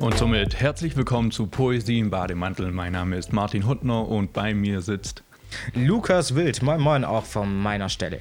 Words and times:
Und 0.00 0.16
somit 0.16 0.54
herzlich 0.54 0.96
willkommen 0.96 1.32
zu 1.32 1.48
Poesie 1.48 1.98
im 1.98 2.10
Bademantel. 2.10 2.70
Mein 2.70 2.92
Name 2.92 3.16
ist 3.16 3.32
Martin 3.32 3.66
Huttner 3.66 4.06
und 4.06 4.32
bei 4.32 4.54
mir 4.54 4.80
sitzt 4.80 5.24
Lukas 5.74 6.36
Wild. 6.36 6.62
Moin 6.62 6.80
Moin 6.80 7.04
auch 7.04 7.24
von 7.24 7.60
meiner 7.60 7.88
Stelle. 7.88 8.20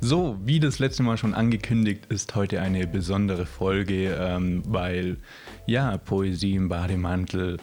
So, 0.00 0.36
wie 0.44 0.58
das 0.58 0.80
letzte 0.80 1.04
Mal 1.04 1.16
schon 1.16 1.32
angekündigt, 1.32 2.06
ist 2.08 2.34
heute 2.34 2.60
eine 2.60 2.88
besondere 2.88 3.46
Folge, 3.46 4.16
ähm, 4.18 4.64
weil 4.66 5.16
ja, 5.64 5.96
Poesie 5.96 6.56
im 6.56 6.68
Bademantel 6.68 7.58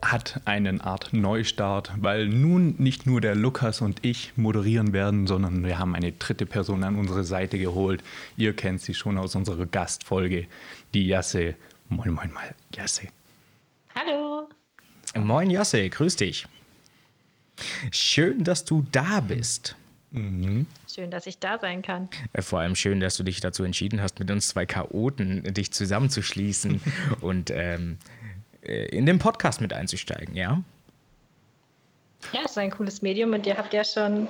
hat 0.00 0.40
einen 0.44 0.80
Art 0.80 1.12
Neustart, 1.12 1.92
weil 1.96 2.28
nun 2.28 2.76
nicht 2.78 3.04
nur 3.04 3.20
der 3.20 3.34
Lukas 3.34 3.80
und 3.80 3.98
ich 4.02 4.32
moderieren 4.36 4.92
werden, 4.92 5.26
sondern 5.26 5.64
wir 5.64 5.80
haben 5.80 5.96
eine 5.96 6.12
dritte 6.12 6.46
Person 6.46 6.84
an 6.84 6.94
unsere 6.94 7.24
Seite 7.24 7.58
geholt. 7.58 8.04
Ihr 8.36 8.54
kennt 8.54 8.80
sie 8.80 8.94
schon 8.94 9.18
aus 9.18 9.34
unserer 9.34 9.66
Gastfolge, 9.66 10.46
die 10.94 11.08
Jasse. 11.08 11.56
Moin, 11.90 12.12
moin 12.12 12.32
mal, 12.32 12.54
Jasse. 12.72 13.08
Hallo. 13.96 14.48
Moin 15.16 15.50
Jasse, 15.50 15.90
grüß 15.90 16.14
dich. 16.14 16.46
Schön, 17.90 18.44
dass 18.44 18.64
du 18.64 18.86
da 18.92 19.18
bist. 19.18 19.74
Mhm. 20.12 20.66
Schön, 20.92 21.10
dass 21.10 21.26
ich 21.26 21.40
da 21.40 21.58
sein 21.58 21.82
kann. 21.82 22.08
Äh, 22.32 22.42
vor 22.42 22.60
allem 22.60 22.76
schön, 22.76 23.00
dass 23.00 23.16
du 23.16 23.24
dich 23.24 23.40
dazu 23.40 23.64
entschieden 23.64 24.00
hast, 24.00 24.20
mit 24.20 24.30
uns 24.30 24.48
zwei 24.48 24.66
Chaoten 24.66 25.42
dich 25.52 25.72
zusammenzuschließen 25.72 26.80
und 27.20 27.50
ähm, 27.50 27.98
äh, 28.62 28.86
in 28.96 29.04
den 29.04 29.18
Podcast 29.18 29.60
mit 29.60 29.72
einzusteigen, 29.72 30.36
ja? 30.36 30.62
Ja, 32.32 32.40
es 32.44 32.52
ist 32.52 32.58
ein 32.58 32.70
cooles 32.70 33.02
Medium 33.02 33.32
und 33.32 33.46
ihr 33.46 33.56
habt 33.56 33.74
ja 33.74 33.82
schon 33.82 34.28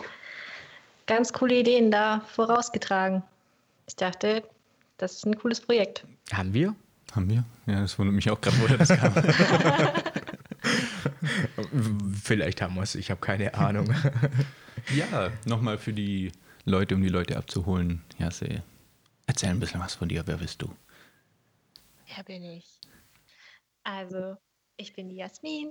ganz 1.06 1.30
coole 1.32 1.56
Ideen 1.60 1.90
da 1.90 2.20
vorausgetragen. 2.20 3.22
Ich 3.86 3.96
dachte, 3.96 4.44
das 4.96 5.16
ist 5.16 5.26
ein 5.26 5.36
cooles 5.36 5.60
Projekt. 5.60 6.06
Haben 6.32 6.54
wir? 6.54 6.74
Haben 7.12 7.28
wir? 7.28 7.44
Ja, 7.66 7.80
das 7.80 7.98
wundert 7.98 8.14
mich 8.14 8.30
auch 8.30 8.40
gerade, 8.40 8.56
woher 8.60 8.78
das 8.78 8.88
kam. 8.88 9.12
Vielleicht 12.22 12.62
haben 12.62 12.76
wir 12.76 12.82
es, 12.82 12.94
ich 12.94 13.10
habe 13.10 13.20
keine 13.20 13.54
Ahnung. 13.54 13.92
ja, 14.94 15.30
nochmal 15.44 15.78
für 15.78 15.92
die 15.92 16.32
Leute, 16.64 16.94
um 16.94 17.02
die 17.02 17.08
Leute 17.08 17.36
abzuholen. 17.36 18.02
Ja, 18.18 18.28
erzähl 19.26 19.50
ein 19.50 19.60
bisschen 19.60 19.80
was 19.80 19.94
von 19.94 20.08
dir. 20.08 20.22
Wer 20.26 20.36
bist 20.36 20.62
du? 20.62 20.72
Wer 22.14 22.24
bin 22.24 22.44
ich? 22.44 22.78
Also, 23.82 24.36
ich 24.76 24.94
bin 24.94 25.08
die 25.08 25.16
Jasmin, 25.16 25.70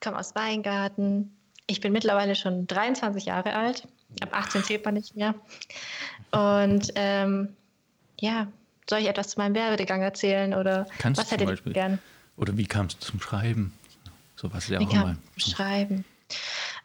komme 0.00 0.18
aus 0.18 0.34
Weingarten. 0.34 1.36
Ich 1.66 1.80
bin 1.80 1.92
mittlerweile 1.92 2.34
schon 2.34 2.66
23 2.66 3.26
Jahre 3.26 3.54
alt. 3.54 3.86
Ab 4.20 4.30
18 4.32 4.64
zählt 4.64 4.84
man 4.84 4.94
nicht 4.94 5.16
mehr. 5.16 5.34
Und 6.30 6.92
ähm, 6.94 7.56
ja, 8.20 8.48
soll 8.88 9.00
ich 9.00 9.08
etwas 9.08 9.28
zu 9.28 9.38
meinem 9.38 9.54
Werdegang 9.54 10.02
erzählen 10.02 10.54
oder 10.54 10.86
Kannst 10.98 11.20
was 11.20 11.30
hättet 11.30 11.66
ihr 11.66 11.72
gern? 11.72 11.98
Oder 12.36 12.56
wie 12.56 12.66
kamst 12.66 13.02
du 13.02 13.06
zum 13.06 13.20
Schreiben? 13.20 13.72
So 14.36 14.52
was 14.52 14.68
ja 14.68 14.78
auch 14.78 14.92
immer. 14.92 15.16
Schreiben. 15.36 16.04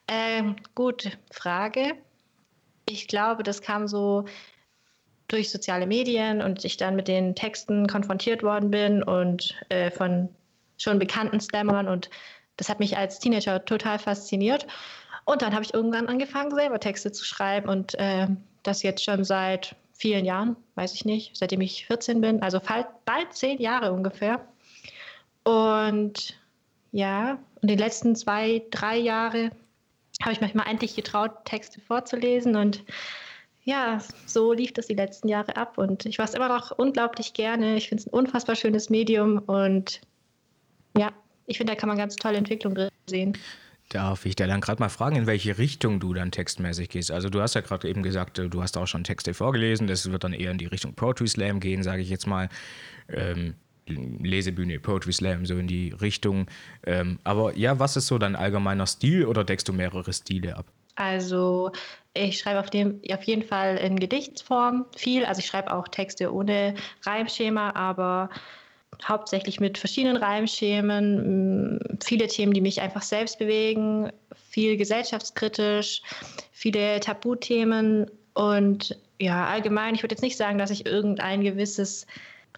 Ähm, 0.08 0.55
gute 0.75 1.11
Frage. 1.31 1.93
Ich 2.88 3.08
glaube, 3.08 3.43
das 3.43 3.61
kam 3.61 3.88
so 3.88 4.25
durch 5.27 5.52
soziale 5.52 5.88
Medien 5.88 6.41
und 6.41 6.66
ich 6.66 6.77
dann 6.77 6.95
mit 6.95 7.08
den 7.08 7.35
Texten 7.35 7.88
konfrontiert 7.88 8.43
worden 8.43 8.71
bin 8.71 9.03
und 9.03 9.55
äh, 9.69 9.91
von 9.91 10.30
schon 10.77 10.99
bekannten 10.99 11.39
Slammern 11.39 11.88
und 11.88 12.09
das 12.58 12.69
hat 12.69 12.80
mich 12.80 12.97
als 12.97 13.19
Teenager 13.19 13.63
total 13.63 13.97
fasziniert. 13.97 14.67
Und 15.25 15.41
dann 15.41 15.53
habe 15.53 15.63
ich 15.63 15.73
irgendwann 15.73 16.08
angefangen, 16.08 16.52
selber 16.53 16.80
Texte 16.80 17.11
zu 17.11 17.23
schreiben 17.23 17.69
und 17.69 17.95
äh, 17.95 18.27
das 18.63 18.83
jetzt 18.83 19.03
schon 19.03 19.23
seit 19.23 19.75
vielen 20.02 20.25
Jahren, 20.25 20.55
weiß 20.73 20.95
ich 20.95 21.05
nicht, 21.05 21.37
seitdem 21.37 21.61
ich 21.61 21.86
14 21.86 22.21
bin, 22.21 22.42
also 22.42 22.59
bald 23.05 23.33
zehn 23.33 23.61
Jahre 23.61 23.93
ungefähr. 23.93 24.43
Und 25.43 26.39
ja, 26.92 27.37
und 27.61 27.70
die 27.70 27.76
letzten 27.76 28.15
zwei, 28.15 28.64
drei 28.71 28.98
Jahre 28.98 29.52
habe 30.23 30.33
ich 30.33 30.42
mich 30.42 30.55
mal 30.55 30.67
endlich 30.67 30.95
getraut, 30.95 31.45
Texte 31.45 31.80
vorzulesen 31.81 32.55
und 32.55 32.83
ja, 33.64 33.99
so 34.26 34.53
lief 34.53 34.73
das 34.73 34.87
die 34.87 34.95
letzten 34.95 35.27
Jahre 35.27 35.55
ab 35.55 35.77
und 35.77 36.08
ich 36.08 36.17
war 36.17 36.26
es 36.26 36.33
immer 36.33 36.49
noch 36.49 36.71
unglaublich 36.71 37.33
gerne. 37.33 37.76
Ich 37.76 37.89
finde 37.89 38.02
es 38.02 38.08
ein 38.08 38.14
unfassbar 38.14 38.55
schönes 38.55 38.89
Medium 38.89 39.37
und 39.37 40.02
ja, 40.97 41.11
ich 41.45 41.58
finde, 41.58 41.73
da 41.73 41.80
kann 41.80 41.89
man 41.89 41.97
ganz 41.97 42.15
tolle 42.15 42.37
Entwicklung 42.37 42.76
sehen. 43.05 43.37
Darf 43.91 44.25
ich 44.25 44.37
da 44.37 44.47
dann 44.47 44.61
gerade 44.61 44.81
mal 44.81 44.87
fragen, 44.87 45.17
in 45.17 45.27
welche 45.27 45.57
Richtung 45.57 45.99
du 45.99 46.13
dann 46.13 46.31
textmäßig 46.31 46.87
gehst? 46.87 47.11
Also 47.11 47.29
du 47.29 47.41
hast 47.41 47.55
ja 47.55 47.61
gerade 47.61 47.89
eben 47.89 48.03
gesagt, 48.03 48.39
äh, 48.39 48.47
du 48.47 48.63
hast 48.63 48.77
auch 48.77 48.87
schon 48.87 49.03
Texte 49.03 49.33
vorgelesen, 49.33 49.85
das 49.85 50.09
wird 50.09 50.23
dann 50.23 50.31
eher 50.31 50.52
in 50.52 50.57
die 50.57 50.65
Richtung 50.65 50.93
Poetry 50.93 51.27
Slam 51.27 51.59
gehen, 51.59 51.83
sage 51.83 52.02
ich 52.02 52.09
jetzt 52.09 52.25
mal. 52.25 52.47
Ähm, 53.09 53.55
Lesebühne, 53.87 54.79
Poetry 54.79 55.11
Slam, 55.11 55.45
so 55.45 55.57
in 55.57 55.67
die 55.67 55.89
Richtung. 55.89 56.45
Ähm, 56.85 57.19
aber 57.25 57.57
ja, 57.57 57.79
was 57.79 57.97
ist 57.97 58.07
so 58.07 58.17
dein 58.17 58.37
allgemeiner 58.37 58.87
Stil 58.87 59.25
oder 59.25 59.43
deckst 59.43 59.67
du 59.67 59.73
mehrere 59.73 60.13
Stile 60.13 60.55
ab? 60.55 60.67
Also 60.95 61.71
ich 62.13 62.37
schreibe 62.37 62.61
auf, 62.61 62.69
dem, 62.69 63.02
auf 63.11 63.23
jeden 63.23 63.43
Fall 63.43 63.75
in 63.75 63.99
Gedichtsform 63.99 64.85
viel. 64.95 65.25
Also 65.25 65.39
ich 65.39 65.47
schreibe 65.47 65.73
auch 65.73 65.89
Texte 65.89 66.33
ohne 66.33 66.75
Reimschema, 67.03 67.71
aber 67.71 68.29
hauptsächlich 69.03 69.59
mit 69.59 69.77
verschiedenen 69.77 70.17
Reimschemen, 70.17 71.79
viele 72.03 72.27
Themen, 72.27 72.53
die 72.53 72.61
mich 72.61 72.81
einfach 72.81 73.02
selbst 73.02 73.39
bewegen, 73.39 74.11
viel 74.49 74.77
gesellschaftskritisch, 74.77 76.02
viele 76.52 76.99
Tabuthemen 76.99 78.09
und 78.33 78.97
ja, 79.19 79.45
allgemein, 79.47 79.95
ich 79.95 80.03
würde 80.03 80.13
jetzt 80.13 80.21
nicht 80.21 80.37
sagen, 80.37 80.57
dass 80.57 80.71
ich 80.71 80.85
irgendein 80.85 81.41
gewisses 81.41 82.05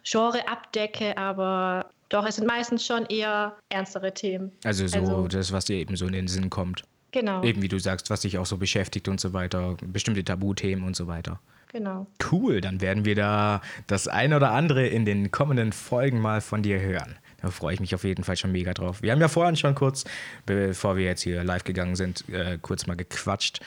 Genre 0.04 0.48
abdecke, 0.48 1.18
aber 1.18 1.90
doch, 2.10 2.26
es 2.26 2.36
sind 2.36 2.48
meistens 2.48 2.86
schon 2.86 3.06
eher 3.08 3.56
ernstere 3.70 4.14
Themen. 4.14 4.52
Also 4.64 4.88
so 4.88 5.00
also, 5.00 5.28
das, 5.28 5.52
was 5.52 5.66
dir 5.66 5.78
eben 5.78 5.96
so 5.96 6.06
in 6.06 6.14
den 6.14 6.28
Sinn 6.28 6.50
kommt. 6.50 6.84
Genau. 7.12 7.44
Eben 7.44 7.62
wie 7.62 7.68
du 7.68 7.80
sagst, 7.80 8.10
was 8.10 8.22
dich 8.22 8.38
auch 8.38 8.46
so 8.46 8.58
beschäftigt 8.58 9.08
und 9.08 9.20
so 9.20 9.34
weiter, 9.34 9.78
bestimmte 9.86 10.24
Tabuthemen 10.24 10.84
und 10.84 10.96
so 10.96 11.08
weiter. 11.08 11.40
Genau. 11.74 12.06
Cool, 12.32 12.62
dann 12.62 12.82
werden 12.82 13.04
wir 13.04 13.16
da 13.16 13.62
das 13.88 14.08
ein 14.08 14.34
oder 14.34 14.52
andere 14.52 14.86
in 14.86 15.06
den 15.06 15.32
kommenden 15.32 15.74
Folgen 15.74 16.22
mal 16.22 16.40
von 16.40 16.62
dir 16.62 16.80
hören. 16.80 17.16
Da 17.42 17.50
freue 17.50 17.74
ich 17.74 17.80
mich 17.80 17.96
auf 17.96 18.04
jeden 18.04 18.24
Fall 18.24 18.38
schon 18.38 18.52
mega 18.52 18.74
drauf. 18.74 19.02
Wir 19.02 19.12
haben 19.12 19.20
ja 19.20 19.28
vorhin 19.28 19.56
schon 19.56 19.74
kurz, 19.74 20.06
bevor 20.46 20.96
wir 20.96 21.04
jetzt 21.04 21.24
hier 21.24 21.44
live 21.44 21.64
gegangen 21.64 21.96
sind, 21.96 22.30
äh, 22.30 22.60
kurz 22.62 22.86
mal 22.86 22.96
gequatscht, 22.96 23.60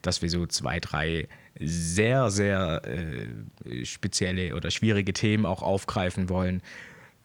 dass 0.00 0.22
wir 0.22 0.30
so 0.30 0.46
zwei, 0.46 0.78
drei 0.78 1.28
sehr, 1.58 2.30
sehr 2.30 2.82
äh, 2.84 3.84
spezielle 3.84 4.54
oder 4.54 4.70
schwierige 4.70 5.12
Themen 5.12 5.44
auch 5.44 5.62
aufgreifen 5.62 6.28
wollen. 6.28 6.62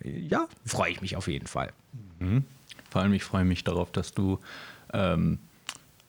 Ja, 0.04 0.48
freue 0.66 0.92
ich 0.92 1.02
mich 1.02 1.16
auf 1.16 1.28
jeden 1.28 1.48
Fall. 1.48 1.72
Mhm. 2.20 2.44
Vor 2.90 3.04
allem, 3.04 3.14
ich 3.14 3.24
freue 3.24 3.46
mich 3.46 3.64
darauf, 3.64 3.92
dass 3.92 4.14
du 4.14 4.40
ähm, 4.92 5.38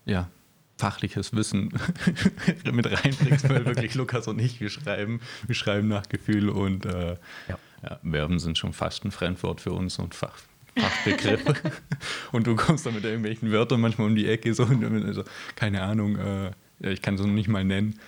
ja, 0.07 0.29
fachliches 0.77 1.35
Wissen 1.35 1.73
mit 2.73 2.87
reinbringst, 2.87 3.49
weil 3.49 3.65
wirklich 3.65 3.95
Lukas 3.95 4.29
und 4.29 4.39
ich, 4.39 4.61
wir 4.61 4.71
schreiben, 4.71 5.21
wir 5.47 5.55
schreiben 5.55 5.89
nach 5.89 6.09
Gefühl 6.09 6.49
und 6.49 6.85
äh, 6.87 7.17
ja. 7.49 7.59
Ja, 7.83 8.01
Verben 8.09 8.39
sind 8.39 8.59
schon 8.59 8.73
fast 8.73 9.05
ein 9.05 9.11
Fremdwort 9.11 9.61
für 9.61 9.73
uns 9.73 9.99
und 9.99 10.15
Fach, 10.15 10.39
Fachbegriffe. 10.77 11.55
und 12.33 12.47
du 12.47 12.57
kommst 12.57 12.87
da 12.87 12.91
mit 12.91 13.05
irgendwelchen 13.05 13.53
Wörtern 13.53 13.81
manchmal 13.81 14.09
um 14.09 14.17
die 14.17 14.27
Ecke, 14.27 14.55
so, 14.55 14.65
also, 14.65 15.25
keine 15.55 15.83
Ahnung, 15.83 16.17
äh, 16.17 16.53
ich 16.81 17.03
kann 17.03 17.15
es 17.15 17.21
noch 17.21 17.27
nicht 17.29 17.49
mal 17.49 17.65
nennen. 17.65 17.99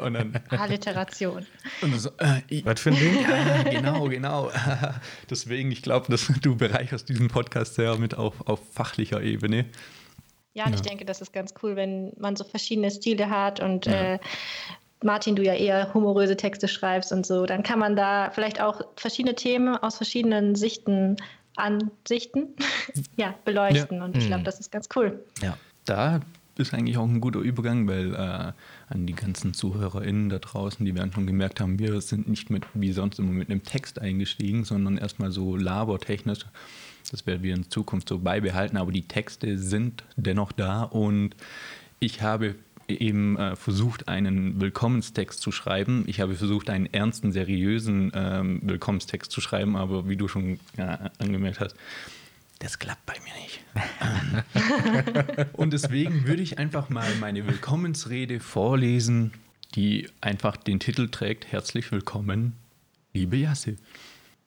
Und 0.00 0.14
dann, 0.14 0.40
Alliteration. 0.48 1.44
Und 1.82 2.00
so, 2.00 2.10
äh, 2.18 2.64
Was 2.64 2.80
für 2.80 2.90
ein 2.90 2.96
Ding? 2.96 3.22
Ja, 3.22 3.62
genau, 3.64 4.08
genau. 4.08 4.50
Deswegen, 5.28 5.70
ich 5.70 5.82
glaube, 5.82 6.10
dass 6.10 6.28
du 6.40 6.56
bereicherst 6.56 7.08
diesen 7.08 7.28
Podcast 7.28 7.74
sehr 7.74 7.96
mit 7.98 8.14
auf, 8.14 8.46
auf 8.48 8.60
fachlicher 8.72 9.20
Ebene. 9.20 9.66
Ja, 10.54 10.66
und 10.66 10.70
ja. 10.70 10.76
ich 10.76 10.82
denke, 10.82 11.04
das 11.04 11.20
ist 11.20 11.32
ganz 11.32 11.54
cool, 11.62 11.76
wenn 11.76 12.12
man 12.18 12.36
so 12.36 12.44
verschiedene 12.44 12.90
Stile 12.90 13.30
hat 13.30 13.60
und 13.60 13.86
ja. 13.86 14.14
äh, 14.14 14.18
Martin, 15.02 15.34
du 15.34 15.42
ja 15.42 15.54
eher 15.54 15.92
humoröse 15.94 16.36
Texte 16.36 16.68
schreibst 16.68 17.12
und 17.12 17.26
so, 17.26 17.46
dann 17.46 17.62
kann 17.62 17.78
man 17.78 17.96
da 17.96 18.30
vielleicht 18.30 18.60
auch 18.60 18.82
verschiedene 18.96 19.34
Themen 19.34 19.76
aus 19.76 19.96
verschiedenen 19.96 20.54
Sichten, 20.54 21.16
Ansichten, 21.56 22.54
ja, 23.16 23.34
beleuchten. 23.44 23.98
Ja. 23.98 24.04
Und 24.04 24.16
ich 24.16 24.26
glaube, 24.26 24.40
mhm. 24.40 24.44
das 24.44 24.60
ist 24.60 24.70
ganz 24.70 24.88
cool. 24.94 25.24
Ja, 25.42 25.56
da 25.84 26.20
ist 26.56 26.74
eigentlich 26.74 26.98
auch 26.98 27.04
ein 27.04 27.20
guter 27.20 27.40
Übergang, 27.40 27.88
weil 27.88 28.14
äh, 28.14 28.52
an 28.88 29.06
die 29.06 29.14
ganzen 29.14 29.54
ZuhörerInnen 29.54 30.28
da 30.28 30.38
draußen, 30.38 30.84
die 30.84 30.94
werden 30.94 31.12
schon 31.12 31.26
gemerkt 31.26 31.60
haben, 31.60 31.78
wir 31.78 32.00
sind 32.00 32.28
nicht 32.28 32.50
mit, 32.50 32.64
wie 32.74 32.92
sonst 32.92 33.18
immer 33.18 33.32
mit 33.32 33.50
einem 33.50 33.62
Text 33.62 33.98
eingestiegen, 33.98 34.64
sondern 34.64 34.98
erstmal 34.98 35.32
so 35.32 35.56
labertechnisch 35.56 36.46
das 37.10 37.26
werden 37.26 37.42
wir 37.42 37.54
in 37.54 37.70
Zukunft 37.70 38.08
so 38.08 38.18
beibehalten, 38.18 38.76
aber 38.76 38.92
die 38.92 39.06
Texte 39.06 39.58
sind 39.58 40.04
dennoch 40.16 40.52
da 40.52 40.82
und 40.82 41.36
ich 42.00 42.22
habe 42.22 42.56
eben 42.88 43.36
äh, 43.36 43.56
versucht, 43.56 44.08
einen 44.08 44.60
Willkommenstext 44.60 45.40
zu 45.40 45.52
schreiben. 45.52 46.04
Ich 46.06 46.20
habe 46.20 46.34
versucht, 46.34 46.70
einen 46.70 46.92
ernsten, 46.92 47.32
seriösen 47.32 48.12
ähm, 48.14 48.60
Willkommenstext 48.62 49.30
zu 49.30 49.40
schreiben, 49.40 49.76
aber 49.76 50.08
wie 50.08 50.16
du 50.16 50.28
schon 50.28 50.58
ja, 50.76 51.10
angemerkt 51.18 51.60
hast, 51.60 51.76
das 52.58 52.78
klappt 52.78 53.04
bei 53.06 53.14
mir 53.24 53.34
nicht. 53.42 53.60
und 55.54 55.72
deswegen 55.72 56.26
würde 56.26 56.42
ich 56.42 56.58
einfach 56.58 56.90
mal 56.90 57.08
meine 57.20 57.46
Willkommensrede 57.46 58.40
vorlesen, 58.40 59.32
die 59.74 60.08
einfach 60.20 60.56
den 60.56 60.78
Titel 60.78 61.08
trägt: 61.08 61.50
Herzlich 61.50 61.90
willkommen, 61.90 62.54
liebe 63.12 63.36
Jasse. 63.36 63.76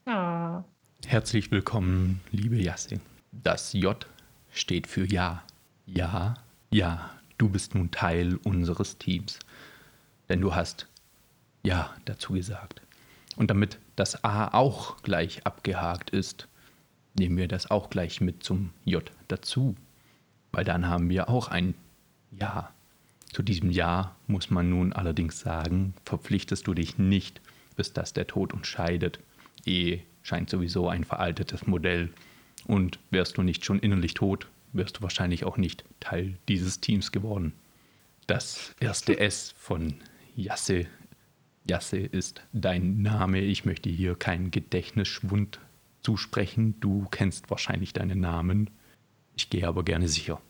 Oh. 0.06 0.64
Herzlich 1.04 1.52
willkommen, 1.52 2.22
liebe 2.32 2.56
Jasse. 2.56 3.00
Das 3.32 3.74
J 3.74 4.08
steht 4.52 4.88
für 4.88 5.06
Ja. 5.06 5.44
Ja, 5.86 6.34
ja, 6.72 7.12
du 7.38 7.48
bist 7.48 7.76
nun 7.76 7.92
Teil 7.92 8.38
unseres 8.38 8.98
Teams. 8.98 9.38
Denn 10.30 10.42
du 10.42 10.56
hast 10.56 10.88
Ja 11.64 11.94
dazu 12.06 12.34
gesagt. 12.34 12.82
Und 13.36 13.52
damit 13.52 13.78
das 13.96 14.24
A 14.24 14.48
auch 14.48 15.04
gleich 15.04 15.46
abgehakt 15.46 16.10
ist, 16.10 16.48
nehmen 17.14 17.38
wir 17.38 17.48
das 17.48 17.70
auch 17.70 17.92
gleich 17.92 18.20
mit 18.20 18.42
zum 18.42 18.72
J 18.84 19.12
dazu. 19.28 19.76
Weil 20.52 20.64
dann 20.64 20.88
haben 20.88 21.08
wir 21.10 21.30
auch 21.30 21.50
ein 21.50 21.76
Ja. 22.32 22.74
Zu 23.32 23.44
diesem 23.44 23.70
Ja 23.70 24.16
muss 24.26 24.50
man 24.50 24.72
nun 24.72 24.92
allerdings 24.92 25.40
sagen, 25.40 25.94
verpflichtest 26.04 26.66
du 26.66 26.74
dich 26.74 26.98
nicht, 26.98 27.42
bis 27.76 27.94
das 27.94 28.14
der 28.14 28.26
Tod 28.26 28.54
uns 28.54 28.68
scheidet. 28.68 29.20
Ehe 29.66 30.02
scheint 30.26 30.50
sowieso 30.50 30.90
ein 30.90 31.04
veraltetes 31.04 31.68
Modell. 31.68 32.10
Und 32.66 32.98
wärst 33.12 33.38
du 33.38 33.44
nicht 33.44 33.64
schon 33.64 33.80
innerlich 33.80 34.16
tot, 34.16 34.50
wärst 34.74 34.98
du 34.98 35.02
wahrscheinlich 35.04 35.46
auch 35.46 35.58
nicht 35.58 35.86
Teil 36.00 36.38
dieses 36.50 36.82
Teams 36.82 37.12
geworden. 37.12 37.54
Das 38.26 38.76
erste 38.80 39.20
S 39.20 39.54
von 39.56 39.94
Jasse. 40.36 40.88
Jasse 41.70 42.00
ist 42.00 42.42
dein 42.54 43.04
Name. 43.04 43.42
Ich 43.42 43.66
möchte 43.66 43.90
hier 43.90 44.16
keinen 44.16 44.50
Gedächtnisschwund 44.50 45.60
zusprechen. 46.02 46.80
Du 46.80 47.08
kennst 47.12 47.52
wahrscheinlich 47.52 47.94
deinen 47.94 48.20
Namen. 48.20 48.72
Ich 49.38 49.52
gehe 49.52 49.68
aber 49.68 49.84
gerne 49.84 50.08
sicher. 50.08 50.42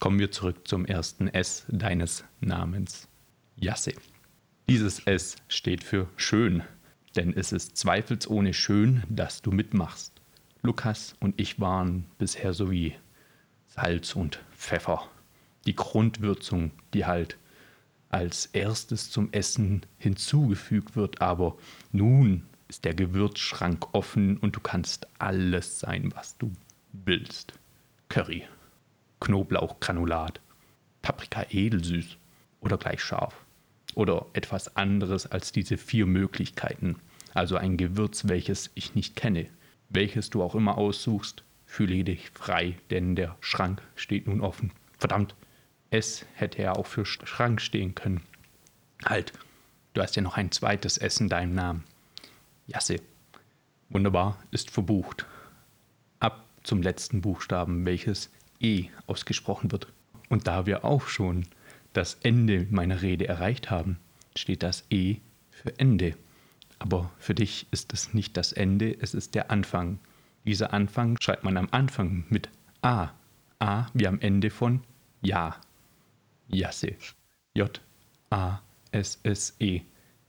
Kommen 0.00 0.18
wir 0.18 0.32
zurück 0.32 0.66
zum 0.66 0.84
ersten 0.84 1.28
S 1.28 1.66
deines 1.68 2.24
Namens. 2.40 3.08
Jasse. 3.56 3.92
Dieses 4.68 4.98
S 5.00 5.36
steht 5.46 5.84
für 5.84 6.08
schön, 6.16 6.64
denn 7.18 7.36
es 7.36 7.50
ist 7.50 7.76
zweifelsohne 7.76 8.54
schön, 8.54 9.02
dass 9.08 9.42
du 9.42 9.50
mitmachst. 9.50 10.12
Lukas 10.62 11.16
und 11.18 11.40
ich 11.40 11.58
waren 11.58 12.04
bisher 12.16 12.54
so 12.54 12.70
wie 12.70 12.94
Salz 13.66 14.14
und 14.14 14.38
Pfeffer. 14.56 15.02
Die 15.66 15.74
Grundwürzung, 15.74 16.70
die 16.94 17.06
halt 17.06 17.36
als 18.08 18.46
erstes 18.46 19.10
zum 19.10 19.32
Essen 19.32 19.84
hinzugefügt 19.98 20.94
wird, 20.94 21.20
aber 21.20 21.56
nun 21.90 22.44
ist 22.68 22.84
der 22.84 22.94
Gewürzschrank 22.94 23.92
offen 23.94 24.36
und 24.36 24.54
du 24.54 24.60
kannst 24.60 25.08
alles 25.18 25.80
sein, 25.80 26.12
was 26.14 26.38
du 26.38 26.52
willst. 26.92 27.52
Curry, 28.08 28.44
Knoblauchgranulat, 29.18 30.40
Paprika 31.02 31.46
edelsüß 31.50 32.16
oder 32.60 32.78
gleich 32.78 33.02
scharf. 33.02 33.44
Oder 33.96 34.26
etwas 34.34 34.76
anderes 34.76 35.26
als 35.26 35.50
diese 35.50 35.76
vier 35.76 36.06
Möglichkeiten. 36.06 37.00
Also 37.38 37.56
ein 37.56 37.76
Gewürz, 37.76 38.26
welches 38.26 38.72
ich 38.74 38.96
nicht 38.96 39.14
kenne. 39.14 39.46
Welches 39.90 40.28
du 40.28 40.42
auch 40.42 40.56
immer 40.56 40.76
aussuchst, 40.76 41.44
fühle 41.66 42.02
dich 42.02 42.30
frei, 42.30 42.76
denn 42.90 43.14
der 43.14 43.36
Schrank 43.38 43.80
steht 43.94 44.26
nun 44.26 44.40
offen. 44.40 44.72
Verdammt, 44.98 45.36
es 45.90 46.26
hätte 46.34 46.62
ja 46.62 46.72
auch 46.72 46.86
für 46.88 47.06
Schrank 47.06 47.60
stehen 47.60 47.94
können. 47.94 48.22
Halt, 49.04 49.32
du 49.94 50.02
hast 50.02 50.16
ja 50.16 50.22
noch 50.22 50.36
ein 50.36 50.50
zweites 50.50 50.96
in 50.96 51.28
deinem 51.28 51.54
Namen. 51.54 51.84
Jasse. 52.66 52.96
Wunderbar, 53.88 54.42
ist 54.50 54.72
verbucht. 54.72 55.24
Ab 56.18 56.44
zum 56.64 56.82
letzten 56.82 57.20
Buchstaben, 57.20 57.86
welches 57.86 58.32
E 58.58 58.88
ausgesprochen 59.06 59.70
wird. 59.70 59.86
Und 60.28 60.48
da 60.48 60.66
wir 60.66 60.84
auch 60.84 61.06
schon 61.06 61.46
das 61.92 62.14
Ende 62.14 62.66
meiner 62.70 63.00
Rede 63.00 63.28
erreicht 63.28 63.70
haben, 63.70 64.00
steht 64.34 64.64
das 64.64 64.84
E 64.90 65.18
für 65.52 65.78
Ende. 65.78 66.16
Aber 66.78 67.10
für 67.18 67.34
dich 67.34 67.66
ist 67.70 67.92
es 67.92 68.14
nicht 68.14 68.36
das 68.36 68.52
Ende, 68.52 68.96
es 69.00 69.14
ist 69.14 69.34
der 69.34 69.50
Anfang. 69.50 69.98
Dieser 70.44 70.72
Anfang 70.72 71.16
schreibt 71.20 71.44
man 71.44 71.56
am 71.56 71.68
Anfang 71.72 72.24
mit 72.28 72.48
A. 72.82 73.10
A 73.58 73.86
wie 73.94 74.06
am 74.06 74.20
Ende 74.20 74.50
von 74.50 74.82
Ja. 75.20 75.56
Jasse. 76.48 76.94
J. 77.54 77.80
A. 78.30 78.60
S. 78.92 79.18
S. 79.24 79.56
E. 79.58 79.80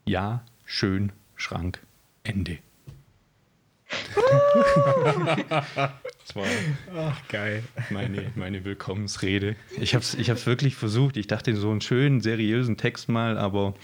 Ja, 0.04 0.44
schön, 0.64 1.12
Schrank, 1.36 1.80
Ende. 2.24 2.58
das 6.26 6.36
war 6.36 6.44
Ach, 6.96 7.28
geil. 7.28 7.62
Meine, 7.90 8.30
meine 8.34 8.64
Willkommensrede. 8.64 9.56
Ich 9.80 9.94
habe 9.94 10.02
es 10.04 10.14
ich 10.14 10.30
hab's 10.30 10.46
wirklich 10.46 10.74
versucht. 10.76 11.16
Ich 11.16 11.26
dachte, 11.26 11.54
so 11.56 11.70
einen 11.70 11.80
schönen, 11.80 12.20
seriösen 12.20 12.76
Text 12.76 13.08
mal, 13.08 13.38
aber 13.38 13.74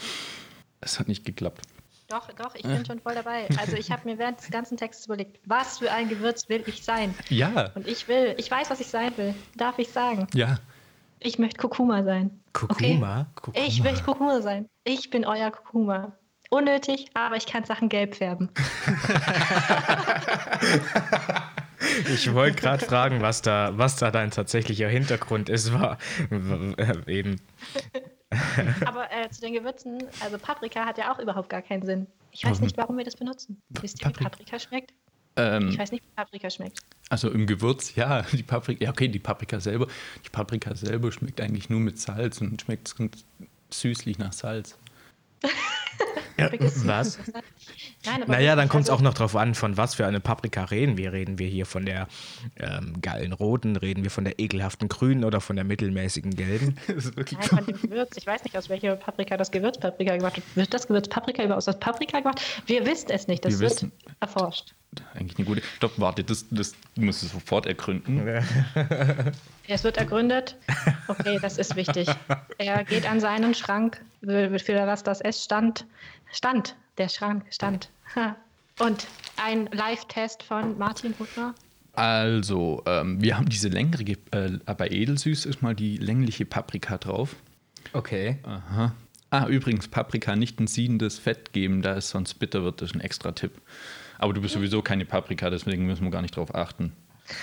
es 0.81 1.01
hat 1.01 1.09
nicht 1.09 1.25
geklappt. 1.25 1.63
Doch, 2.09 2.29
doch, 2.33 2.55
ich 2.55 2.63
bin 2.63 2.85
schon 2.87 3.01
voll 3.01 3.15
dabei. 3.15 3.49
Also 3.59 3.77
ich 3.77 3.91
habe 3.91 4.09
mir 4.09 4.19
während 4.19 4.39
des 4.39 4.51
ganzen 4.51 4.77
Textes 4.77 5.07
überlegt, 5.07 5.39
was 5.45 5.79
für 5.79 5.91
ein 5.91 6.09
Gewürz 6.09 6.49
will 6.49 6.63
ich 6.67 6.85
sein? 6.85 7.15
Ja. 7.29 7.71
Und 7.75 7.87
ich 7.87 8.09
will, 8.09 8.35
ich 8.39 8.51
weiß, 8.51 8.71
was 8.71 8.81
ich 8.81 8.89
sein 8.89 9.13
will. 9.17 9.35
Darf 9.57 9.79
ich 9.79 9.91
sagen? 9.91 10.27
Ja. 10.35 10.59
Ich 11.21 11.39
möchte 11.39 11.59
Kurkuma 11.59 12.05
sein. 12.05 12.31
Kurkuma? 12.53 13.27
Okay? 13.43 13.65
Ich 13.67 13.83
möchte 13.83 14.05
Kurkuma 14.05 14.43
sein. 14.43 14.69
Ich 14.85 15.11
bin 15.11 15.25
euer 15.25 15.51
Kurkuma. 15.51 16.13
Unnötig, 16.51 17.07
aber 17.15 17.37
ich 17.37 17.47
kann 17.47 17.65
Sachen 17.65 17.89
gelb 17.89 18.15
färben. 18.15 18.51
ich 22.13 22.33
wollte 22.33 22.61
gerade 22.61 22.87
fragen, 22.87 23.21
was 23.21 23.43
da, 23.43 23.73
was 23.75 23.97
da 23.97 24.13
dein 24.13 24.31
tatsächlicher 24.31 24.89
Hintergrund 24.89 25.49
ist, 25.49 25.73
war 25.73 25.99
eben. 27.09 27.41
aber 28.87 29.11
äh, 29.13 29.29
zu 29.31 29.41
den 29.41 29.55
Gewürzen, 29.55 30.05
also 30.21 30.39
Paprika 30.39 30.85
hat 30.85 30.99
ja 30.99 31.13
auch 31.13 31.19
überhaupt 31.19 31.49
gar 31.49 31.63
keinen 31.63 31.85
Sinn. 31.85 32.07
Ich 32.31 32.45
weiß 32.45 32.61
nicht, 32.61 32.77
warum 32.77 32.99
wir 32.99 33.05
das 33.05 33.17
benutzen. 33.17 33.63
Wisst 33.81 34.03
ihr, 34.03 34.09
wie 34.09 34.25
Paprika 34.25 34.59
schmeckt? 34.59 34.93
Ähm, 35.37 35.69
ich 35.69 35.79
weiß 35.79 35.93
nicht, 35.93 36.05
wie 36.05 36.15
Paprika 36.15 36.51
schmeckt. 36.51 36.81
Also 37.09 37.31
im 37.31 37.47
Gewürz, 37.47 37.95
ja, 37.95 38.23
die 38.33 38.43
Paprika, 38.43 38.85
ja, 38.85 38.91
okay, 38.91 39.09
die 39.09 39.19
Paprika 39.19 39.61
selber. 39.61 39.87
Die 40.25 40.31
Paprika 40.31 40.75
selber 40.75 41.13
schmeckt 41.13 41.41
eigentlich 41.41 41.71
nur 41.71 41.81
mit 41.81 41.99
Salz 41.99 42.41
und 42.41 42.61
schmeckt 42.61 42.95
süßlich 43.71 44.19
nach 44.19 44.33
Salz. 44.33 44.79
Ja, 46.39 46.51
was? 46.85 47.19
Nein, 48.05 48.25
naja, 48.27 48.57
dann 48.57 48.69
kommt 48.69 48.85
es 48.85 48.91
auch 48.91 49.01
noch 49.01 49.15
drauf 49.15 49.35
an, 49.37 49.55
von 49.55 49.77
was 49.77 49.95
für 49.95 50.07
eine 50.07 50.21
Paprika 50.21 50.65
reden 50.65 50.97
wir. 50.97 51.13
Reden 51.13 51.39
wir 51.39 51.49
hier 51.49 51.67
von 51.67 51.85
der 51.85 52.09
ähm, 52.57 53.01
geilen 53.01 53.33
roten, 53.33 53.77
reden 53.77 54.05
wir 54.05 54.11
von 54.11 54.25
der 54.25 54.39
ekelhaften 54.39 54.89
grünen 54.89 55.25
oder 55.25 55.41
von 55.41 55.57
der 55.57 55.65
mittelmäßigen 55.65 56.37
gelben? 56.37 56.77
das 56.87 57.07
ist 57.07 57.17
wirklich 57.17 57.39
Nein, 57.39 57.49
von 57.49 57.67
dem 57.67 57.81
Gewürz. 57.81 58.17
Ich 58.17 58.27
weiß 58.27 58.45
nicht, 58.45 58.57
aus 58.57 58.69
welcher 58.69 58.97
Paprika 58.97 59.37
das 59.37 59.51
Gewürzpaprika 59.51 60.17
gemacht 60.17 60.37
wird. 60.37 60.57
Wird 60.57 60.75
das 60.75 60.87
Gewürzpaprika 60.87 61.43
über 61.43 61.57
aus 61.57 61.65
das 61.65 61.79
Paprika 61.81 62.21
gemacht? 62.21 62.41
Wir 62.67 62.87
wissen 62.87 63.11
es 63.11 63.27
nicht. 63.27 63.45
Das 63.45 63.55
wir 63.55 63.61
wird 63.61 63.73
wissen, 63.73 63.93
erforscht. 64.21 64.75
Eigentlich 65.15 65.39
eine 65.39 65.47
gute. 65.47 65.63
Stopp, 65.77 65.93
warte, 65.97 66.25
das, 66.25 66.47
das 66.51 66.75
musst 66.97 67.23
du 67.23 67.27
sofort 67.27 67.67
ergründen. 67.67 68.27
es 69.69 69.85
wird 69.85 69.97
ergründet. 69.97 70.57
Okay, 71.09 71.39
das 71.41 71.59
ist 71.59 71.77
wichtig. 71.77 72.09
Er 72.59 72.85
geht 72.85 73.09
an 73.09 73.21
seinen 73.21 73.55
Schrank, 73.55 74.01
für 74.21 74.87
was 74.87 75.03
das 75.03 75.21
S 75.21 75.45
stand. 75.45 75.85
Stand, 76.37 76.77
der 76.99 77.09
Schrank 77.09 77.45
stand. 77.51 77.91
Und 78.79 79.07
ein 79.43 79.71
Live-Test 79.73 80.43
von 80.43 80.77
Martin 80.77 81.15
Huttner. 81.19 81.55
Also, 81.95 82.83
ähm, 82.85 83.23
wir 83.23 83.39
haben 83.39 83.49
diese 83.49 83.69
längere, 83.69 84.03
äh, 84.33 84.75
bei 84.77 84.89
Edelsüß 84.89 85.47
ist 85.47 85.63
mal 85.63 85.75
die 85.75 85.97
längliche 85.97 86.45
Paprika 86.45 86.99
drauf. 86.99 87.37
Okay. 87.95 88.37
Aha. 88.43 88.95
Ah, 89.31 89.47
übrigens, 89.47 89.89
Paprika 89.89 90.37
nicht 90.37 90.61
ein 90.61 90.67
siedendes 90.67 91.19
Fett 91.19 91.55
geben, 91.55 91.81
da 91.81 91.97
es 91.97 92.11
sonst 92.11 92.35
bitter 92.35 92.63
wird, 92.65 92.83
das 92.83 92.91
ist 92.91 92.97
ein 92.97 93.01
extra 93.01 93.33
Tipp. 93.33 93.53
Aber 94.19 94.35
du 94.35 94.43
bist 94.43 94.53
sowieso 94.53 94.83
keine 94.83 95.07
Paprika, 95.07 95.49
deswegen 95.49 95.87
müssen 95.87 96.05
wir 96.05 96.11
gar 96.11 96.23
nicht 96.23 96.37
drauf 96.37 96.55
achten. 96.55 96.93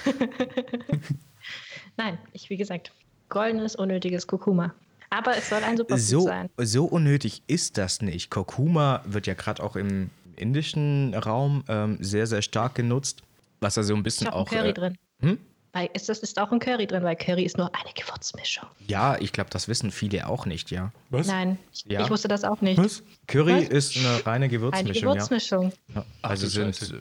Nein, 1.97 2.19
ich, 2.31 2.51
wie 2.51 2.57
gesagt, 2.57 2.91
goldenes, 3.29 3.75
unnötiges 3.75 4.27
Kurkuma. 4.27 4.75
Aber 5.13 5.37
es 5.37 5.49
soll 5.49 5.63
ein 5.63 5.77
super 5.77 5.97
so, 5.97 6.21
sein. 6.21 6.49
So 6.57 6.85
unnötig 6.85 7.43
ist 7.45 7.77
das 7.77 8.01
nicht. 8.01 8.31
Kurkuma 8.31 9.01
wird 9.05 9.27
ja 9.27 9.35
gerade 9.35 9.61
auch 9.61 9.75
im 9.75 10.09
indischen 10.35 11.13
Raum 11.13 11.63
ähm, 11.67 11.97
sehr, 11.99 12.25
sehr 12.25 12.41
stark 12.41 12.73
genutzt. 12.73 13.21
Was 13.59 13.75
ja 13.75 13.83
so 13.83 13.95
ein 13.95 14.01
bisschen 14.01 14.27
auch. 14.27 14.49
Curry 14.49 14.69
äh, 14.69 14.73
drin. 14.73 14.97
Hm? 15.19 15.37
Weil 15.71 15.89
ist 15.93 16.09
das 16.09 16.19
ist 16.19 16.39
auch 16.39 16.51
ein 16.51 16.59
Curry 16.59 16.87
drin, 16.87 17.03
weil 17.03 17.15
Curry 17.15 17.43
ist 17.43 17.57
nur 17.57 17.71
eine 17.75 17.93
Gewürzmischung. 17.93 18.67
Ja, 18.87 19.17
ich 19.19 19.31
glaube, 19.31 19.51
das 19.51 19.67
wissen 19.67 19.91
viele 19.91 20.27
auch 20.27 20.45
nicht, 20.45 20.71
ja. 20.71 20.91
Was? 21.09 21.27
Nein, 21.27 21.57
ich, 21.71 21.85
ja. 21.87 22.01
ich 22.01 22.09
wusste 22.09 22.27
das 22.27 22.43
auch 22.43 22.61
nicht. 22.61 22.77
Was? 22.77 23.03
Curry 23.27 23.69
Was? 23.69 23.69
ist 23.69 23.97
eine 23.97 24.25
reine 24.25 24.49
Gewürzmischung. 24.49 25.09
Eine 25.09 25.13
Gewürzmischung. 25.15 25.73
Ja. 25.93 26.05
Also 26.23 26.47
sind 26.47 26.81
äh, 26.81 26.95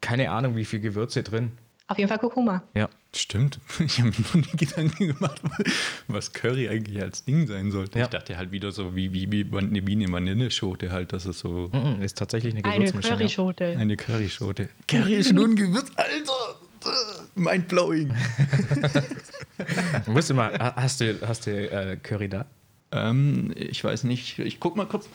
keine 0.00 0.30
Ahnung, 0.30 0.54
wie 0.56 0.64
viel 0.64 0.80
Gewürze 0.80 1.22
drin. 1.22 1.52
Auf 1.88 1.98
jeden 1.98 2.08
Fall 2.08 2.18
Kurkuma. 2.18 2.62
Ja. 2.74 2.88
Stimmt. 3.16 3.58
Ich 3.80 3.98
habe 3.98 4.10
mir 4.10 4.16
noch 4.18 4.34
nie 4.34 4.56
Gedanken 4.56 5.08
gemacht, 5.08 5.40
was 6.08 6.32
Curry 6.32 6.68
eigentlich 6.68 7.00
als 7.00 7.24
Ding 7.24 7.46
sein 7.46 7.70
sollte. 7.70 7.98
Ja. 7.98 8.04
Ich 8.04 8.10
dachte 8.10 8.36
halt 8.36 8.50
wieder 8.50 8.72
so 8.72 8.94
wie, 8.94 9.12
wie, 9.12 9.30
wie, 9.30 9.56
eine 9.56 10.12
Vanilleschote 10.12 10.90
halt, 10.92 11.12
dass 11.12 11.24
es 11.24 11.38
so. 11.38 11.68
Mm, 11.72 12.02
ist 12.02 12.18
tatsächlich 12.18 12.54
eine 12.54 12.62
Gewürzmischung. 12.62 13.12
Eine 13.12 13.18
Curryschote. 13.18 13.64
Eine 13.78 13.96
Curryschote. 13.96 14.68
Curry 14.88 15.14
ist 15.14 15.32
nur 15.32 15.46
ein 15.46 15.56
Gewürz. 15.56 15.90
Alter! 15.96 16.60
Mindblowing. 17.34 18.14
Musst 20.06 20.30
du 20.30 20.34
mal, 20.34 20.56
hast 20.76 21.00
du, 21.00 21.18
hast 21.26 21.46
du 21.46 21.50
äh, 21.50 21.96
Curry 21.96 22.28
da? 22.28 22.46
Ähm, 22.92 23.52
ich 23.56 23.82
weiß 23.82 24.04
nicht. 24.04 24.38
Ich 24.38 24.60
guck 24.60 24.76
mal 24.76 24.86
kurz. 24.86 25.08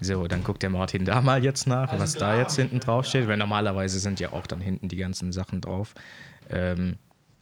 So, 0.00 0.26
dann 0.26 0.42
guckt 0.42 0.62
der 0.62 0.70
Martin 0.70 1.04
da 1.04 1.20
mal 1.20 1.44
jetzt 1.44 1.66
nach, 1.66 1.90
also 1.90 2.02
was 2.02 2.14
klar. 2.14 2.34
da 2.34 2.40
jetzt 2.40 2.56
hinten 2.56 2.80
drauf 2.80 3.06
steht, 3.06 3.28
weil 3.28 3.36
normalerweise 3.36 3.98
sind 3.98 4.18
ja 4.20 4.32
auch 4.32 4.46
dann 4.46 4.60
hinten 4.60 4.88
die 4.88 4.96
ganzen 4.96 5.32
Sachen 5.32 5.60
drauf. 5.60 5.94
Ähm, 6.50 6.96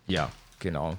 ja, 0.07 0.31
genau. 0.59 0.97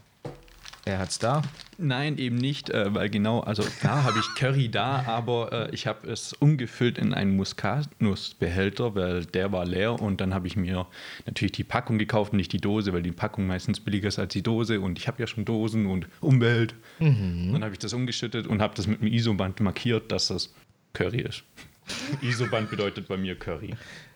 Er 0.84 0.98
hat's 0.98 1.20
da. 1.20 1.44
Nein, 1.78 2.18
eben 2.18 2.38
nicht, 2.38 2.72
äh, 2.72 2.94
weil 2.94 3.10
genau, 3.10 3.42
also 3.42 3.62
klar 3.62 4.04
habe 4.04 4.18
ich 4.18 4.36
Curry 4.36 4.70
da, 4.70 5.04
aber 5.06 5.70
äh, 5.70 5.76
ich 5.76 5.86
habe 5.86 6.10
es 6.10 6.34
umgefüllt 6.34 6.98
in 6.98 7.14
einen 7.14 7.36
Muskatnussbehälter, 7.36 8.96
weil 8.96 9.26
der 9.26 9.52
war 9.52 9.66
leer 9.66 10.02
und 10.02 10.22
dann 10.22 10.34
habe 10.34 10.48
ich 10.48 10.56
mir 10.56 10.88
natürlich 11.28 11.52
die 11.52 11.64
Packung 11.64 12.00
gekauft, 12.00 12.34
nicht 12.34 12.52
die 12.52 12.60
Dose, 12.60 12.94
weil 12.94 13.04
die 13.04 13.12
Packung 13.12 13.46
meistens 13.46 13.80
billiger 13.80 14.08
ist 14.08 14.18
als 14.18 14.34
die 14.34 14.42
Dose 14.42 14.80
und 14.80 14.98
ich 14.98 15.08
habe 15.08 15.20
ja 15.22 15.28
schon 15.28 15.46
Dosen 15.46 15.86
und 15.86 16.08
Umwelt. 16.20 16.74
Mhm. 17.00 17.52
Dann 17.54 17.64
habe 17.64 17.74
ich 17.74 17.80
das 17.80 17.94
umgeschüttet 17.94 18.48
und 18.48 18.60
habe 18.62 18.74
das 18.76 18.88
mit 18.88 19.02
einem 19.02 19.14
Isoband 19.14 19.60
markiert, 19.60 20.12
dass 20.12 20.30
das 20.30 20.52
Curry 20.94 21.22
ist. 21.22 21.44
Isoband 22.22 22.72
bedeutet 22.72 23.08
bei 23.08 23.18
mir 23.18 23.38
Curry. 23.38 23.76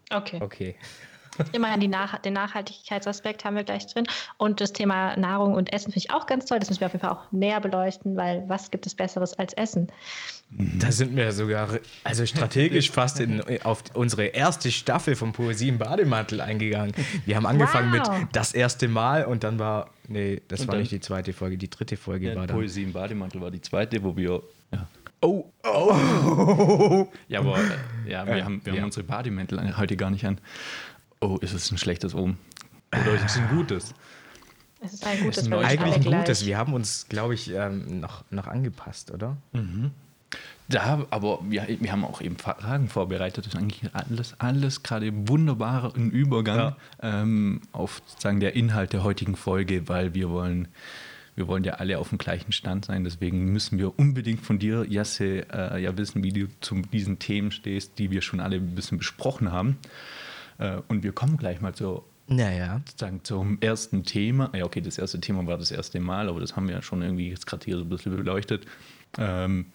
Okay. 0.09 0.39
Okay. 0.41 0.75
Immerhin 1.51 1.89
Nach 1.89 2.17
den 2.19 2.33
Nachhaltigkeitsaspekt 2.33 3.45
haben 3.45 3.55
wir 3.55 3.63
gleich 3.63 3.87
drin. 3.87 4.05
Und 4.37 4.61
das 4.61 4.73
Thema 4.73 5.15
Nahrung 5.17 5.53
und 5.53 5.71
Essen 5.73 5.91
finde 5.91 5.99
ich 5.99 6.11
auch 6.11 6.25
ganz 6.25 6.45
toll. 6.45 6.59
Das 6.59 6.69
müssen 6.69 6.81
wir 6.81 6.87
auf 6.87 6.93
jeden 6.93 7.05
Fall 7.05 7.11
auch 7.11 7.31
näher 7.31 7.59
beleuchten, 7.59 8.15
weil 8.15 8.43
was 8.47 8.71
gibt 8.71 8.85
es 8.85 8.95
Besseres 8.95 9.33
als 9.33 9.53
Essen? 9.53 9.87
Da 10.49 10.91
sind 10.91 11.15
wir 11.15 11.31
sogar, 11.31 11.69
also 12.03 12.25
strategisch 12.25 12.91
fast 12.91 13.19
in, 13.19 13.41
auf 13.63 13.83
unsere 13.93 14.25
erste 14.25 14.71
Staffel 14.71 15.15
von 15.15 15.33
Poesie 15.33 15.69
im 15.69 15.77
Bademantel 15.77 16.39
eingegangen. 16.39 16.93
Wir 17.25 17.35
haben 17.35 17.45
angefangen 17.45 17.91
wow. 17.91 18.19
mit 18.19 18.29
das 18.35 18.53
erste 18.53 18.87
Mal 18.87 19.25
und 19.25 19.43
dann 19.43 19.59
war, 19.59 19.89
nee, 20.07 20.41
das 20.47 20.61
und 20.61 20.67
war 20.69 20.77
nicht 20.77 20.91
die 20.91 20.99
zweite 20.99 21.33
Folge, 21.33 21.57
die 21.57 21.69
dritte 21.69 21.97
Folge 21.97 22.29
ja, 22.29 22.35
war 22.35 22.47
dann. 22.47 22.55
Poesie 22.55 22.83
im 22.83 22.93
Bademantel 22.93 23.41
war 23.41 23.51
die 23.51 23.61
zweite, 23.61 24.03
wo 24.03 24.15
wir 24.15 24.41
ja, 24.71 24.87
Oh, 25.21 25.51
oh. 25.63 27.07
Ja, 27.27 27.39
aber 27.39 27.57
äh, 27.57 28.11
ja, 28.11 28.27
wir, 28.27 28.45
haben, 28.45 28.61
wir 28.63 28.73
ja. 28.73 28.79
haben 28.79 28.85
unsere 28.85 29.03
Bademäntel 29.03 29.75
heute 29.77 29.97
gar 29.97 30.11
nicht 30.11 30.25
an. 30.25 30.39
Oh, 31.25 31.37
ist 31.41 31.53
es 31.53 31.71
ein 31.71 31.79
schlechtes 31.79 32.13
Omen? 32.13 32.37
Oder 32.93 33.15
ist 33.15 33.25
es 33.25 33.37
ein 33.37 33.49
gutes? 33.49 33.95
Es 34.79 34.93
ist 34.93 35.07
ein 35.07 35.19
gutes, 35.21 35.47
ist 35.47 35.51
eigentlich 35.51 35.95
ein 35.95 36.03
gutes. 36.03 36.45
Wir 36.45 36.57
haben 36.59 36.73
uns, 36.73 37.07
glaube 37.09 37.33
ich, 37.33 37.51
ähm, 37.51 37.99
noch, 37.99 38.23
noch 38.29 38.45
angepasst, 38.45 39.09
oder? 39.09 39.35
Mhm. 39.51 39.89
Da, 40.67 41.03
aber 41.09 41.39
wir, 41.49 41.65
wir 41.79 41.91
haben 41.91 42.05
auch 42.05 42.21
eben 42.21 42.37
Fragen 42.37 42.89
vorbereitet. 42.89 43.47
Das 43.47 43.53
ist 43.55 43.59
eigentlich 43.59 43.89
alles, 43.93 44.39
alles 44.39 44.83
gerade 44.83 45.11
wunderbar 45.27 45.95
im 45.95 46.11
Übergang 46.11 46.57
ja. 46.57 46.77
ähm, 47.01 47.61
auf 47.71 48.03
sozusagen 48.05 48.39
der 48.39 48.55
Inhalt 48.55 48.93
der 48.93 49.03
heutigen 49.03 49.35
Folge, 49.35 49.87
weil 49.87 50.13
wir 50.13 50.29
wollen, 50.29 50.67
wir 51.35 51.47
wollen 51.47 51.63
ja 51.63 51.73
alle 51.73 51.97
auf 51.97 52.09
dem 52.09 52.19
gleichen 52.19 52.51
Stand 52.51 52.85
sein. 52.85 53.03
Deswegen 53.03 53.45
müssen 53.51 53.79
wir 53.79 53.97
unbedingt 53.97 54.41
von 54.41 54.59
dir, 54.59 54.85
Jasse, 54.87 55.47
äh, 55.51 55.81
ja 55.81 55.97
wissen, 55.97 56.23
wie 56.23 56.33
du 56.33 56.47
zu 56.61 56.75
diesen 56.75 57.17
Themen 57.17 57.49
stehst, 57.49 57.97
die 57.97 58.11
wir 58.11 58.21
schon 58.21 58.39
alle 58.39 58.57
ein 58.57 58.75
bisschen 58.75 58.99
besprochen 58.99 59.51
haben. 59.51 59.77
Äh, 60.57 60.77
und 60.87 61.03
wir 61.03 61.11
kommen 61.11 61.37
gleich 61.37 61.61
mal 61.61 61.73
zu, 61.73 62.03
naja. 62.27 62.81
sozusagen 62.85 63.23
zum 63.23 63.57
ersten 63.61 64.03
Thema. 64.03 64.51
Ja, 64.55 64.65
okay, 64.65 64.81
das 64.81 64.97
erste 64.97 65.19
Thema 65.19 65.45
war 65.47 65.57
das 65.57 65.71
erste 65.71 65.99
Mal, 65.99 66.29
aber 66.29 66.39
das 66.39 66.55
haben 66.55 66.67
wir 66.67 66.75
ja 66.75 66.81
schon 66.81 67.01
irgendwie 67.01 67.29
jetzt 67.29 67.45
gerade 67.47 67.65
hier 67.65 67.77
so 67.77 67.83
ein 67.83 67.89
bisschen 67.89 68.15
beleuchtet. 68.15 68.65
Ähm, 69.17 69.67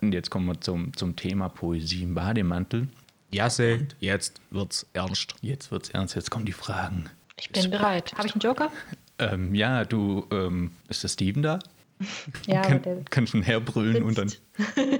und 0.00 0.12
jetzt 0.12 0.30
kommen 0.30 0.46
wir 0.46 0.60
zum, 0.60 0.94
zum 0.96 1.16
Thema 1.16 1.48
Poesie 1.48 2.02
im 2.02 2.14
Bademantel. 2.14 2.88
Jasse, 3.30 3.86
jetzt 4.00 4.40
wird's 4.50 4.86
ernst. 4.92 5.34
Jetzt 5.40 5.70
wird's 5.70 5.90
ernst, 5.90 6.16
jetzt 6.16 6.30
kommen 6.30 6.44
die 6.44 6.52
Fragen. 6.52 7.08
Ich 7.38 7.50
bin 7.50 7.70
bereit. 7.70 8.12
Habe 8.14 8.26
ich 8.26 8.34
einen 8.34 8.40
Joker? 8.40 8.70
Ähm, 9.18 9.54
ja, 9.54 9.84
du, 9.84 10.26
ähm, 10.30 10.72
ist 10.88 11.02
der 11.02 11.08
Steven 11.08 11.42
da? 11.42 11.58
Ja, 12.46 12.62
Kann, 12.62 12.82
der 12.82 13.02
kannst 13.10 13.32
schon 13.32 13.42
herbrüllen 13.42 14.02
und 14.02 14.18
dann. 14.18 14.32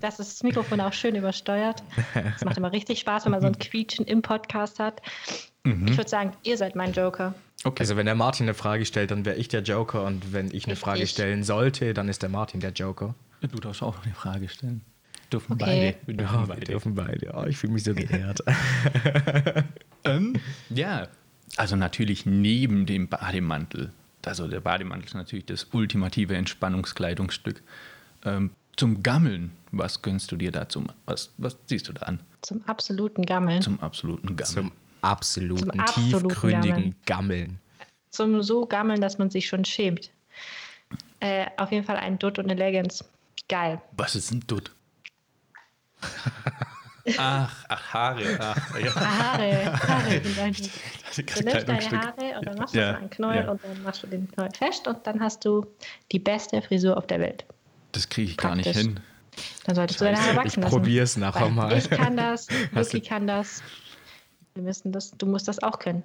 das 0.00 0.18
ist 0.18 0.34
das 0.34 0.42
Mikrofon 0.42 0.80
auch 0.80 0.92
schön 0.92 1.14
übersteuert. 1.14 1.82
Es 2.36 2.44
macht 2.44 2.56
immer 2.56 2.72
richtig 2.72 3.00
Spaß, 3.00 3.24
wenn 3.24 3.32
man 3.32 3.40
so 3.40 3.46
ein 3.46 3.58
Quietschen 3.58 4.06
im 4.06 4.22
Podcast 4.22 4.78
hat. 4.78 5.02
Mhm. 5.64 5.88
Ich 5.88 5.96
würde 5.96 6.10
sagen, 6.10 6.32
ihr 6.42 6.56
seid 6.56 6.76
mein 6.76 6.92
Joker. 6.92 7.34
Okay. 7.64 7.80
Also 7.80 7.96
wenn 7.96 8.06
der 8.06 8.14
Martin 8.14 8.46
eine 8.46 8.54
Frage 8.54 8.84
stellt, 8.84 9.10
dann 9.10 9.24
wäre 9.24 9.36
ich 9.36 9.48
der 9.48 9.62
Joker 9.62 10.04
und 10.04 10.32
wenn 10.32 10.46
ich 10.46 10.64
eine 10.64 10.72
richtig. 10.72 10.78
Frage 10.78 11.06
stellen 11.06 11.42
sollte, 11.42 11.94
dann 11.94 12.08
ist 12.08 12.22
der 12.22 12.28
Martin 12.28 12.60
der 12.60 12.72
Joker. 12.72 13.14
Du 13.40 13.58
darfst 13.58 13.82
auch 13.82 14.04
eine 14.04 14.14
Frage 14.14 14.48
stellen. 14.48 14.82
Dürfen 15.32 15.54
okay. 15.54 15.64
beide. 15.64 15.96
Wir 16.06 16.16
dürfen, 16.16 16.34
ja, 16.34 16.44
beide. 16.46 16.60
Wir 16.60 16.66
dürfen 16.66 16.94
beide. 16.94 17.32
Oh, 17.34 17.44
ich 17.46 17.56
fühle 17.56 17.72
mich 17.72 17.84
so 17.84 17.94
geehrt. 17.94 18.40
ähm, 20.04 20.34
ja, 20.70 21.08
also 21.56 21.76
natürlich 21.76 22.26
neben 22.26 22.86
dem 22.86 23.08
Bademantel 23.08 23.92
also 24.26 24.48
der 24.48 24.60
Bademantel 24.60 25.06
ist 25.06 25.14
natürlich 25.14 25.46
das 25.46 25.68
ultimative 25.72 26.36
Entspannungskleidungsstück. 26.36 27.62
Ähm, 28.24 28.50
zum 28.76 29.02
Gammeln, 29.02 29.52
was 29.72 30.02
gönnst 30.02 30.30
du 30.32 30.36
dir 30.36 30.52
dazu? 30.52 30.84
Was, 31.06 31.32
was 31.38 31.56
siehst 31.66 31.88
du 31.88 31.92
da 31.92 32.02
an? 32.02 32.20
Zum 32.42 32.62
absoluten 32.66 33.24
Gammeln. 33.24 33.62
Zum 33.62 33.80
absoluten 33.80 34.36
Gammeln. 34.36 34.54
Zum 34.54 34.72
absoluten, 35.00 35.70
Zum 35.70 35.80
absoluten 35.80 36.28
tiefgründigen 36.28 36.74
Gammeln. 36.74 36.96
Gammeln. 37.06 37.60
Zum 38.10 38.42
so 38.42 38.66
Gammeln, 38.66 39.00
dass 39.00 39.18
man 39.18 39.30
sich 39.30 39.46
schon 39.46 39.64
schämt. 39.64 40.10
Äh, 41.20 41.46
auf 41.56 41.72
jeden 41.72 41.84
Fall 41.84 41.96
ein 41.96 42.18
Dutt 42.18 42.38
und 42.38 42.50
eine 42.50 42.54
Leggings. 42.54 43.04
Geil. 43.48 43.80
Was 43.96 44.14
ist 44.14 44.32
ein 44.32 44.40
Dutt? 44.46 44.72
Ach, 47.18 47.64
ach, 47.68 47.94
Haare. 47.94 48.38
Ach, 48.40 48.78
ja. 48.78 48.94
Haare, 48.94 49.72
Haare 49.88 50.20
sind 50.22 50.38
eigentlich. 50.42 50.70
Du 51.16 51.22
nimmst 51.44 51.68
deine 51.68 51.90
Haare 51.90 52.38
und 52.38 52.46
dann 52.46 52.58
machst 52.58 52.74
du 52.74 52.78
ja, 52.78 52.96
einen 52.96 53.10
Knäuel 53.10 53.44
ja. 53.44 53.50
und 53.50 53.64
dann 53.64 53.82
machst 53.82 54.02
du 54.02 54.06
den 54.06 54.30
Knäuel 54.30 54.50
fest 54.52 54.86
und 54.88 55.06
dann 55.06 55.20
hast 55.20 55.44
du 55.44 55.66
die 56.12 56.18
beste 56.18 56.60
Frisur 56.62 56.96
auf 56.96 57.06
der 57.06 57.20
Welt. 57.20 57.44
Das 57.92 58.08
kriege 58.08 58.30
ich 58.30 58.36
Praktisch. 58.36 58.64
gar 58.64 58.72
nicht 58.74 58.78
hin. 58.78 59.00
Dann 59.64 59.74
solltest 59.74 59.98
Scheiße. 59.98 60.10
du 60.10 60.16
deine 60.16 60.26
Haare 60.26 60.44
wachsen 60.44 60.62
lassen. 60.62 60.74
Ich 60.74 60.78
probiere 60.78 61.04
es 61.04 61.16
nachher 61.16 61.48
mal. 61.50 61.76
Ich 61.76 61.90
kann 61.90 62.16
das, 62.16 62.48
Lucky 62.72 63.00
kann 63.00 63.26
das. 63.26 63.62
Wir 64.54 64.62
müssen 64.62 64.92
das. 64.92 65.12
Du 65.12 65.26
musst 65.26 65.48
das 65.48 65.62
auch 65.62 65.78
können. 65.78 66.02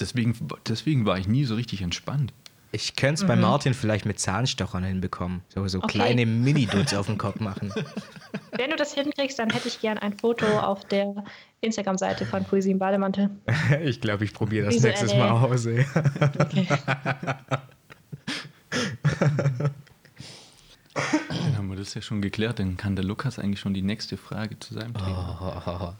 Deswegen, 0.00 0.36
deswegen 0.66 1.06
war 1.06 1.18
ich 1.18 1.28
nie 1.28 1.44
so 1.44 1.54
richtig 1.54 1.80
entspannt. 1.82 2.32
Ich 2.74 2.96
könnte 2.96 3.14
es 3.14 3.22
mhm. 3.22 3.28
bei 3.28 3.36
Martin 3.36 3.72
vielleicht 3.72 4.04
mit 4.04 4.18
Zahnstochern 4.18 4.82
hinbekommen. 4.82 5.42
So, 5.48 5.66
so 5.68 5.78
okay. 5.78 5.98
kleine 5.98 6.26
Mini-Duts 6.44 6.94
auf 6.94 7.06
den 7.06 7.18
Kopf 7.18 7.38
machen. 7.38 7.72
Wenn 8.50 8.70
du 8.70 8.76
das 8.76 8.94
hinkriegst, 8.94 9.38
dann 9.38 9.50
hätte 9.50 9.68
ich 9.68 9.80
gern 9.80 9.96
ein 9.96 10.12
Foto 10.12 10.46
auf 10.46 10.84
der 10.86 11.24
Instagram-Seite 11.60 12.26
von 12.26 12.44
Poesie 12.44 12.72
im 12.72 12.80
Bademantel. 12.80 13.30
ich 13.84 14.00
glaube, 14.00 14.24
ich 14.24 14.34
probiere 14.34 14.66
das 14.66 14.82
nächstes 14.82 15.14
Mal 15.14 15.30
aus. 15.30 15.66
Okay. 15.66 15.86
Dann 21.28 21.56
haben 21.56 21.68
wir 21.68 21.76
das 21.76 21.94
ja 21.94 22.02
schon 22.02 22.20
geklärt. 22.20 22.58
Dann 22.58 22.76
kann 22.76 22.96
der 22.96 23.04
Lukas 23.04 23.38
eigentlich 23.38 23.60
schon 23.60 23.74
die 23.74 23.82
nächste 23.82 24.16
Frage 24.16 24.58
zu 24.58 24.74
seinem 24.74 24.94
Thema. 24.94 25.38
Oh, 25.64 25.92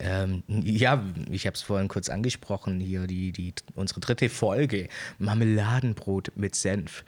ähm, 0.00 0.42
ja, 0.48 1.02
ich 1.30 1.46
habe 1.46 1.54
es 1.54 1.62
vorhin 1.62 1.88
kurz 1.88 2.08
angesprochen, 2.08 2.80
hier 2.80 3.06
die, 3.06 3.32
die, 3.32 3.54
unsere 3.74 4.00
dritte 4.00 4.28
Folge, 4.28 4.88
Marmeladenbrot 5.18 6.32
mit 6.36 6.54
Senf. 6.54 7.04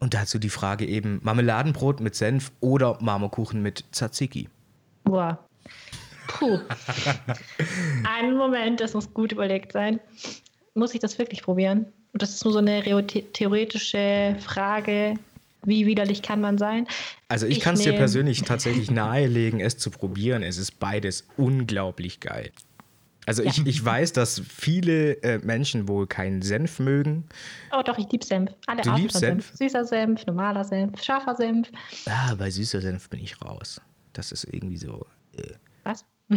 Und 0.00 0.14
dazu 0.14 0.38
die 0.38 0.50
Frage 0.50 0.86
eben, 0.86 1.20
Marmeladenbrot 1.22 2.00
mit 2.00 2.14
Senf 2.14 2.52
oder 2.60 2.98
Marmorkuchen 3.00 3.62
mit 3.62 3.84
Tzatziki? 3.92 4.48
Boah. 5.04 5.38
Puh. 6.26 6.58
Einen 8.04 8.36
Moment, 8.36 8.80
das 8.80 8.94
muss 8.94 9.12
gut 9.12 9.32
überlegt 9.32 9.72
sein. 9.72 10.00
Muss 10.74 10.94
ich 10.94 11.00
das 11.00 11.18
wirklich 11.18 11.42
probieren? 11.42 11.86
Und 12.12 12.22
das 12.22 12.30
ist 12.30 12.44
nur 12.44 12.52
so 12.52 12.58
eine 12.60 12.82
theoretische 13.32 14.36
Frage, 14.40 15.14
wie 15.64 15.86
widerlich 15.86 16.22
kann 16.22 16.40
man 16.40 16.58
sein? 16.58 16.86
Also 17.28 17.46
ich, 17.46 17.58
ich 17.58 17.62
kann 17.62 17.74
es 17.74 17.82
dir 17.82 17.92
persönlich 17.92 18.42
tatsächlich 18.46 18.90
nahelegen, 18.90 19.60
es 19.60 19.78
zu 19.78 19.90
probieren. 19.90 20.42
Es 20.42 20.58
ist 20.58 20.78
beides 20.78 21.26
unglaublich 21.36 22.20
geil. 22.20 22.52
Also 23.26 23.42
ja. 23.42 23.50
ich, 23.50 23.66
ich 23.66 23.84
weiß, 23.84 24.12
dass 24.12 24.40
viele 24.40 25.22
äh, 25.22 25.38
Menschen 25.38 25.88
wohl 25.88 26.06
keinen 26.06 26.42
Senf 26.42 26.78
mögen. 26.78 27.24
Oh 27.72 27.82
doch, 27.82 27.98
ich 27.98 28.10
liebe 28.10 28.24
Senf. 28.24 28.50
Alle 28.66 28.82
du 28.82 28.90
Arten 28.90 29.10
von 29.10 29.20
Senf? 29.20 29.46
Senf. 29.46 29.58
Süßer 29.58 29.84
Senf, 29.84 30.26
normaler 30.26 30.64
Senf, 30.64 31.02
scharfer 31.02 31.34
Senf. 31.34 31.70
Ah, 32.06 32.34
bei 32.34 32.50
süßer 32.50 32.80
Senf 32.80 33.08
bin 33.08 33.20
ich 33.20 33.40
raus. 33.42 33.80
Das 34.12 34.30
ist 34.30 34.44
irgendwie 34.44 34.76
so. 34.76 35.06
Äh. 35.36 35.54
Was? 35.84 36.04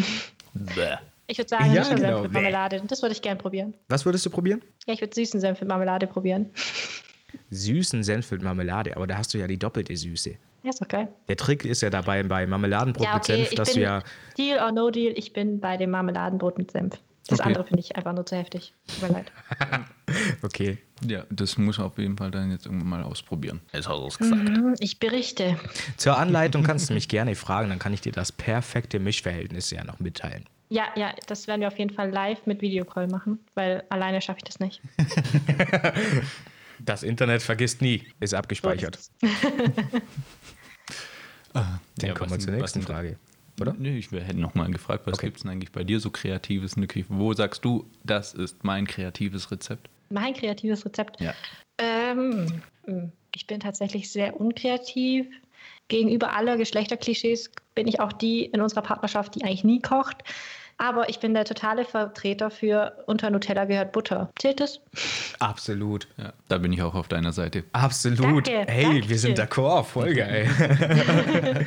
ich 1.27 1.37
würde 1.37 1.49
sagen, 1.49 1.73
ja, 1.73 1.83
süßer 1.83 1.95
genau. 1.95 2.07
Senf 2.07 2.21
mit 2.23 2.31
Marmelade. 2.33 2.81
Das 2.87 3.01
würde 3.01 3.13
ich 3.13 3.21
gerne 3.21 3.39
probieren. 3.39 3.73
Was 3.89 4.05
würdest 4.05 4.25
du 4.25 4.29
probieren? 4.29 4.61
Ja, 4.85 4.93
ich 4.93 5.01
würde 5.01 5.13
süßen 5.13 5.41
Senf 5.41 5.59
mit 5.59 5.67
Marmelade 5.67 6.07
probieren 6.07 6.51
süßen 7.51 8.03
Senf 8.03 8.31
mit 8.31 8.41
Marmelade, 8.41 8.95
aber 8.95 9.07
da 9.07 9.17
hast 9.17 9.33
du 9.33 9.37
ja 9.37 9.47
die 9.47 9.57
doppelte 9.57 9.95
Süße. 9.95 10.35
Ja, 10.63 10.69
ist 10.69 10.81
doch 10.81 10.87
geil. 10.87 11.07
Der 11.27 11.37
Trick 11.37 11.65
ist 11.65 11.81
ja 11.81 11.89
dabei 11.89 12.23
bei 12.23 12.45
Marmeladenbrot 12.45 13.05
ja, 13.05 13.15
okay. 13.15 13.37
mit 13.39 13.47
Senf, 13.47 13.55
dass 13.55 13.73
du 13.73 13.81
ja. 13.81 14.03
Deal 14.37 14.59
or 14.59 14.71
no 14.71 14.89
deal, 14.89 15.13
ich 15.15 15.33
bin 15.33 15.59
bei 15.59 15.77
dem 15.77 15.91
Marmeladenbrot 15.91 16.57
mit 16.57 16.71
Senf. 16.71 16.99
Das 17.27 17.39
okay. 17.39 17.49
andere 17.49 17.65
finde 17.65 17.81
ich 17.81 17.95
einfach 17.95 18.13
nur 18.13 18.25
zu 18.25 18.37
heftig. 18.37 18.73
Tut 18.87 19.09
mir 19.09 19.15
leid. 19.15 19.31
okay. 20.41 20.77
Ja, 21.05 21.25
das 21.29 21.57
muss 21.57 21.77
auf 21.79 21.97
jeden 21.97 22.17
Fall 22.17 22.31
dann 22.31 22.51
jetzt 22.51 22.65
irgendwann 22.65 22.89
mal 22.89 23.03
ausprobieren. 23.03 23.61
Jetzt 23.73 23.89
hast 23.89 23.99
du 23.99 24.07
es 24.07 24.17
gesagt. 24.17 24.43
Mhm, 24.43 24.75
ich 24.79 24.99
berichte. 24.99 25.57
Zur 25.97 26.17
Anleitung 26.17 26.63
kannst 26.63 26.89
du 26.89 26.93
mich 26.93 27.09
gerne 27.09 27.35
fragen, 27.35 27.69
dann 27.69 27.79
kann 27.79 27.93
ich 27.93 28.01
dir 28.01 28.13
das 28.13 28.31
perfekte 28.31 28.99
Mischverhältnis 28.99 29.71
ja 29.71 29.83
noch 29.83 29.99
mitteilen. 29.99 30.45
Ja, 30.69 30.85
ja, 30.95 31.13
das 31.27 31.47
werden 31.47 31.61
wir 31.61 31.67
auf 31.67 31.77
jeden 31.77 31.93
Fall 31.93 32.09
live 32.09 32.45
mit 32.45 32.61
Videocall 32.61 33.07
machen, 33.07 33.39
weil 33.55 33.83
alleine 33.89 34.21
schaffe 34.21 34.39
ich 34.39 34.43
das 34.43 34.59
nicht. 34.59 34.81
Das 36.79 37.03
Internet 37.03 37.41
vergisst 37.41 37.81
nie, 37.81 38.03
ist 38.19 38.33
abgespeichert. 38.33 38.99
Ah, 41.53 41.79
Dann 41.97 42.09
ja, 42.09 42.13
kommen 42.13 42.29
wir 42.29 42.39
zur 42.39 42.53
nächsten 42.53 42.83
Frage 42.83 43.17
oder? 43.59 43.75
Nee, 43.77 43.97
ich 43.97 44.11
hätte 44.11 44.39
noch 44.39 44.55
mal 44.55 44.69
gefragt, 44.69 45.05
was 45.05 45.15
okay. 45.15 45.27
gibt 45.27 45.37
es 45.37 45.43
denn 45.43 45.51
eigentlich 45.51 45.71
bei 45.71 45.83
dir 45.83 45.99
so 45.99 46.11
Kreatives 46.11 46.73
in 46.73 46.81
der 46.81 46.87
Küche? 46.87 47.05
Wo 47.09 47.33
sagst 47.33 47.65
du, 47.65 47.89
das 48.03 48.33
ist 48.33 48.63
mein 48.63 48.85
kreatives 48.85 49.51
Rezept? 49.51 49.89
Mein 50.09 50.33
kreatives 50.33 50.85
Rezept? 50.85 51.19
Ja. 51.19 51.33
Ähm, 51.77 52.61
hm, 52.85 53.11
ich 53.35 53.47
bin 53.47 53.59
tatsächlich 53.59 54.11
sehr 54.11 54.39
unkreativ. 54.39 55.27
Gegenüber 55.87 56.33
aller 56.33 56.57
Geschlechterklischees 56.57 57.51
bin 57.73 57.87
ich 57.87 57.99
auch 57.99 58.13
die 58.13 58.45
in 58.45 58.61
unserer 58.61 58.81
Partnerschaft, 58.81 59.35
die 59.35 59.43
eigentlich 59.43 59.63
nie 59.63 59.81
kocht. 59.81 60.23
Aber 60.77 61.09
ich 61.09 61.19
bin 61.19 61.33
der 61.33 61.45
totale 61.45 61.85
Vertreter 61.85 62.51
für 62.51 63.03
unter 63.07 63.31
Nutella 63.31 63.65
gehört 63.65 63.91
Butter. 63.91 64.31
Zählt 64.37 64.59
das? 64.59 64.79
Absolut. 65.39 66.07
Ja, 66.17 66.33
da 66.49 66.59
bin 66.59 66.71
ich 66.71 66.83
auch 66.83 66.93
auf 66.93 67.07
deiner 67.07 67.33
Seite. 67.33 67.63
Absolut. 67.71 68.47
Danke, 68.47 68.71
hey, 68.71 68.83
Dankeschön. 68.83 69.09
wir 69.09 69.19
sind 69.19 69.39
d'accord. 69.39 69.83
Voll 69.85 70.13
geil. 70.13 70.47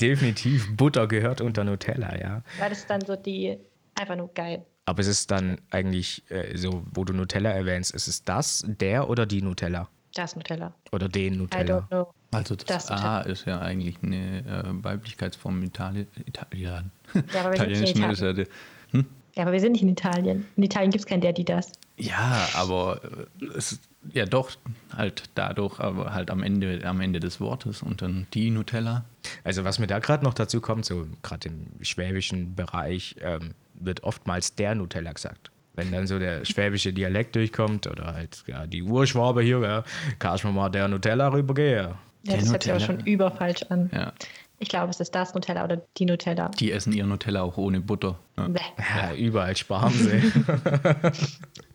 Definitiv. 0.00 0.76
Butter 0.76 1.08
gehört 1.08 1.40
unter 1.40 1.64
Nutella, 1.64 2.16
ja. 2.16 2.42
Weil 2.60 2.70
das 2.70 2.78
ist 2.78 2.90
dann 2.90 3.00
so 3.00 3.16
die 3.16 3.58
einfach 3.96 4.16
nur 4.16 4.32
geil. 4.32 4.64
Aber 4.84 5.00
es 5.00 5.06
ist 5.06 5.30
dann 5.30 5.60
eigentlich 5.70 6.22
äh, 6.30 6.56
so, 6.56 6.84
wo 6.92 7.04
du 7.04 7.12
Nutella 7.12 7.50
erwähnst, 7.50 7.94
ist 7.94 8.08
es 8.08 8.24
das, 8.24 8.64
der 8.66 9.08
oder 9.08 9.26
die 9.26 9.42
Nutella? 9.42 9.88
Das 10.14 10.36
Nutella. 10.36 10.72
Oder 10.92 11.08
den 11.08 11.38
Nutella. 11.38 11.78
I 11.78 11.80
don't 11.80 11.88
know. 11.88 12.14
Also 12.32 12.56
das, 12.56 12.86
das 12.86 12.90
A 12.90 13.20
ist 13.20 13.46
ja 13.46 13.60
eigentlich 13.60 13.96
eine 14.02 14.38
äh, 14.40 14.84
Weiblichkeitsform 14.84 15.60
in 15.60 15.68
Italien. 15.68 16.06
Italien. 16.26 16.90
Ja, 17.32 17.44
aber 17.44 17.52
wir 17.52 17.76
sind 17.76 17.80
nicht 17.80 17.96
in 17.96 18.10
Italien. 18.10 18.24
Ja, 18.24 18.32
der, 18.32 18.46
hm? 18.90 19.06
ja, 19.34 19.42
aber 19.42 19.52
wir 19.52 19.60
sind 19.60 19.72
nicht 19.72 19.82
in 19.82 19.88
Italien. 19.90 20.46
In 20.56 20.62
Italien 20.62 20.90
gibt 20.90 21.00
es 21.00 21.06
kein 21.06 21.20
der, 21.20 21.32
die 21.32 21.44
das. 21.44 21.72
Ja, 21.96 22.48
aber 22.54 23.00
äh, 23.40 23.44
es 23.56 23.80
ja 24.12 24.26
doch 24.26 24.50
halt 24.96 25.24
dadurch, 25.34 25.78
aber 25.78 26.12
halt 26.12 26.30
am 26.30 26.42
Ende, 26.42 26.80
am 26.84 27.00
Ende 27.00 27.20
des 27.20 27.40
Wortes 27.40 27.82
und 27.82 28.02
dann 28.02 28.26
die 28.34 28.50
Nutella. 28.50 29.04
Also 29.44 29.64
was 29.64 29.78
mir 29.78 29.86
da 29.86 29.98
gerade 29.98 30.24
noch 30.24 30.34
dazu 30.34 30.60
kommt, 30.60 30.84
so 30.84 31.06
gerade 31.22 31.48
im 31.48 31.66
schwäbischen 31.82 32.54
Bereich 32.54 33.16
ähm, 33.20 33.54
wird 33.74 34.02
oftmals 34.02 34.54
der 34.56 34.74
Nutella 34.74 35.12
gesagt. 35.12 35.51
Wenn 35.74 35.90
dann 35.90 36.06
so 36.06 36.18
der 36.18 36.44
schwäbische 36.44 36.92
Dialekt 36.92 37.34
durchkommt 37.34 37.86
oder 37.86 38.14
halt 38.14 38.44
ja, 38.46 38.66
die 38.66 38.82
Urschwabe 38.82 39.42
hier, 39.42 39.60
ja, 39.60 39.84
kannst 40.18 40.44
du 40.44 40.48
mal 40.48 40.68
der 40.68 40.88
Nutella 40.88 41.28
rübergehen. 41.28 41.94
Ja, 42.24 42.36
das 42.36 42.50
hört 42.50 42.62
sich 42.62 42.72
aber 42.72 42.80
schon 42.80 43.00
überfalsch 43.00 43.62
an. 43.64 43.90
Ja. 43.92 44.12
Ich 44.62 44.68
glaube, 44.68 44.90
es 44.90 45.00
ist 45.00 45.12
das 45.12 45.34
Nutella 45.34 45.64
oder 45.64 45.82
die 45.96 46.04
Nutella. 46.04 46.48
Die 46.50 46.70
essen 46.70 46.92
ihr 46.92 47.04
Nutella 47.04 47.42
auch 47.42 47.56
ohne 47.56 47.80
Butter. 47.80 48.16
Ja, 48.36 48.48
ja 48.78 49.14
überall 49.14 49.56
sparen 49.56 49.92
sie. 49.92 50.22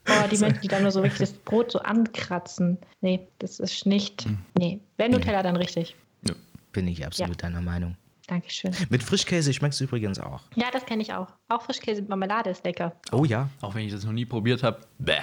oh, 0.07 0.27
die 0.31 0.37
Menschen, 0.39 0.61
die 0.61 0.69
dann 0.69 0.83
nur 0.83 0.91
so 0.91 1.01
richtig 1.01 1.19
das 1.19 1.33
Brot 1.33 1.69
so 1.69 1.79
ankratzen. 1.79 2.77
Nee, 3.01 3.27
das 3.39 3.59
ist 3.59 3.85
nicht. 3.85 4.23
Hm. 4.23 4.37
Nee, 4.57 4.79
wenn 4.95 5.11
Nutella, 5.11 5.43
dann 5.43 5.57
richtig. 5.57 5.97
Ja. 6.25 6.33
Bin 6.71 6.87
ich 6.87 7.05
absolut 7.05 7.41
ja. 7.41 7.49
deiner 7.49 7.61
Meinung. 7.61 7.97
Dankeschön. 8.27 8.75
Mit 8.89 9.03
Frischkäse 9.03 9.53
schmeckt 9.53 9.73
es 9.73 9.79
übrigens 9.81 10.19
auch. 10.19 10.41
Ja, 10.55 10.67
das 10.71 10.85
kenne 10.85 11.01
ich 11.01 11.13
auch. 11.13 11.29
Auch 11.47 11.61
Frischkäse 11.61 12.01
mit 12.01 12.09
Marmelade 12.09 12.49
ist 12.49 12.65
lecker. 12.65 12.93
Oh 13.13 13.23
ja. 13.23 13.49
Auch 13.61 13.73
wenn 13.73 13.85
ich 13.85 13.93
das 13.93 14.03
noch 14.03 14.11
nie 14.11 14.25
probiert 14.25 14.63
habe. 14.63 14.81
Bäh. 14.99 15.19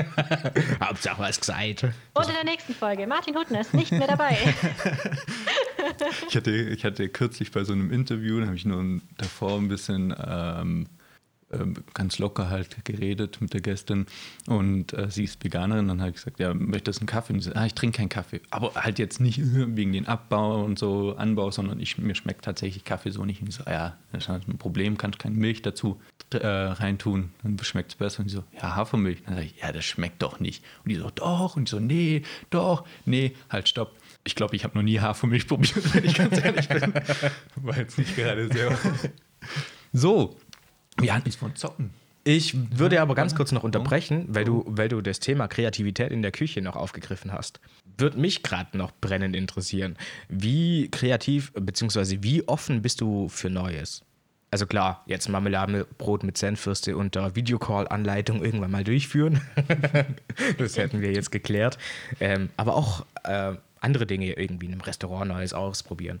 Hauptsache 0.82 1.22
was 1.22 1.38
gesagt. 1.38 1.84
Und 1.84 2.28
in 2.28 2.34
der 2.34 2.44
nächsten 2.44 2.74
Folge, 2.74 3.06
Martin 3.06 3.36
Hutten 3.36 3.54
ist 3.54 3.72
nicht 3.72 3.92
mehr 3.92 4.08
dabei. 4.08 4.36
ich, 6.28 6.36
hatte, 6.36 6.50
ich 6.50 6.84
hatte 6.84 7.08
kürzlich 7.08 7.52
bei 7.52 7.62
so 7.62 7.72
einem 7.72 7.92
Interview, 7.92 8.40
da 8.40 8.46
habe 8.46 8.56
ich 8.56 8.64
nur 8.64 9.00
davor 9.16 9.56
ein 9.58 9.68
bisschen 9.68 10.12
ähm, 10.26 10.88
ganz 11.94 12.18
locker 12.18 12.50
halt 12.50 12.84
geredet 12.84 13.40
mit 13.40 13.52
der 13.52 13.60
Gästin 13.60 14.06
und 14.46 14.92
äh, 14.92 15.10
sie 15.10 15.24
ist 15.24 15.42
Veganerin. 15.42 15.88
Dann 15.88 16.00
habe 16.00 16.10
ich 16.10 16.16
gesagt, 16.16 16.40
ja, 16.40 16.54
möchtest 16.54 16.98
du 16.98 17.02
einen 17.02 17.06
Kaffee? 17.06 17.32
Und 17.32 17.40
sie 17.40 17.46
sagt, 17.46 17.56
ah, 17.56 17.66
ich 17.66 17.74
trinke 17.74 17.98
keinen 17.98 18.08
Kaffee. 18.08 18.40
Aber 18.50 18.74
halt 18.74 18.98
jetzt 18.98 19.20
nicht 19.20 19.40
wegen 19.42 19.92
den 19.92 20.06
Abbau 20.06 20.64
und 20.64 20.78
so 20.78 21.14
Anbau, 21.16 21.50
sondern 21.50 21.80
ich, 21.80 21.98
mir 21.98 22.14
schmeckt 22.14 22.44
tatsächlich 22.44 22.84
Kaffee 22.84 23.10
so 23.10 23.24
nicht. 23.24 23.40
Und 23.40 23.48
ich 23.48 23.54
so, 23.54 23.64
ja, 23.66 23.96
das 24.12 24.24
ist 24.24 24.28
halt 24.28 24.48
ein 24.48 24.58
Problem, 24.58 24.98
kannst 24.98 25.18
keine 25.18 25.36
Milch 25.36 25.62
dazu 25.62 26.00
äh, 26.32 26.46
reintun, 26.46 27.30
dann 27.42 27.58
schmeckt 27.62 27.92
es 27.92 27.96
besser. 27.96 28.20
Und 28.20 28.28
sie 28.28 28.36
so, 28.36 28.44
ja, 28.54 28.74
Hafermilch. 28.74 29.22
Dann 29.24 29.34
sage 29.36 29.46
ich, 29.46 29.60
ja, 29.60 29.72
das 29.72 29.84
schmeckt 29.84 30.22
doch 30.22 30.40
nicht. 30.40 30.64
Und 30.84 30.90
die 30.90 30.96
so, 30.96 31.10
doch. 31.10 31.56
Und 31.56 31.64
ich 31.64 31.70
so, 31.70 31.80
nee, 31.80 32.22
doch, 32.50 32.84
nee, 33.04 33.34
halt, 33.50 33.68
stopp. 33.68 33.92
Ich 34.24 34.34
glaube, 34.34 34.56
ich 34.56 34.64
habe 34.64 34.76
noch 34.76 34.82
nie 34.82 35.00
Hafermilch 35.00 35.46
probiert, 35.48 35.94
wenn 35.94 36.04
ich 36.04 36.14
ganz 36.14 36.42
ehrlich 36.42 36.68
bin. 36.68 36.94
War 37.56 37.76
jetzt 37.76 37.98
nicht 37.98 38.16
gerade 38.16 38.52
sehr. 38.52 38.76
So, 39.92 40.36
wir 40.96 41.14
hatten 41.14 41.28
es 41.28 41.36
von 41.36 41.54
Zocken. 41.56 41.90
Ich 42.26 42.78
würde 42.78 43.02
aber 43.02 43.14
ganz 43.14 43.34
kurz 43.34 43.52
noch 43.52 43.64
unterbrechen, 43.64 44.24
weil 44.28 44.46
du, 44.46 44.64
weil 44.66 44.88
du 44.88 45.02
das 45.02 45.20
Thema 45.20 45.46
Kreativität 45.46 46.10
in 46.10 46.22
der 46.22 46.32
Küche 46.32 46.62
noch 46.62 46.74
aufgegriffen 46.74 47.32
hast. 47.32 47.60
Würde 47.98 48.18
mich 48.18 48.42
gerade 48.42 48.78
noch 48.78 48.92
brennend 48.98 49.36
interessieren. 49.36 49.96
Wie 50.30 50.90
kreativ 50.90 51.52
bzw. 51.52 52.18
wie 52.22 52.48
offen 52.48 52.80
bist 52.80 53.02
du 53.02 53.28
für 53.28 53.50
Neues? 53.50 54.04
Also 54.50 54.66
klar, 54.66 55.02
jetzt 55.06 55.28
Marmeladenbrot 55.28 56.22
mit 56.22 56.38
Senfwürste 56.38 56.96
unter 56.96 57.36
Videocall-Anleitung 57.36 58.42
irgendwann 58.42 58.70
mal 58.70 58.84
durchführen. 58.84 59.42
das 60.58 60.78
hätten 60.78 61.02
wir 61.02 61.12
jetzt 61.12 61.30
geklärt. 61.30 61.76
Ähm, 62.20 62.48
aber 62.56 62.76
auch 62.76 63.04
äh, 63.24 63.54
andere 63.80 64.06
Dinge 64.06 64.32
irgendwie 64.32 64.66
in 64.66 64.72
einem 64.72 64.80
Restaurant 64.80 65.28
Neues 65.28 65.52
ausprobieren. 65.52 66.20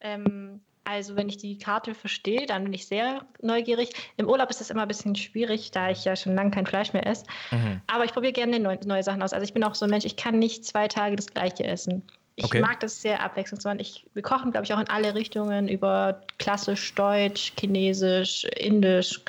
Ähm, 0.00 0.60
also 0.90 1.14
wenn 1.14 1.28
ich 1.28 1.36
die 1.36 1.56
Karte 1.56 1.94
verstehe, 1.94 2.46
dann 2.46 2.64
bin 2.64 2.72
ich 2.72 2.86
sehr 2.86 3.24
neugierig. 3.40 3.90
Im 4.16 4.28
Urlaub 4.28 4.50
ist 4.50 4.60
es 4.60 4.70
immer 4.70 4.82
ein 4.82 4.88
bisschen 4.88 5.14
schwierig, 5.14 5.70
da 5.70 5.90
ich 5.90 6.04
ja 6.04 6.16
schon 6.16 6.34
lange 6.34 6.50
kein 6.50 6.66
Fleisch 6.66 6.92
mehr 6.92 7.06
esse. 7.06 7.24
Mhm. 7.52 7.80
Aber 7.86 8.04
ich 8.04 8.12
probiere 8.12 8.32
gerne 8.32 8.58
neue, 8.58 8.78
neue 8.84 9.04
Sachen 9.04 9.22
aus. 9.22 9.32
Also 9.32 9.44
ich 9.44 9.54
bin 9.54 9.62
auch 9.62 9.76
so 9.76 9.86
ein 9.86 9.90
Mensch, 9.90 10.04
ich 10.04 10.16
kann 10.16 10.38
nicht 10.40 10.64
zwei 10.64 10.88
Tage 10.88 11.14
das 11.14 11.32
gleiche 11.32 11.64
essen. 11.64 12.02
Ich 12.34 12.46
okay. 12.46 12.60
mag 12.60 12.80
das 12.80 13.00
sehr 13.00 13.22
abwechslungsreich. 13.22 13.80
Ich, 13.80 14.06
wir 14.14 14.22
kochen, 14.22 14.50
glaube 14.50 14.64
ich, 14.64 14.74
auch 14.74 14.80
in 14.80 14.88
alle 14.88 15.14
Richtungen 15.14 15.68
über 15.68 16.22
klassisch 16.38 16.92
Deutsch, 16.94 17.52
Chinesisch, 17.58 18.44
Indisch. 18.56 19.20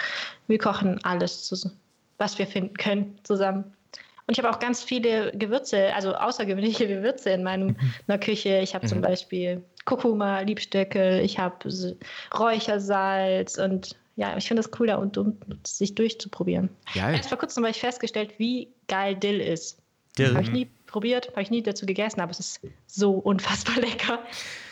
Wir 0.48 0.58
kochen 0.58 1.00
alles, 1.04 1.70
was 2.18 2.40
wir 2.40 2.48
finden 2.48 2.76
können, 2.76 3.20
zusammen. 3.24 3.66
Und 4.28 4.38
ich 4.38 4.44
habe 4.44 4.56
auch 4.56 4.60
ganz 4.60 4.82
viele 4.82 5.32
Gewürze, 5.34 5.94
also 5.94 6.16
außergewöhnliche 6.16 6.88
Gewürze 6.96 7.32
in 7.32 7.44
meiner 7.44 7.66
mhm. 7.66 8.20
Küche. 8.20 8.60
Ich 8.60 8.74
habe 8.74 8.86
mhm. 8.86 8.90
zum 8.90 9.02
Beispiel 9.02 9.62
Kurkuma, 9.86 10.42
Liebstöckel, 10.42 11.20
ich 11.20 11.40
habe 11.40 11.70
Räuchersalz 12.38 13.58
und 13.58 13.96
ja, 14.16 14.38
ich 14.38 14.48
finde 14.48 14.62
das 14.62 14.72
cool, 14.80 14.88
da 14.88 14.98
und 14.98 15.18
um 15.18 15.38
sich 15.66 15.96
durchzuprobieren. 15.96 16.70
Geil. 16.94 17.16
Erst 17.16 17.30
vor 17.30 17.38
kurzem 17.38 17.64
habe 17.64 17.72
ich 17.72 17.80
festgestellt, 17.80 18.34
wie 18.38 18.68
geil 18.88 19.16
Dill 19.16 19.40
ist. 19.40 19.78
Dill. 20.18 20.34
Habe 20.34 20.44
ich 20.44 20.52
nie 20.52 20.70
probiert, 20.86 21.30
habe 21.32 21.42
ich 21.42 21.50
nie 21.50 21.64
dazu 21.64 21.86
gegessen, 21.86 22.20
aber 22.20 22.32
es 22.32 22.40
ist 22.40 22.62
so 22.88 23.14
unfassbar 23.14 23.76
lecker. 23.80 24.20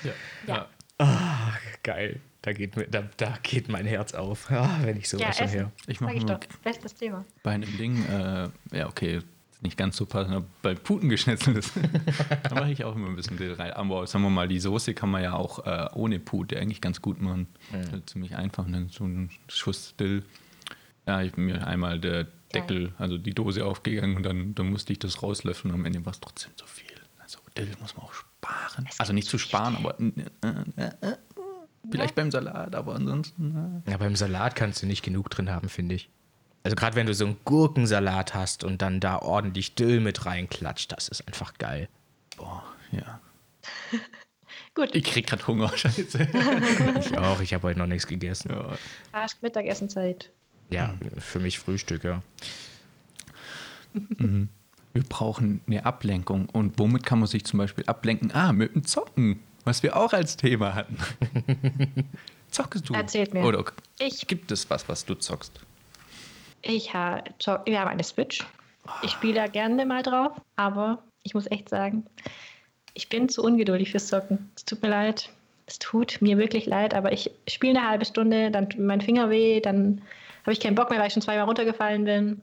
Ja. 0.04 0.12
ja. 0.48 0.68
Ah, 0.98 1.54
geil. 1.84 2.20
Da 2.42 2.54
geht, 2.54 2.76
mir, 2.76 2.88
da, 2.88 3.04
da 3.18 3.38
geht 3.44 3.68
mein 3.68 3.86
Herz 3.86 4.14
auf, 4.14 4.50
ja, 4.50 4.80
wenn 4.84 4.98
ich 4.98 5.10
sowas 5.10 5.38
ja, 5.38 5.48
schon 5.48 5.52
höre. 5.52 5.72
Ich 5.88 6.00
mache 6.00 6.20
doch, 6.20 6.40
bestes 6.64 6.96
Thema. 6.96 7.26
Bei 7.44 7.52
einem 7.52 7.78
Ding, 7.78 8.06
äh, 8.06 8.50
ja, 8.78 8.88
okay, 8.88 9.22
nicht 9.62 9.78
ganz 9.78 9.98
so 9.98 10.06
passend, 10.06 10.36
aber 10.36 10.46
bei 10.62 10.74
Puten 10.74 11.10
geschnitzelt 11.10 11.58
ist, 11.58 11.74
da 12.44 12.56
mache 12.56 12.72
ich 12.72 12.86
auch 12.86 12.96
immer 12.96 13.08
ein 13.08 13.16
bisschen 13.16 13.38
Dill 13.38 13.54
rein. 13.54 13.72
Aber 13.74 14.08
sagen 14.08 14.24
wir 14.24 14.30
mal, 14.30 14.48
die 14.48 14.60
Soße 14.60 14.94
kann 14.94 15.10
man 15.10 15.22
ja 15.22 15.34
auch 15.34 15.66
äh, 15.66 15.90
ohne 15.94 16.20
Pute 16.20 16.58
eigentlich 16.60 16.82
ganz 16.82 17.02
gut 17.02 17.22
machen. 17.22 17.48
Mhm. 17.72 18.08
Ziemlich 18.08 18.36
einfach, 18.36 18.68
ne? 18.68 18.88
so 18.90 19.04
ein 19.04 19.30
Schuss 19.48 19.96
Dill. 19.98 20.24
Ja, 21.06 21.22
ich 21.22 21.34
bin 21.34 21.46
mir 21.46 21.68
einmal 21.68 22.00
der 22.00 22.28
Deckel, 22.54 22.86
Geil. 22.86 22.94
also 22.98 23.18
die 23.18 23.34
Dose 23.34 23.66
aufgegangen 23.66 24.16
und 24.16 24.24
dann, 24.24 24.56
dann 24.56 24.70
musste 24.70 24.94
ich 24.94 25.00
das 25.00 25.22
rauslöffeln 25.22 25.74
und 25.74 25.82
am 25.82 25.86
Ende 25.86 26.06
war 26.06 26.14
es 26.14 26.20
trotzdem 26.20 26.56
zu 26.56 26.66
viel. 26.66 26.88
Also 27.20 27.40
Dill 27.58 27.70
muss 27.82 27.96
man 27.96 28.06
auch 28.06 28.14
sparen. 28.14 28.88
also 28.98 29.14
nicht 29.14 29.28
zu 29.28 29.38
sparen, 29.38 29.76
aber 29.76 30.00
äh, 30.00 30.12
äh, 30.78 30.86
äh, 31.02 31.18
vielleicht 31.92 32.18
ja. 32.18 32.24
beim 32.24 32.32
Salat, 32.32 32.76
aber 32.76 32.96
ansonsten. 32.96 33.84
Ja, 33.88 33.98
beim 33.98 34.16
Salat 34.16 34.56
kannst 34.56 34.82
du 34.82 34.88
nicht 34.88 35.04
genug 35.04 35.30
drin 35.30 35.50
haben, 35.50 35.70
finde 35.70 35.96
ich. 35.96 36.10
Also 36.64 36.76
gerade 36.76 36.96
wenn 36.96 37.08
du 37.08 37.14
so 37.14 37.26
einen 37.26 37.38
Gurkensalat 37.46 38.34
hast 38.34 38.64
und 38.64 38.82
dann 38.82 39.00
da 39.00 39.20
ordentlich 39.20 39.76
Dill 39.76 40.00
mit 40.02 40.26
reinklatscht, 40.26 40.92
das 40.92 41.08
ist 41.08 41.26
einfach 41.28 41.54
geil. 41.58 41.88
Boah, 42.38 42.64
ja. 42.92 43.22
Gut. 44.76 44.94
Ich 44.94 45.04
krieg 45.04 45.28
gerade 45.28 45.46
Hunger, 45.48 45.70
scheiße. 45.76 46.28
ich 47.00 47.18
auch, 47.18 47.42
ich 47.42 47.54
habe 47.54 47.68
heute 47.68 47.80
noch 47.80 47.88
nichts 47.88 48.08
gegessen. 48.08 48.52
Ja. 48.52 48.78
Arsch 49.12 49.34
Mittagessenzeit. 49.42 50.32
Ja, 50.70 50.96
für 51.18 51.40
mich 51.40 51.60
Frühstück, 51.60 52.04
ja. 52.04 52.22
Mhm. 53.94 54.50
Wir 54.94 55.04
brauchen 55.04 55.62
eine 55.68 55.86
Ablenkung. 55.86 56.48
Und 56.50 56.78
womit 56.78 57.06
kann 57.06 57.20
man 57.20 57.28
sich 57.28 57.46
zum 57.46 57.58
Beispiel 57.58 57.86
ablenken? 57.86 58.32
Ah, 58.34 58.54
mit 58.54 58.76
dem 58.76 58.84
Zocken, 58.86 59.40
was 59.64 59.84
wir 59.84 59.96
auch 59.96 60.14
als 60.14 60.38
Thema 60.38 60.76
hatten. 60.76 60.98
Zockst 62.52 62.90
du? 62.90 62.94
Erzählt 62.94 63.34
mir. 63.34 63.44
Oder 63.44 63.64
ich. 64.00 64.28
gibt 64.28 64.52
es 64.52 64.70
was, 64.70 64.90
was 64.90 65.06
du 65.06 65.16
zockst? 65.16 65.60
Ich 66.62 66.94
habe, 66.94 67.24
wir 67.66 67.80
haben 67.80 67.88
eine 67.90 68.04
Switch. 68.04 68.46
Ich 69.04 69.12
spiele 69.12 69.36
da 69.36 69.48
gerne 69.48 69.86
mal 69.86 70.04
drauf, 70.04 70.32
aber 70.56 71.04
ich 71.24 71.34
muss 71.34 71.50
echt 71.52 71.70
sagen, 71.70 72.06
ich 72.94 73.08
bin 73.10 73.30
zu 73.30 73.44
ungeduldig 73.44 73.92
fürs 73.92 74.08
Zocken. 74.08 74.52
Es 74.56 74.66
tut 74.66 74.82
mir 74.82 74.90
leid. 74.90 75.30
Es 75.68 75.78
tut 75.78 76.18
mir 76.22 76.38
wirklich 76.40 76.66
leid, 76.66 76.94
aber 76.96 77.12
ich 77.14 77.30
spiele 77.48 77.78
eine 77.80 77.88
halbe 77.88 78.06
Stunde, 78.06 78.50
dann 78.50 78.70
tut 78.70 78.80
mein 78.82 79.02
Finger 79.02 79.30
weh, 79.30 79.60
dann 79.60 80.02
habe 80.42 80.54
ich 80.54 80.60
keinen 80.60 80.74
Bock 80.76 80.90
mehr, 80.90 81.00
weil 81.00 81.08
ich 81.08 81.14
schon 81.14 81.22
zweimal 81.22 81.46
runtergefallen 81.46 82.06
bin. 82.06 82.42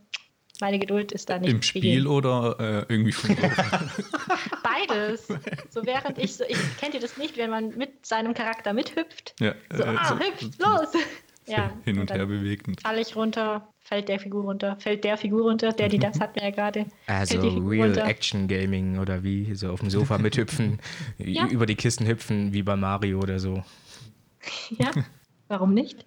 Meine 0.61 0.79
Geduld 0.79 1.11
ist 1.13 1.29
da 1.29 1.39
nicht. 1.39 1.51
Im 1.51 1.61
Spiel 1.63 1.83
gegeben. 1.83 2.07
oder 2.07 2.57
äh, 2.89 2.93
irgendwie 2.93 3.13
von 3.13 3.37
beides. 4.63 5.29
So 5.71 5.85
während 5.85 6.19
ich 6.19 6.35
so, 6.37 6.45
ich 6.49 6.57
kennt 6.79 6.95
ihr 6.95 7.01
das 7.01 7.17
nicht, 7.17 7.37
wenn 7.37 7.51
man 7.51 7.77
mit 7.77 8.07
seinem 8.07 8.33
Charakter 8.35 8.73
mithüpft? 8.73 9.35
Ja, 9.41 9.55
So, 9.73 9.83
äh, 9.83 9.87
ah, 9.99 10.05
so- 10.09 10.19
hüpft, 10.19 10.59
los! 10.61 10.89
Ja, 11.47 11.73
hin 11.85 11.99
und 11.99 12.11
dann 12.11 12.17
her 12.19 12.27
bewegt. 12.27 12.67
Und 12.69 12.81
Falle 12.81 13.01
ich 13.01 13.15
runter, 13.17 13.69
fällt 13.81 14.09
der 14.09 14.19
Figur 14.19 14.45
runter, 14.45 14.77
fällt 14.81 15.05
der 15.05 15.17
Figur 15.17 15.43
runter, 15.43 15.73
der, 15.73 15.89
die 15.89 15.99
das 15.99 16.19
hat 16.21 16.35
mir 16.37 16.43
ja 16.43 16.51
gerade. 16.51 16.87
Also 17.07 17.41
Real 17.41 17.89
runter. 17.89 18.05
Action 18.07 18.49
Gaming 18.49 18.99
oder 18.99 19.23
wie? 19.23 19.55
So 19.55 19.71
auf 19.71 19.81
dem 19.81 19.91
Sofa 19.91 20.19
mithüpfen, 20.19 20.79
Ja. 21.19 21.47
über 21.49 21.67
die 21.67 21.77
Kisten 21.77 22.07
hüpfen, 22.07 22.53
wie 22.53 22.63
bei 22.63 22.77
Mario 22.77 23.19
oder 23.21 23.39
so. 23.39 23.63
Ja, 24.79 24.91
warum 25.49 25.75
nicht? 25.75 26.07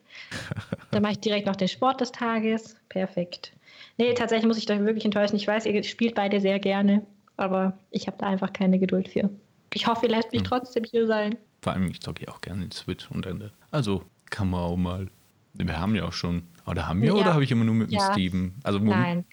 Dann 0.91 1.01
mache 1.01 1.13
ich 1.13 1.19
direkt 1.19 1.45
noch 1.47 1.55
den 1.57 1.67
Sport 1.67 1.99
des 2.01 2.11
Tages. 2.11 2.75
Perfekt. 2.89 3.51
Nee, 3.97 4.13
tatsächlich 4.13 4.47
muss 4.47 4.57
ich 4.57 4.65
da 4.65 4.79
wirklich 4.79 5.03
enttäuschen. 5.05 5.35
Ich 5.35 5.45
weiß, 5.47 5.65
ihr 5.65 5.83
spielt 5.83 6.15
beide 6.15 6.39
sehr 6.39 6.59
gerne, 6.59 7.05
aber 7.35 7.77
ich 7.91 8.07
habe 8.07 8.17
da 8.17 8.27
einfach 8.27 8.53
keine 8.53 8.79
Geduld 8.79 9.09
für. 9.09 9.29
Ich 9.73 9.87
hoffe, 9.87 10.05
ihr 10.07 10.11
lässt 10.15 10.31
mich 10.31 10.43
trotzdem 10.43 10.83
hier 10.85 11.05
sein. 11.05 11.37
vor 11.61 11.73
allem, 11.73 11.89
ich 11.91 11.99
zocke 12.01 12.25
ja 12.25 12.33
auch 12.33 12.39
gerne 12.41 12.63
in 12.65 12.71
Switch 12.71 13.09
und 13.11 13.25
dann, 13.25 13.51
also 13.71 14.03
kann 14.29 14.49
man 14.49 14.61
auch 14.61 14.77
mal. 14.77 15.07
Wir 15.53 15.79
haben 15.79 15.95
ja 15.95 16.05
auch 16.05 16.13
schon. 16.13 16.43
Oder 16.65 16.87
haben 16.87 17.01
wir 17.01 17.09
Ja. 17.09 17.13
oder 17.15 17.33
habe 17.33 17.43
ich 17.43 17.51
immer 17.51 17.65
nur 17.65 17.75
mit 17.75 17.89
dem 17.89 17.95
Ja. 17.95 18.11
Steven? 18.13 18.53
Also 18.63 18.79
Nein, 18.79 19.25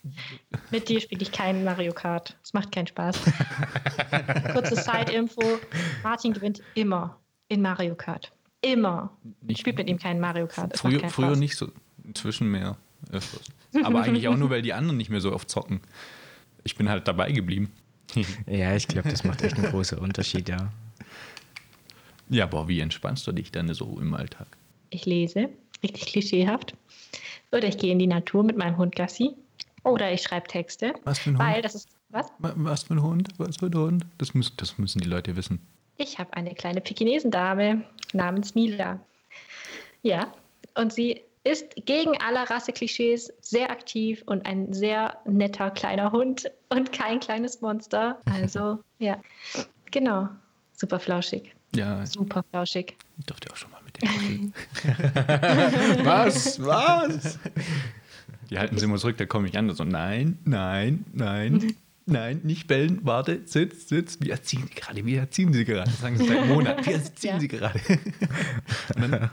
mit 0.70 0.88
dir 0.88 1.00
spiele 1.00 1.20
ich 1.22 1.31
keinen 1.33 1.64
Mario 1.64 1.92
Kart. 1.92 2.37
Es 2.42 2.55
macht 2.55 2.72
keinen 2.72 2.87
Spaß. 2.87 3.20
Kurze 4.52 4.76
Side-Info: 4.76 5.42
Martin 6.02 6.33
gewinnt 6.33 6.62
immer 6.74 7.18
in 7.48 7.61
Mario 7.62 7.94
Kart. 7.94 8.33
Immer. 8.62 9.16
Ich 9.46 9.59
spiele 9.59 9.76
mit 9.76 9.88
ihm 9.88 9.98
keinen 9.98 10.20
Mario 10.20 10.46
Kart. 10.46 10.72
Es 10.74 10.81
Früher, 10.81 11.09
früher 11.11 11.37
nicht 11.37 11.57
so. 11.57 11.68
Inzwischen 12.05 12.50
mehr. 12.50 12.76
Öfters. 13.12 13.42
Aber 13.85 14.02
eigentlich 14.02 14.26
auch 14.29 14.37
nur, 14.37 14.48
weil 14.50 14.62
die 14.62 14.72
anderen 14.72 14.96
nicht 14.96 15.11
mehr 15.11 15.20
so 15.20 15.33
oft 15.33 15.50
zocken. 15.50 15.81
Ich 16.64 16.76
bin 16.76 16.88
halt 16.88 17.07
dabei 17.09 17.33
geblieben. 17.33 17.70
Ja, 18.46 18.74
ich 18.74 18.87
glaube, 18.88 19.11
das 19.11 19.24
macht 19.24 19.42
echt 19.42 19.57
einen 19.59 19.70
großen 19.70 19.98
Unterschied, 19.98 20.48
ja. 20.48 20.72
ja, 22.31 22.44
aber 22.44 22.68
wie 22.68 22.81
entspannst 22.81 23.26
du 23.26 23.33
dich 23.33 23.50
dann 23.52 23.72
so 23.74 23.98
im 24.00 24.14
Alltag? 24.14 24.46
Ich 24.90 25.05
lese, 25.07 25.48
richtig 25.87 26.07
klischeehaft. 26.07 26.75
Oder 27.53 27.68
ich 27.68 27.79
gehe 27.79 27.92
in 27.92 27.99
die 27.99 28.07
Natur 28.07 28.42
mit 28.42 28.57
meinem 28.57 28.77
Hund 28.77 28.94
Gassi. 28.96 29.35
Oder 29.85 30.12
ich 30.12 30.22
schreibe 30.22 30.49
Texte. 30.49 30.94
Was 31.05 31.18
für 31.20 31.31
ein 31.31 31.38
Weil 31.38 31.55
Hund? 31.57 31.64
das 31.64 31.75
ist. 31.77 31.88
Was? 32.09 32.27
Wa- 32.38 32.53
Was 32.57 32.83
für 32.85 32.94
ein 32.94 33.03
Hund? 33.03 33.29
Was 33.38 33.57
für 33.59 33.66
ein 33.66 33.75
Hund? 33.75 34.07
Das, 34.18 34.35
muss, 34.35 34.55
das 34.57 34.79
müssen 34.79 35.01
die 35.01 35.09
Leute 35.09 35.37
wissen. 35.37 35.61
Ich 35.96 36.18
habe 36.18 36.33
eine 36.35 36.55
kleine 36.55 36.81
Pekinesendame 36.81 37.83
namens 38.12 38.55
Mila. 38.55 39.01
Ja, 40.03 40.33
und 40.75 40.92
sie 40.92 41.22
ist 41.44 41.75
gegen 41.87 42.20
alle 42.20 42.49
Rasseklischees 42.51 43.33
sehr 43.40 43.70
aktiv 43.70 44.22
und 44.27 44.44
ein 44.46 44.72
sehr 44.72 45.16
netter 45.25 45.70
kleiner 45.70 46.11
Hund 46.12 46.51
und 46.68 46.92
kein 46.92 47.20
kleines 47.20 47.61
Monster. 47.61 48.20
Also, 48.27 48.79
ja, 48.99 49.20
genau. 49.90 50.29
Super 50.72 50.99
flauschig. 51.01 51.55
Ja, 51.77 52.05
Super 52.07 52.43
flauschig. 52.51 52.97
ich 53.19 53.27
durfte 53.27 53.51
auch 53.53 53.57
schon 53.57 53.71
mal 53.71 53.81
mit 53.85 54.03
denen 54.03 54.53
kuscheln. 54.83 56.05
Was? 56.05 56.62
Was? 56.65 57.39
Die 58.51 58.59
halten 58.59 58.79
sie 58.79 58.85
immer 58.85 58.97
zurück, 58.99 59.17
da 59.19 59.27
komme 59.27 59.49
ich 59.49 59.57
an. 59.59 59.73
So, 59.75 59.85
nein, 59.85 60.39
nein, 60.45 61.05
nein, 61.12 61.75
nein, 62.07 62.41
nicht 62.45 62.67
bellen, 62.69 63.01
warte, 63.03 63.41
sitz, 63.45 63.89
sitz. 63.89 64.19
Wir 64.21 64.33
erziehen 64.33 64.65
sie 64.69 64.75
gerade, 64.75 65.05
wir 65.05 65.19
erziehen 65.21 65.53
sie 65.53 65.65
gerade. 65.65 65.91
Das 65.91 66.01
sagen 66.01 66.17
sie 66.17 66.27
seit 66.27 66.47
Monaten, 66.47 66.87
wir 66.87 66.95
erziehen 66.95 67.31
Ja. 67.35 67.41
sie 67.41 67.49
gerade. 67.49 67.81
Und, 68.95 69.11
dann, 69.11 69.31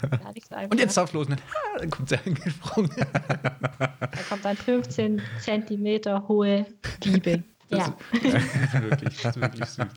und 0.72 0.80
jetzt 0.80 0.98
darf 0.98 1.14
los. 1.14 1.28
Und 1.28 1.40
dann, 1.40 1.42
ah, 1.76 1.78
dann 1.80 1.90
kommt 1.92 2.10
sie 2.10 2.18
angesprungen. 2.18 2.92
Da 2.98 4.08
kommt 4.30 4.46
ein 4.46 4.58
15 4.58 5.22
Zentimeter 5.40 6.28
hohe 6.28 6.66
Diebe. 7.04 7.44
Ja. 7.70 7.96
Das 8.12 8.24
ist 8.24 8.82
wirklich, 8.82 9.22
das 9.22 9.36
ist 9.36 9.42
wirklich 9.42 9.66
süß. 9.66 9.88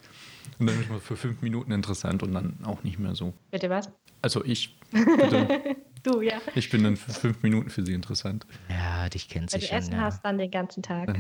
Und 0.59 0.67
dann 0.69 0.81
ist 0.81 0.89
man 0.91 1.01
für 1.01 1.17
fünf 1.17 1.43
Minuten 1.43 1.73
interessant 1.73 2.23
und 2.23 2.33
dann 2.33 2.59
auch 2.65 2.83
nicht 2.83 2.99
mehr 2.99 3.15
so. 3.15 3.33
Bitte 3.51 3.71
was? 3.71 3.91
Also 4.23 4.45
ich, 4.45 4.77
bitte, 4.91 5.77
Du, 6.03 6.21
ja. 6.21 6.41
ich 6.55 6.71
bin 6.71 6.85
dann 6.85 6.97
für 6.97 7.13
fünf 7.13 7.43
Minuten 7.43 7.69
für 7.69 7.85
sie 7.85 7.93
interessant. 7.93 8.47
Ja, 8.69 9.09
dich 9.09 9.29
kennt 9.29 9.53
Wenn 9.53 9.61
sie 9.61 9.67
du 9.67 9.71
schon. 9.71 9.79
Essen 9.79 9.93
Ja. 9.95 10.01
hast, 10.03 10.25
dann 10.25 10.39
den 10.39 10.51
ganzen 10.53 10.81
Tag. 10.83 11.13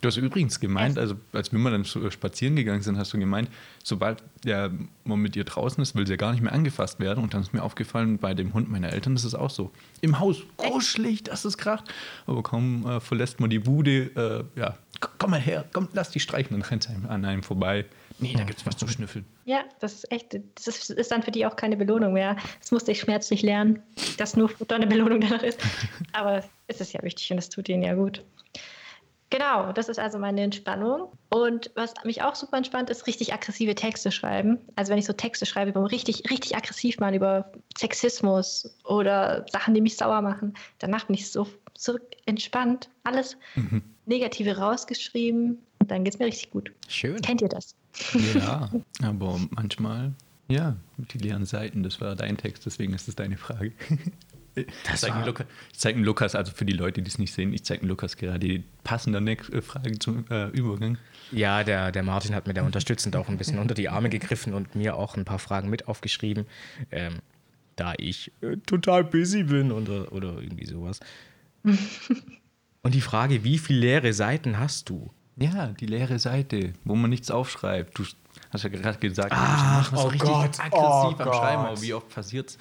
Du 0.00 0.06
hast 0.06 0.16
übrigens 0.16 0.60
gemeint, 0.60 0.96
also 0.96 1.16
als 1.32 1.50
wir 1.52 1.58
mal 1.58 1.72
dann 1.72 1.82
so 1.84 2.08
spazieren 2.10 2.54
gegangen 2.56 2.82
sind, 2.82 2.96
hast 2.96 3.12
du 3.12 3.18
gemeint, 3.18 3.50
sobald 3.82 4.22
ja, 4.44 4.70
man 5.04 5.18
mit 5.20 5.34
ihr 5.36 5.44
draußen 5.44 5.82
ist, 5.82 5.94
will 5.96 6.06
sie 6.06 6.12
ja 6.12 6.16
gar 6.16 6.32
nicht 6.32 6.40
mehr 6.40 6.52
angefasst 6.52 7.00
werden. 7.00 7.22
Und 7.22 7.34
dann 7.34 7.42
ist 7.42 7.52
mir 7.52 7.62
aufgefallen, 7.62 8.16
bei 8.18 8.32
dem 8.32 8.54
Hund 8.54 8.70
meiner 8.70 8.92
Eltern 8.92 9.14
ist 9.16 9.24
es 9.24 9.34
auch 9.34 9.50
so. 9.50 9.72
Im 10.00 10.20
Haus, 10.20 10.38
großschlicht, 10.56 11.28
das 11.28 11.44
ist 11.44 11.58
kracht. 11.58 11.92
Aber 12.26 12.42
kaum 12.42 12.86
äh, 12.86 13.00
verlässt 13.00 13.40
man 13.40 13.50
die 13.50 13.58
Bude, 13.58 14.46
äh, 14.56 14.58
ja, 14.58 14.78
komm 15.18 15.32
mal 15.32 15.40
her, 15.40 15.64
komm, 15.72 15.88
lass 15.92 16.10
die 16.10 16.20
streichen. 16.20 16.52
Dann 16.58 16.62
rennt 16.62 16.84
sie 16.84 16.90
einem 16.90 17.06
an 17.06 17.24
einem 17.24 17.42
vorbei. 17.42 17.84
Nee, 18.20 18.34
da 18.36 18.44
gibt's 18.44 18.66
was 18.66 18.76
zu 18.76 18.88
schnüffeln. 18.88 19.24
Ja, 19.44 19.64
das 19.80 19.94
ist 19.94 20.12
echt, 20.12 20.38
das 20.54 20.90
ist, 20.90 21.10
dann 21.10 21.22
für 21.22 21.30
die 21.30 21.46
auch 21.46 21.56
keine 21.56 21.76
Belohnung 21.76 22.12
mehr. 22.12 22.36
Das 22.60 22.72
musste 22.72 22.92
ich 22.92 23.00
schmerzlich 23.00 23.42
lernen, 23.42 23.82
dass 24.16 24.36
nur 24.36 24.48
Futter 24.48 24.74
eine 24.74 24.86
Belohnung 24.86 25.20
danach 25.20 25.42
ist. 25.42 25.60
Aber 26.12 26.42
es 26.66 26.80
ist 26.80 26.92
ja 26.92 27.02
wichtig 27.02 27.30
und 27.30 27.38
es 27.38 27.48
tut 27.48 27.68
ihnen 27.68 27.82
ja 27.82 27.94
gut. 27.94 28.24
Genau, 29.30 29.72
das 29.72 29.90
ist 29.90 29.98
also 29.98 30.18
meine 30.18 30.40
Entspannung. 30.40 31.12
Und 31.28 31.70
was 31.74 31.92
mich 32.04 32.22
auch 32.22 32.34
super 32.34 32.56
entspannt, 32.56 32.88
ist 32.88 33.06
richtig 33.06 33.34
aggressive 33.34 33.74
Texte 33.74 34.10
schreiben. 34.10 34.58
Also 34.74 34.90
wenn 34.90 34.98
ich 34.98 35.04
so 35.04 35.12
Texte 35.12 35.44
schreibe, 35.44 35.70
über 35.70 35.90
richtig, 35.90 36.30
richtig 36.30 36.56
aggressiv 36.56 36.98
machen, 36.98 37.14
über 37.14 37.52
Sexismus 37.76 38.74
oder 38.84 39.44
Sachen, 39.50 39.74
die 39.74 39.82
mich 39.82 39.96
sauer 39.96 40.22
machen, 40.22 40.54
danach 40.78 41.06
bin 41.06 41.14
ich 41.14 41.30
so, 41.30 41.46
so 41.76 41.98
entspannt. 42.24 42.88
Alles 43.04 43.36
Negative 44.06 44.56
rausgeschrieben 44.56 45.58
und 45.78 45.90
dann 45.90 46.04
geht 46.04 46.14
es 46.14 46.18
mir 46.18 46.26
richtig 46.26 46.50
gut. 46.50 46.72
Schön. 46.88 47.20
Kennt 47.20 47.42
ihr 47.42 47.48
das? 47.48 47.74
Ja, 48.34 48.70
aber 49.02 49.40
manchmal, 49.50 50.12
ja, 50.48 50.76
die 50.96 51.18
leeren 51.18 51.44
Seiten, 51.46 51.82
das 51.82 52.00
war 52.00 52.16
dein 52.16 52.36
Text, 52.36 52.64
deswegen 52.66 52.94
ist 52.94 53.08
es 53.08 53.16
deine 53.16 53.36
Frage. 53.36 53.72
Ich 54.56 54.66
Das 54.90 55.02
zeige 55.02 55.14
war- 55.14 55.26
Lukas, 55.26 55.46
ich 55.72 55.78
zeig 55.78 55.96
Lukas, 55.98 56.34
also 56.34 56.50
für 56.52 56.64
die 56.64 56.72
Leute, 56.72 57.00
die 57.00 57.08
es 57.08 57.18
nicht 57.18 57.32
sehen, 57.32 57.52
ich 57.52 57.62
zeige 57.62 57.86
Lukas 57.86 58.16
gerade 58.16 58.40
die 58.40 58.64
passende 58.82 59.20
nächste 59.20 59.62
Frage 59.62 59.96
zum 60.00 60.24
äh, 60.30 60.48
Übergang. 60.48 60.98
Ja, 61.30 61.62
der, 61.62 61.92
der 61.92 62.02
Martin 62.02 62.34
hat 62.34 62.48
mir 62.48 62.54
da 62.54 62.62
unterstützend 62.64 63.14
auch 63.14 63.28
ein 63.28 63.38
bisschen 63.38 63.60
unter 63.60 63.74
die 63.74 63.88
Arme 63.88 64.08
gegriffen 64.08 64.54
und 64.54 64.74
mir 64.74 64.96
auch 64.96 65.16
ein 65.16 65.24
paar 65.24 65.38
Fragen 65.38 65.70
mit 65.70 65.86
aufgeschrieben, 65.86 66.44
ähm, 66.90 67.18
da 67.76 67.92
ich 67.98 68.32
äh, 68.40 68.56
total 68.66 69.04
busy 69.04 69.44
bin 69.44 69.70
oder, 69.70 70.10
oder 70.12 70.40
irgendwie 70.42 70.66
sowas. 70.66 70.98
und 72.82 72.94
die 72.94 73.00
Frage, 73.00 73.44
wie 73.44 73.58
viele 73.58 73.78
leere 73.80 74.12
Seiten 74.12 74.58
hast 74.58 74.88
du? 74.90 75.10
Ja, 75.38 75.68
die 75.68 75.86
leere 75.86 76.18
Seite, 76.18 76.72
wo 76.84 76.94
man 76.96 77.10
nichts 77.10 77.30
aufschreibt. 77.30 77.96
Du 77.96 78.04
hast 78.50 78.64
ja 78.64 78.70
gerade 78.70 78.98
gesagt, 78.98 79.32
Ach, 79.32 79.74
manchmal 79.74 80.04
oh 80.04 80.08
richtig 80.08 80.28
Gott, 80.28 80.60
aggressiv 80.60 80.72
oh 80.72 81.06
am 81.06 81.16
Gott. 81.18 81.34
Schreiben, 81.36 81.62
aber 81.62 81.82
wie 81.82 81.94
oft 81.94 82.08
passiert's? 82.08 82.58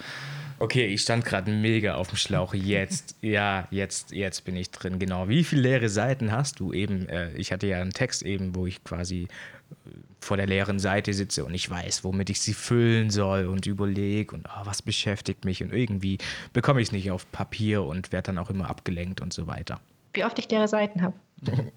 Okay, 0.60 0.86
ich 0.88 1.02
stand 1.02 1.26
gerade 1.26 1.52
mega 1.52 1.96
auf 1.96 2.10
dem 2.10 2.18
Schlauch. 2.18 2.54
Jetzt, 2.54 3.16
ja, 3.22 3.68
jetzt, 3.72 4.12
jetzt 4.12 4.46
bin 4.46 4.56
ich 4.56 4.70
drin. 4.70 5.00
Genau. 5.00 5.28
Wie 5.28 5.44
viele 5.44 5.64
leere 5.64 5.90
Seiten 5.90 6.32
hast 6.32 6.60
du 6.60 6.72
eben? 6.72 7.08
Äh, 7.10 7.32
ich 7.34 7.52
hatte 7.52 7.68
ja 7.68 7.82
einen 7.82 7.92
Text 7.92 8.22
eben, 8.24 8.54
wo 8.56 8.68
ich 8.68 8.84
quasi 8.84 9.24
äh, 9.24 9.90
vor 10.20 10.38
der 10.38 10.46
leeren 10.46 10.78
Seite 10.78 11.14
sitze 11.14 11.46
und 11.46 11.54
ich 11.56 11.70
weiß, 11.70 12.04
womit 12.04 12.30
ich 12.30 12.42
sie 12.42 12.54
füllen 12.54 13.10
soll 13.10 13.48
und 13.48 13.66
überlege 13.66 14.36
und 14.36 14.48
ah, 14.50 14.62
was 14.66 14.82
beschäftigt 14.82 15.46
mich 15.46 15.64
und 15.64 15.74
irgendwie 15.74 16.18
bekomme 16.54 16.82
ich 16.82 16.90
es 16.90 16.92
nicht 16.92 17.10
auf 17.10 17.32
Papier 17.32 17.84
und 17.84 18.12
werde 18.12 18.28
dann 18.28 18.38
auch 18.38 18.50
immer 18.50 18.70
abgelenkt 18.70 19.22
und 19.22 19.34
so 19.34 19.48
weiter. 19.48 19.80
Wie 20.14 20.26
oft 20.26 20.38
ich 20.38 20.50
leere 20.50 20.68
Seiten 20.68 21.02
habe. 21.02 21.16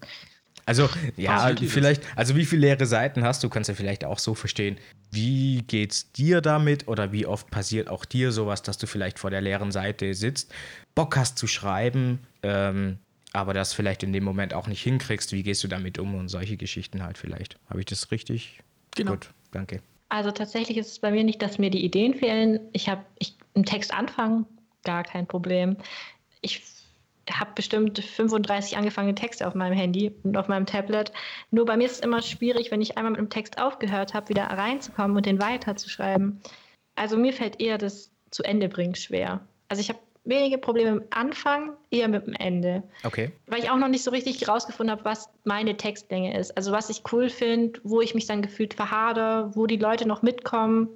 Also, 0.65 0.89
ja, 1.17 1.53
vielleicht, 1.55 2.03
also 2.15 2.35
wie 2.35 2.45
viele 2.45 2.67
leere 2.67 2.85
Seiten 2.85 3.23
hast 3.23 3.43
du, 3.43 3.49
kannst 3.49 3.69
du 3.69 3.75
vielleicht 3.75 4.05
auch 4.05 4.19
so 4.19 4.35
verstehen. 4.35 4.77
Wie 5.11 5.63
geht's 5.67 6.11
dir 6.11 6.41
damit 6.41 6.87
oder 6.87 7.11
wie 7.11 7.25
oft 7.25 7.49
passiert 7.49 7.89
auch 7.89 8.05
dir 8.05 8.31
sowas, 8.31 8.61
dass 8.61 8.77
du 8.77 8.87
vielleicht 8.87 9.19
vor 9.19 9.29
der 9.29 9.41
leeren 9.41 9.71
Seite 9.71 10.13
sitzt, 10.13 10.53
Bock 10.95 11.17
hast 11.17 11.37
zu 11.37 11.47
schreiben, 11.47 12.19
ähm, 12.43 12.97
aber 13.33 13.53
das 13.53 13.73
vielleicht 13.73 14.03
in 14.03 14.13
dem 14.13 14.23
Moment 14.23 14.53
auch 14.53 14.67
nicht 14.67 14.81
hinkriegst? 14.81 15.31
Wie 15.31 15.43
gehst 15.43 15.63
du 15.63 15.67
damit 15.67 15.99
um 15.99 16.15
und 16.15 16.27
solche 16.27 16.57
Geschichten 16.57 17.03
halt 17.03 17.17
vielleicht? 17.17 17.57
Habe 17.69 17.79
ich 17.79 17.85
das 17.85 18.11
richtig? 18.11 18.59
Genau. 18.95 19.11
Gut, 19.11 19.29
danke. 19.51 19.81
Also 20.09 20.31
tatsächlich 20.31 20.77
ist 20.77 20.91
es 20.91 20.99
bei 20.99 21.11
mir 21.11 21.23
nicht, 21.23 21.41
dass 21.41 21.57
mir 21.57 21.69
die 21.69 21.85
Ideen 21.85 22.13
fehlen. 22.13 22.59
Ich 22.73 22.89
habe 22.89 23.05
ich, 23.19 23.37
einen 23.55 23.65
Text 23.65 23.93
anfangen, 23.93 24.45
gar 24.83 25.03
kein 25.03 25.25
Problem. 25.25 25.77
Ich 26.41 26.61
habe 27.29 27.51
bestimmt 27.55 27.99
35 27.99 28.77
angefangene 28.77 29.15
Texte 29.15 29.47
auf 29.47 29.53
meinem 29.53 29.77
Handy 29.77 30.11
und 30.23 30.37
auf 30.37 30.47
meinem 30.47 30.65
Tablet. 30.65 31.11
Nur 31.51 31.65
bei 31.65 31.77
mir 31.77 31.85
ist 31.85 31.93
es 31.93 31.99
immer 31.99 32.21
schwierig, 32.21 32.71
wenn 32.71 32.81
ich 32.81 32.97
einmal 32.97 33.11
mit 33.11 33.19
einem 33.19 33.29
Text 33.29 33.61
aufgehört 33.61 34.13
habe, 34.13 34.29
wieder 34.29 34.45
reinzukommen 34.45 35.15
und 35.15 35.25
den 35.25 35.39
weiterzuschreiben. 35.39 36.41
Also 36.95 37.17
mir 37.17 37.33
fällt 37.33 37.61
eher 37.61 37.77
das 37.77 38.11
zu 38.31 38.43
Ende 38.43 38.69
bringen 38.69 38.95
schwer. 38.95 39.41
Also 39.69 39.81
ich 39.81 39.89
habe 39.89 39.99
wenige 40.23 40.57
Probleme 40.57 40.91
dem 40.91 41.03
Anfang, 41.09 41.71
eher 41.89 42.07
mit 42.07 42.27
dem 42.27 42.33
Ende 42.33 42.83
Okay. 43.03 43.31
weil 43.47 43.59
ich 43.59 43.69
auch 43.69 43.77
noch 43.77 43.87
nicht 43.87 44.03
so 44.03 44.11
richtig 44.11 44.47
rausgefunden 44.47 44.91
habe, 44.91 45.05
was 45.05 45.29
meine 45.45 45.77
Textlänge 45.77 46.37
ist. 46.37 46.55
Also 46.57 46.71
was 46.71 46.89
ich 46.89 47.03
cool 47.11 47.29
finde, 47.29 47.79
wo 47.83 48.01
ich 48.01 48.13
mich 48.13 48.27
dann 48.27 48.41
gefühlt 48.41 48.73
verhader, 48.73 49.51
wo 49.55 49.65
die 49.65 49.77
Leute 49.77 50.07
noch 50.07 50.21
mitkommen. 50.21 50.89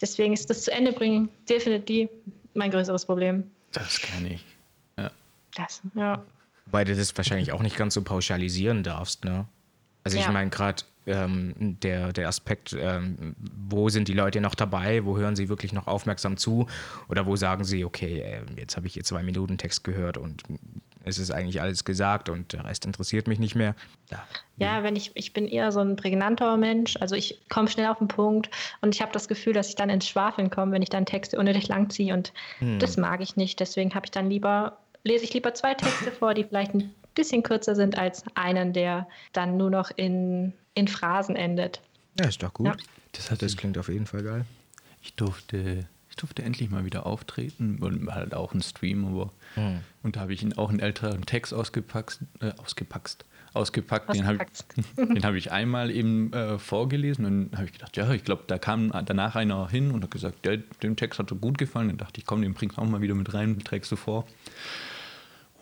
Deswegen 0.00 0.32
ist 0.32 0.48
das 0.50 0.62
zu 0.62 0.72
Ende 0.72 0.92
bringen 0.92 1.28
definitiv 1.48 2.08
mein 2.54 2.70
größeres 2.70 3.04
Problem. 3.06 3.50
Das 3.72 4.00
kann 4.00 4.26
ich. 4.26 4.44
Das, 5.56 5.82
ja. 5.94 6.22
Weil 6.66 6.84
du 6.84 6.94
das 6.94 7.16
wahrscheinlich 7.16 7.52
auch 7.52 7.62
nicht 7.62 7.76
ganz 7.76 7.94
so 7.94 8.02
pauschalisieren 8.02 8.82
darfst, 8.82 9.24
ne? 9.24 9.46
Also 10.02 10.18
ja. 10.18 10.24
ich 10.24 10.32
meine 10.32 10.50
gerade 10.50 10.82
ähm, 11.06 11.76
der, 11.82 12.12
der 12.12 12.28
Aspekt, 12.28 12.76
ähm, 12.78 13.34
wo 13.68 13.88
sind 13.88 14.08
die 14.08 14.12
Leute 14.12 14.40
noch 14.40 14.54
dabei, 14.54 15.04
wo 15.04 15.16
hören 15.16 15.36
sie 15.36 15.48
wirklich 15.48 15.72
noch 15.72 15.86
aufmerksam 15.86 16.36
zu 16.36 16.66
oder 17.08 17.26
wo 17.26 17.36
sagen 17.36 17.64
sie, 17.64 17.84
okay, 17.84 18.20
äh, 18.20 18.40
jetzt 18.56 18.76
habe 18.76 18.86
ich 18.86 18.94
hier 18.94 19.04
zwei 19.04 19.22
Minuten 19.22 19.58
Text 19.58 19.84
gehört 19.84 20.18
und 20.18 20.42
es 21.04 21.18
ist 21.18 21.30
eigentlich 21.30 21.60
alles 21.60 21.84
gesagt 21.84 22.28
und 22.28 22.52
der 22.52 22.64
Rest 22.64 22.86
interessiert 22.86 23.28
mich 23.28 23.38
nicht 23.38 23.54
mehr. 23.54 23.74
Ja, 24.10 24.26
ja 24.56 24.82
wenn 24.82 24.96
ich, 24.96 25.10
ich 25.14 25.32
bin 25.32 25.46
eher 25.46 25.70
so 25.70 25.80
ein 25.80 25.96
prägnanter 25.96 26.56
Mensch, 26.56 26.96
also 26.98 27.14
ich 27.14 27.40
komme 27.48 27.68
schnell 27.68 27.88
auf 27.88 27.98
den 27.98 28.08
Punkt 28.08 28.50
und 28.80 28.94
ich 28.94 29.02
habe 29.02 29.12
das 29.12 29.28
Gefühl, 29.28 29.52
dass 29.52 29.68
ich 29.68 29.74
dann 29.74 29.90
ins 29.90 30.08
Schwafeln 30.08 30.50
komme, 30.50 30.72
wenn 30.72 30.82
ich 30.82 30.88
dann 30.88 31.04
Texte 31.04 31.38
unnötig 31.38 31.68
lang 31.68 31.90
ziehe 31.90 32.14
und 32.14 32.32
hm. 32.58 32.78
das 32.78 32.96
mag 32.96 33.20
ich 33.20 33.36
nicht. 33.36 33.60
Deswegen 33.60 33.94
habe 33.94 34.06
ich 34.06 34.10
dann 34.10 34.30
lieber, 34.30 34.78
lese 35.04 35.24
ich 35.24 35.34
lieber 35.34 35.54
zwei 35.54 35.74
Texte 35.74 36.10
vor, 36.10 36.34
die 36.34 36.44
vielleicht 36.44 36.74
ein 36.74 36.92
bisschen 37.14 37.42
kürzer 37.42 37.76
sind 37.76 37.96
als 37.96 38.24
einen, 38.34 38.72
der 38.72 39.06
dann 39.32 39.56
nur 39.56 39.70
noch 39.70 39.90
in, 39.94 40.52
in 40.74 40.88
Phrasen 40.88 41.36
endet. 41.36 41.80
Ja, 42.18 42.26
ist 42.26 42.42
doch 42.42 42.52
gut. 42.52 42.66
Ja. 42.66 42.76
Das, 43.12 43.30
hat, 43.30 43.42
das 43.42 43.56
klingt 43.56 43.78
auf 43.78 43.88
jeden 43.88 44.06
Fall 44.06 44.22
geil. 44.22 44.44
Ich 45.02 45.14
durfte, 45.14 45.86
ich 46.10 46.16
durfte 46.16 46.42
endlich 46.42 46.70
mal 46.70 46.84
wieder 46.84 47.06
auftreten 47.06 47.78
und 47.80 48.12
halt 48.12 48.34
auch 48.34 48.54
ein 48.54 48.62
Stream, 48.62 49.04
aber 49.04 49.30
hm. 49.54 49.80
und 50.02 50.16
da 50.16 50.20
habe 50.20 50.32
ich 50.32 50.58
auch 50.58 50.70
einen 50.70 50.80
älteren 50.80 51.26
Text 51.26 51.52
ausgepackt, 51.52 52.20
äh, 52.40 52.52
ausgepackt, 52.56 53.24
ausgepackt. 53.52 54.14
Den 54.14 54.26
habe 54.26 54.38
ich, 54.38 55.22
hab 55.24 55.34
ich 55.34 55.52
einmal 55.52 55.90
eben 55.90 56.32
äh, 56.32 56.58
vorgelesen 56.58 57.26
und 57.26 57.56
habe 57.56 57.66
ich 57.66 57.72
gedacht, 57.72 57.96
ja, 57.96 58.10
ich 58.12 58.24
glaube, 58.24 58.44
da 58.46 58.58
kam 58.58 58.90
danach 59.04 59.36
einer 59.36 59.68
hin 59.68 59.90
und 59.90 60.02
hat 60.02 60.10
gesagt, 60.10 60.46
ja, 60.46 60.56
dem 60.82 60.96
Text 60.96 61.18
hat 61.18 61.28
so 61.28 61.36
gut 61.36 61.58
gefallen. 61.58 61.88
Dann 61.88 61.98
dachte 61.98 62.20
ich, 62.20 62.26
komm, 62.26 62.42
den 62.42 62.54
bringst 62.54 62.78
du 62.78 62.82
auch 62.82 62.86
mal 62.86 63.02
wieder 63.02 63.14
mit 63.14 63.34
rein, 63.34 63.58
trägst 63.60 63.92
du 63.92 63.96
vor. 63.96 64.26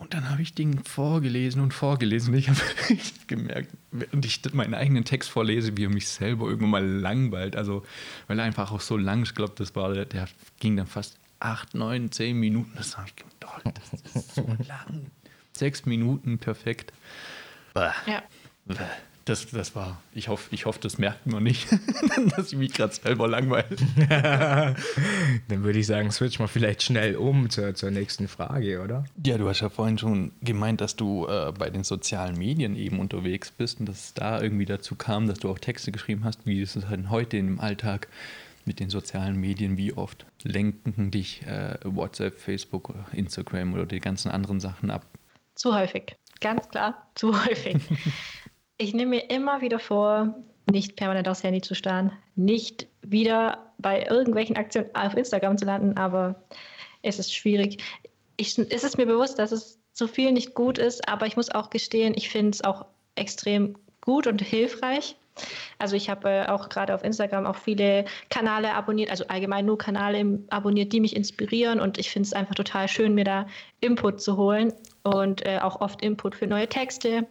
Und 0.03 0.13
dann 0.13 0.29
habe 0.29 0.41
ich 0.41 0.53
den 0.53 0.83
vorgelesen 0.83 1.61
und 1.61 1.73
vorgelesen. 1.73 2.33
Und 2.33 2.39
ich 2.39 2.49
habe 2.49 2.59
gemerkt, 3.27 3.71
während 3.91 4.25
ich 4.25 4.41
meinen 4.53 4.73
eigenen 4.73 5.05
Text 5.05 5.29
vorlese, 5.29 5.77
wie 5.77 5.85
er 5.85 5.89
mich 5.89 6.09
selber 6.09 6.45
irgendwann 6.47 6.69
mal 6.71 6.85
langweilt. 6.85 7.55
Also, 7.55 7.85
weil 8.27 8.37
er 8.37 8.43
einfach 8.43 8.73
auch 8.73 8.81
so 8.81 8.97
lang, 8.97 9.23
ich 9.23 9.33
glaube, 9.33 9.53
das 9.55 9.73
war, 9.77 9.93
der 9.93 10.27
ging 10.59 10.75
dann 10.75 10.87
fast 10.87 11.17
acht, 11.39 11.73
neun, 11.73 12.11
zehn 12.11 12.37
Minuten. 12.37 12.73
Das 12.75 12.97
habe 12.97 13.07
ich 13.07 13.15
gedacht, 13.15 13.61
oh, 13.65 13.71
das 13.73 14.15
ist 14.15 14.35
so 14.35 14.41
lang. 14.67 15.05
Sechs 15.53 15.85
Minuten, 15.85 16.37
perfekt. 16.37 16.91
Bah. 17.73 17.95
Ja. 18.05 18.23
Bah. 18.65 18.75
Das, 19.25 19.47
das 19.47 19.73
war, 19.73 20.01
ich 20.13 20.27
hoffe, 20.27 20.49
ich 20.51 20.65
hoffe, 20.65 20.79
das 20.81 20.97
merkt 20.97 21.25
man 21.25 21.43
nicht, 21.43 21.67
dass 22.35 22.51
ich 22.51 22.57
mich 22.57 22.73
gerade 22.73 22.93
selber 22.93 23.27
langweile. 23.27 23.69
Dann 25.47 25.63
würde 25.63 25.79
ich 25.79 25.87
sagen, 25.87 26.11
switch 26.11 26.39
mal 26.39 26.47
vielleicht 26.47 26.83
schnell 26.83 27.15
um 27.15 27.49
zur, 27.49 27.73
zur 27.73 27.89
nächsten 27.89 28.27
Frage, 28.27 28.81
oder? 28.81 29.05
Ja, 29.25 29.37
du 29.37 29.47
hast 29.47 29.61
ja 29.61 29.69
vorhin 29.69 29.97
schon 29.97 30.33
gemeint, 30.41 30.81
dass 30.81 30.97
du 30.97 31.25
äh, 31.27 31.53
bei 31.57 31.69
den 31.69 31.85
sozialen 31.85 32.37
Medien 32.37 32.75
eben 32.75 32.99
unterwegs 32.99 33.49
bist 33.49 33.79
und 33.79 33.87
dass 33.87 34.05
es 34.05 34.13
da 34.13 34.41
irgendwie 34.41 34.65
dazu 34.65 34.95
kam, 34.95 35.27
dass 35.27 35.39
du 35.39 35.49
auch 35.49 35.59
Texte 35.59 35.93
geschrieben 35.93 36.25
hast. 36.25 36.45
Wie 36.45 36.61
ist 36.61 36.75
es 36.75 36.87
halt 36.87 37.09
heute 37.09 37.37
im 37.37 37.61
Alltag 37.61 38.09
mit 38.65 38.81
den 38.81 38.89
sozialen 38.89 39.37
Medien? 39.37 39.77
Wie 39.77 39.93
oft 39.93 40.25
lenken 40.43 41.11
dich 41.11 41.43
äh, 41.43 41.77
WhatsApp, 41.85 42.39
Facebook, 42.39 42.93
Instagram 43.13 43.73
oder 43.73 43.85
die 43.85 44.01
ganzen 44.01 44.31
anderen 44.31 44.59
Sachen 44.59 44.91
ab? 44.91 45.05
Zu 45.55 45.73
häufig. 45.73 46.17
Ganz 46.41 46.67
klar, 46.67 47.07
zu 47.15 47.41
häufig. 47.45 47.77
Ich 48.83 48.93
nehme 48.93 49.11
mir 49.11 49.29
immer 49.29 49.61
wieder 49.61 49.79
vor, 49.79 50.35
nicht 50.69 50.97
permanent 50.97 51.29
aufs 51.29 51.41
Handy 51.41 51.61
zu 51.61 51.73
starren, 51.73 52.11
nicht 52.35 52.85
wieder 53.01 53.71
bei 53.77 54.05
irgendwelchen 54.07 54.57
Aktionen 54.57 54.93
auf 54.93 55.15
Instagram 55.15 55.57
zu 55.57 55.63
landen, 55.63 55.95
aber 55.95 56.43
es 57.01 57.17
ist 57.17 57.33
schwierig. 57.33 57.81
Ich, 58.35 58.57
es 58.57 58.83
ist 58.83 58.97
mir 58.97 59.05
bewusst, 59.05 59.39
dass 59.39 59.53
es 59.53 59.79
zu 59.93 60.05
viel 60.05 60.33
nicht 60.33 60.53
gut 60.53 60.77
ist, 60.79 61.07
aber 61.07 61.25
ich 61.27 61.37
muss 61.37 61.49
auch 61.49 61.69
gestehen, 61.69 62.13
ich 62.17 62.27
finde 62.27 62.49
es 62.49 62.63
auch 62.65 62.85
extrem 63.15 63.77
gut 64.01 64.27
und 64.27 64.41
hilfreich. 64.41 65.15
Also 65.79 65.95
ich 65.95 66.09
habe 66.09 66.29
äh, 66.29 66.47
auch 66.47 66.69
gerade 66.69 66.93
auf 66.93 67.03
Instagram 67.03 67.45
auch 67.45 67.55
viele 67.55 68.05
Kanäle 68.29 68.73
abonniert, 68.73 69.09
also 69.09 69.25
allgemein 69.27 69.65
nur 69.65 69.77
Kanäle 69.77 70.39
abonniert, 70.49 70.93
die 70.93 70.99
mich 70.99 71.15
inspirieren 71.15 71.79
und 71.79 71.97
ich 71.97 72.09
finde 72.09 72.27
es 72.27 72.33
einfach 72.33 72.55
total 72.55 72.87
schön, 72.87 73.15
mir 73.15 73.25
da 73.25 73.47
Input 73.81 74.21
zu 74.21 74.37
holen 74.37 74.73
und 75.03 75.45
äh, 75.45 75.59
auch 75.59 75.81
oft 75.81 76.01
Input 76.01 76.35
für 76.35 76.47
neue 76.47 76.67
Texte. 76.67 77.27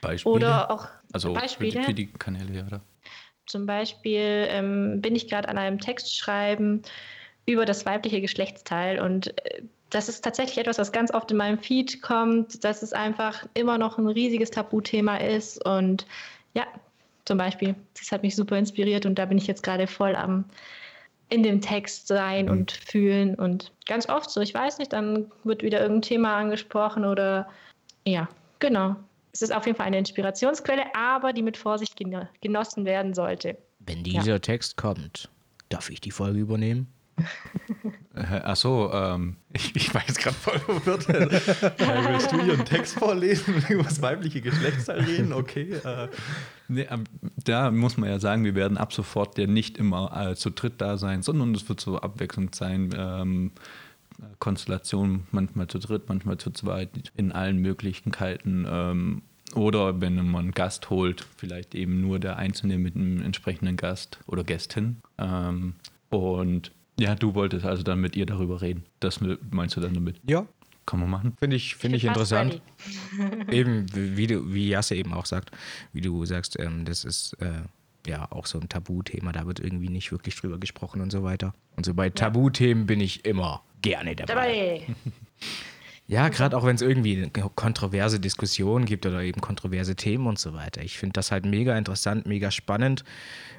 Beispiele? 0.00 0.34
Oder 0.34 0.70
auch 0.70 0.88
also 1.12 1.32
Beispiele. 1.32 1.82
Für, 1.82 1.94
die, 1.94 2.12
Kanäle, 2.12 2.64
oder? 2.66 2.80
Zum 3.46 3.66
Beispiel 3.66 4.46
ähm, 4.48 5.00
bin 5.00 5.14
ich 5.14 5.28
gerade 5.28 5.48
an 5.48 5.58
einem 5.58 5.78
Text 5.78 6.16
schreiben 6.16 6.82
über 7.46 7.66
das 7.66 7.84
weibliche 7.84 8.20
Geschlechtsteil 8.20 9.00
und 9.00 9.36
äh, 9.44 9.62
das 9.90 10.08
ist 10.08 10.24
tatsächlich 10.24 10.58
etwas, 10.58 10.78
was 10.78 10.90
ganz 10.90 11.14
oft 11.14 11.30
in 11.30 11.36
meinem 11.36 11.58
Feed 11.58 12.02
kommt, 12.02 12.64
dass 12.64 12.82
es 12.82 12.92
einfach 12.92 13.46
immer 13.54 13.78
noch 13.78 13.96
ein 13.96 14.08
riesiges 14.08 14.50
Tabuthema 14.50 15.18
ist 15.18 15.64
und 15.64 16.04
ja, 16.54 16.64
zum 17.24 17.38
Beispiel, 17.38 17.74
das 17.98 18.12
hat 18.12 18.22
mich 18.22 18.36
super 18.36 18.56
inspiriert 18.58 19.06
und 19.06 19.18
da 19.18 19.24
bin 19.24 19.38
ich 19.38 19.46
jetzt 19.46 19.62
gerade 19.62 19.86
voll 19.86 20.14
am 20.14 20.44
in 21.30 21.42
dem 21.42 21.60
Text 21.60 22.06
sein 22.06 22.46
mhm. 22.46 22.50
und 22.50 22.72
fühlen 22.72 23.34
und 23.34 23.72
ganz 23.86 24.08
oft 24.08 24.30
so, 24.30 24.40
ich 24.40 24.52
weiß 24.52 24.78
nicht, 24.78 24.92
dann 24.92 25.32
wird 25.42 25.62
wieder 25.62 25.80
irgendein 25.80 26.02
Thema 26.02 26.36
angesprochen 26.36 27.04
oder 27.04 27.48
ja, 28.06 28.28
genau. 28.58 28.96
Es 29.32 29.42
ist 29.42 29.52
auf 29.52 29.66
jeden 29.66 29.76
Fall 29.76 29.86
eine 29.86 29.98
Inspirationsquelle, 29.98 30.84
aber 30.94 31.32
die 31.32 31.42
mit 31.42 31.56
Vorsicht 31.56 31.98
genossen 32.40 32.84
werden 32.84 33.14
sollte. 33.14 33.56
Wenn 33.80 34.04
dieser 34.04 34.34
ja. 34.34 34.38
Text 34.38 34.76
kommt, 34.76 35.28
darf 35.70 35.90
ich 35.90 36.00
die 36.00 36.12
Folge 36.12 36.38
übernehmen? 36.38 36.86
Äh, 38.14 38.42
ach 38.44 38.54
so, 38.54 38.92
ähm, 38.92 39.34
ich, 39.52 39.74
ich 39.74 39.92
war 39.92 40.02
gerade 40.02 40.36
voll 40.36 40.60
verwirrt. 40.60 41.08
äh, 41.08 42.08
willst 42.08 42.30
du 42.30 42.38
ihren 42.38 42.64
Text 42.64 42.96
vorlesen 42.96 43.56
und 43.56 43.68
über 43.68 43.82
das 43.82 44.00
weibliche 44.02 44.40
Geschlechtsteil 44.40 45.00
reden? 45.00 45.32
Okay. 45.32 45.72
Äh, 45.72 46.06
nee, 46.68 46.82
äh, 46.82 46.98
da 47.42 47.72
muss 47.72 47.96
man 47.96 48.08
ja 48.08 48.20
sagen, 48.20 48.44
wir 48.44 48.54
werden 48.54 48.76
ab 48.76 48.92
sofort 48.92 49.36
ja 49.36 49.48
nicht 49.48 49.78
immer 49.78 50.30
äh, 50.30 50.36
zu 50.36 50.50
dritt 50.50 50.74
da 50.78 50.96
sein, 50.96 51.22
sondern 51.22 51.56
es 51.56 51.68
wird 51.68 51.80
so 51.80 51.98
abwechselnd 51.98 52.54
sein. 52.54 52.94
Ähm, 52.96 53.50
Konstellation, 54.38 55.26
manchmal 55.32 55.66
zu 55.66 55.80
dritt, 55.80 56.08
manchmal 56.08 56.38
zu 56.38 56.50
zweit, 56.50 56.90
in 57.16 57.32
allen 57.32 57.58
Möglichkeiten. 57.58 58.64
Ähm, 58.68 59.22
oder 59.54 60.00
wenn 60.00 60.14
man 60.16 60.42
einen 60.42 60.52
Gast 60.52 60.90
holt, 60.90 61.26
vielleicht 61.36 61.74
eben 61.74 62.00
nur 62.00 62.18
der 62.18 62.36
Einzelne 62.36 62.78
mit 62.78 62.94
einem 62.94 63.22
entsprechenden 63.22 63.76
Gast 63.76 64.18
oder 64.26 64.44
Gästin. 64.44 64.98
Ähm, 65.18 65.74
und 66.10 66.70
ja, 66.98 67.14
du 67.14 67.34
wolltest 67.34 67.64
also 67.64 67.82
dann 67.82 68.00
mit 68.00 68.16
ihr 68.16 68.26
darüber 68.26 68.62
reden. 68.62 68.84
Das 69.00 69.20
meinst 69.50 69.76
du 69.76 69.80
dann 69.80 69.94
damit? 69.94 70.20
Ja. 70.26 70.46
Kann 70.86 71.00
man 71.00 71.08
machen. 71.08 71.34
Finde 71.38 71.56
ich, 71.56 71.76
find 71.76 71.94
ich 71.94 72.04
interessant. 72.04 72.60
eben, 73.50 73.86
wie, 73.94 74.26
du, 74.26 74.52
wie 74.52 74.68
Jasse 74.68 74.94
eben 74.94 75.14
auch 75.14 75.24
sagt, 75.24 75.50
wie 75.94 76.02
du 76.02 76.24
sagst, 76.26 76.58
ähm, 76.60 76.84
das 76.84 77.04
ist 77.04 77.34
äh, 77.40 77.62
ja 78.06 78.30
auch 78.30 78.44
so 78.44 78.60
ein 78.60 78.68
Tabuthema, 78.68 79.32
da 79.32 79.46
wird 79.46 79.60
irgendwie 79.60 79.88
nicht 79.88 80.12
wirklich 80.12 80.36
drüber 80.36 80.58
gesprochen 80.58 81.00
und 81.00 81.10
so 81.10 81.22
weiter. 81.22 81.54
Und 81.76 81.86
so 81.86 81.94
bei 81.94 82.10
Tabuthemen 82.10 82.84
bin 82.84 83.00
ich 83.00 83.24
immer 83.24 83.62
gerne 83.80 84.14
dabei. 84.14 84.82
dabei. 84.86 84.86
Ja, 86.06 86.28
gerade 86.28 86.56
auch 86.56 86.64
wenn 86.64 86.76
es 86.76 86.82
irgendwie 86.82 87.16
eine 87.16 87.30
kontroverse 87.30 88.20
Diskussionen 88.20 88.84
gibt 88.84 89.06
oder 89.06 89.22
eben 89.22 89.40
kontroverse 89.40 89.96
Themen 89.96 90.26
und 90.26 90.38
so 90.38 90.52
weiter. 90.52 90.82
Ich 90.82 90.98
finde 90.98 91.14
das 91.14 91.32
halt 91.32 91.46
mega 91.46 91.76
interessant, 91.78 92.26
mega 92.26 92.50
spannend. 92.50 93.04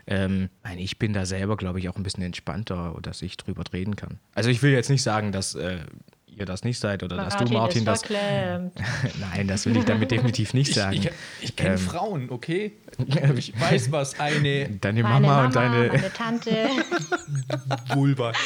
Ähm, 0.06 0.50
ich 0.78 1.00
bin 1.00 1.14
da 1.14 1.26
selber, 1.26 1.58
glaube 1.58 1.80
ich, 1.80 1.90
auch 1.90 1.96
ein 1.96 2.04
bisschen 2.04 2.24
entspannter, 2.24 2.96
dass 3.02 3.24
ich 3.24 3.38
drüber 3.38 3.64
reden 3.74 3.96
kann. 3.96 4.20
Also 4.36 4.52
ich 4.52 4.62
will 4.62 4.72
jetzt 4.72 4.92
nicht 4.92 5.02
sagen, 5.02 5.32
dass 5.32 5.56
äh, 5.56 5.80
ihr 6.28 6.46
das 6.46 6.64
nicht 6.64 6.80
seid 6.80 7.02
oder 7.02 7.16
Martin 7.16 7.40
dass 7.40 7.50
du, 7.50 7.54
Martin, 7.54 7.86
das. 7.86 8.04
Nein, 9.20 9.48
das 9.48 9.66
will 9.66 9.78
ich 9.78 9.86
damit 9.86 10.12
definitiv 10.12 10.54
nicht 10.54 10.74
sagen. 10.74 10.98
Ich, 10.98 11.06
ich, 11.06 11.12
ich 11.42 11.56
kenne 11.56 11.72
ähm, 11.72 11.78
Frauen, 11.80 12.30
okay? 12.30 12.74
Ich 13.38 13.60
weiß, 13.60 13.92
was 13.92 14.20
eine. 14.20 14.70
Deine 14.70 15.02
Mama, 15.02 15.20
Mama 15.20 15.46
und 15.46 15.56
deine. 15.56 15.88
Meine 15.88 16.14
Tante. 16.14 16.70
Vulva. 17.94 18.34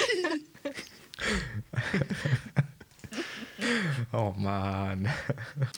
Oh 4.11 4.33
Mann. 4.37 5.07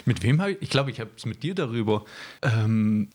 Mit 0.05 0.23
wem 0.23 0.41
habe 0.41 0.51
ich? 0.53 0.61
Ich 0.61 0.69
glaube, 0.69 0.91
ich 0.91 0.99
habe 0.99 1.11
es 1.15 1.25
mit 1.25 1.43
dir 1.43 1.55
darüber. 1.55 2.05
Ähm, 2.41 3.09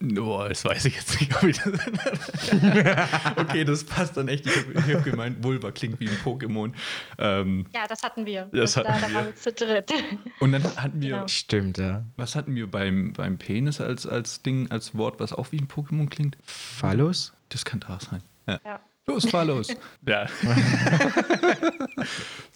Boah, 0.00 0.48
das 0.48 0.64
weiß 0.64 0.84
ich 0.86 0.96
jetzt 0.96 1.20
nicht, 1.20 1.34
ob 1.36 1.44
ich 1.44 1.58
das. 1.58 1.72
okay, 3.36 3.64
das 3.64 3.84
passt 3.84 4.16
dann 4.16 4.28
echt. 4.28 4.46
Ich 4.46 4.56
habe 4.56 4.96
hab 4.96 5.04
gemeint, 5.04 5.42
Vulva 5.42 5.70
klingt 5.70 5.98
wie 6.00 6.08
ein 6.08 6.16
Pokémon. 6.16 6.72
Ähm, 7.18 7.66
ja, 7.74 7.86
das 7.86 8.02
hatten 8.02 8.26
wir. 8.26 8.48
Das, 8.52 8.74
das 8.74 8.76
hatten 8.76 9.02
da, 9.02 9.08
wir. 9.08 9.14
waren 9.14 9.26
wir 9.26 9.36
zu 9.36 9.52
dritt. 9.52 9.92
Und 10.40 10.52
dann 10.52 10.62
hatten 10.76 11.00
wir. 11.00 11.10
Genau. 11.10 11.28
Stimmt, 11.28 11.78
ja. 11.78 12.04
Was 12.16 12.34
hatten 12.34 12.54
wir 12.54 12.70
beim, 12.70 13.12
beim 13.12 13.38
Penis 13.38 13.80
als, 13.80 14.06
als 14.06 14.42
Ding, 14.42 14.70
als 14.70 14.94
Wort, 14.96 15.20
was 15.20 15.32
auch 15.32 15.52
wie 15.52 15.58
ein 15.58 15.68
Pokémon 15.68 16.08
klingt? 16.08 16.36
Phallus? 16.44 17.32
Das 17.48 17.64
kann 17.64 17.80
da 17.80 17.98
sein. 18.00 18.22
ja. 18.46 18.60
ja. 18.64 18.80
Los, 19.06 19.28
fahr 19.28 19.44
los. 19.44 19.68
ja. 20.06 20.26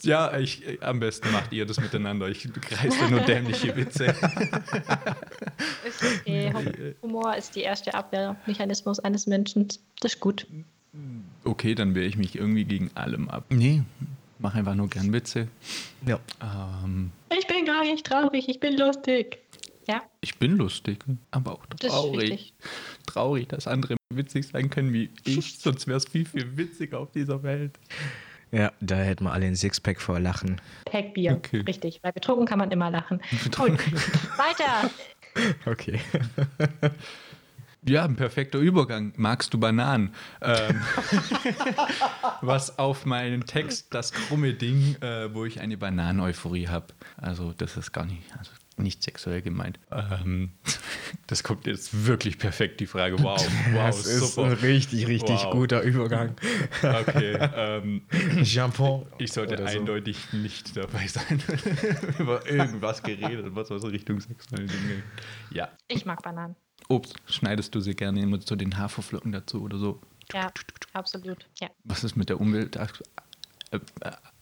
ja, 0.03 0.39
ich, 0.39 0.83
am 0.83 0.99
besten 0.99 1.31
macht 1.31 1.53
ihr 1.53 1.67
das 1.67 1.79
miteinander. 1.79 2.27
Ich 2.29 2.51
kreise 2.53 3.11
nur 3.11 3.21
dämliche 3.21 3.77
Witze. 3.77 4.07
ist 5.87 6.03
okay. 6.03 6.95
Humor 7.03 7.37
ist 7.37 7.55
die 7.55 7.61
erste 7.61 7.93
Abwehrmechanismus 7.93 8.99
eines 9.01 9.27
Menschen. 9.27 9.69
Das 10.01 10.15
ist 10.15 10.21
gut. 10.21 10.47
Okay, 11.45 11.75
dann 11.75 11.95
wehre 11.95 12.07
ich 12.07 12.17
mich 12.17 12.37
irgendwie 12.37 12.65
gegen 12.65 12.91
allem 12.95 13.29
ab. 13.29 13.45
Nee, 13.51 13.83
mach 14.39 14.55
einfach 14.55 14.75
nur 14.75 14.89
gern 14.89 15.13
Witze. 15.13 15.49
Ja. 16.07 16.19
Ähm, 16.41 17.13
ich 17.39 17.47
bin 17.47 17.67
gar 17.67 17.85
nicht 17.85 18.07
traurig, 18.07 18.49
ich 18.49 18.59
bin 18.59 18.79
lustig. 18.79 19.39
Ja. 19.89 20.03
Ich 20.21 20.39
bin 20.39 20.57
lustig, 20.57 20.99
aber 21.31 21.53
auch 21.53 21.67
traurig. 21.67 22.53
Das 22.59 23.15
traurig, 23.15 23.49
dass 23.49 23.67
andere 23.67 23.97
witzig 24.13 24.47
sein 24.47 24.69
können 24.69 24.93
wie 24.93 25.11
ich, 25.25 25.59
sonst 25.61 25.87
wäre 25.87 25.97
es 25.97 26.07
viel, 26.07 26.27
viel 26.27 26.57
witziger 26.57 27.01
auf 27.01 27.11
dieser 27.11 27.43
Welt. 27.43 27.79
Ja, 28.51 28.73
da 28.81 28.97
hätten 28.97 29.25
wir 29.25 29.33
alle 29.33 29.47
ein 29.47 29.57
Sixpack 29.57 30.01
vor 30.01 30.21
Lachen. 30.21 30.61
Packbier, 30.85 31.37
okay. 31.37 31.61
richtig. 31.61 32.01
Weil 32.03 32.13
betrunken 32.13 32.47
kann 32.47 32.59
man 32.59 32.71
immer 32.71 32.91
lachen. 32.91 33.21
Gut, 33.45 33.59
weiter. 33.59 34.91
Okay. 35.67 36.01
Ja, 37.87 38.05
ein 38.05 38.17
perfekter 38.17 38.59
Übergang. 38.59 39.13
Magst 39.17 39.55
du 39.55 39.59
Bananen? 39.59 40.13
Ähm, 40.41 40.81
was 42.41 42.77
auf 42.77 43.07
meinen 43.07 43.45
Text 43.47 43.95
das 43.95 44.13
krumme 44.13 44.55
Ding, 44.55 44.97
äh, 45.01 45.33
wo 45.33 45.45
ich 45.45 45.61
eine 45.61 45.77
Bananeneuphorie 45.77 46.67
habe. 46.67 46.87
Also 47.19 47.53
das 47.53 47.77
ist 47.77 47.93
gar 47.93 48.05
nicht, 48.05 48.23
also 48.37 48.51
nicht 48.79 49.03
sexuell 49.03 49.43
gemeint. 49.43 49.79
Ähm, 49.91 50.53
das 51.27 51.43
kommt 51.43 51.67
jetzt 51.67 52.07
wirklich 52.07 52.39
perfekt, 52.39 52.81
die 52.81 52.87
Frage. 52.87 53.19
Wow, 53.19 53.47
wow, 53.73 53.87
das 53.87 54.07
ist 54.07 54.35
super. 54.35 54.49
ein 54.49 54.53
richtig, 54.55 55.07
richtig 55.07 55.45
wow. 55.45 55.53
guter 55.53 55.83
Übergang. 55.83 56.35
Okay. 56.83 57.37
Ähm, 57.59 58.03
Jean-Paul. 58.43 59.07
Ich 59.19 59.33
sollte 59.33 59.65
eindeutig 59.65 60.17
so. 60.31 60.37
nicht 60.37 60.77
dabei 60.77 61.07
sein, 61.07 61.43
über 62.19 62.49
irgendwas 62.49 63.03
geredet, 63.03 63.47
was 63.51 63.71
aus 63.71 63.85
Richtung 63.85 64.21
sexuelle 64.21 64.67
Dinge. 64.67 65.03
Ja. 65.51 65.69
Ich 65.89 66.07
mag 66.07 66.23
Bananen. 66.23 66.55
Obst, 66.89 67.17
schneidest 67.27 67.75
du 67.75 67.81
sie 67.81 67.95
gerne 67.95 68.23
immer 68.23 68.41
zu 68.41 68.57
den 68.57 68.79
Haferflocken 68.79 69.33
dazu 69.33 69.63
oder 69.63 69.79
so? 69.79 70.01
Ja, 70.33 70.53
absolut. 70.93 71.47
Ja. 71.61 71.69
Was 71.85 72.05
ist 72.05 72.17
mit 72.17 72.29
der 72.29 72.41
Umwelt? 72.41 72.79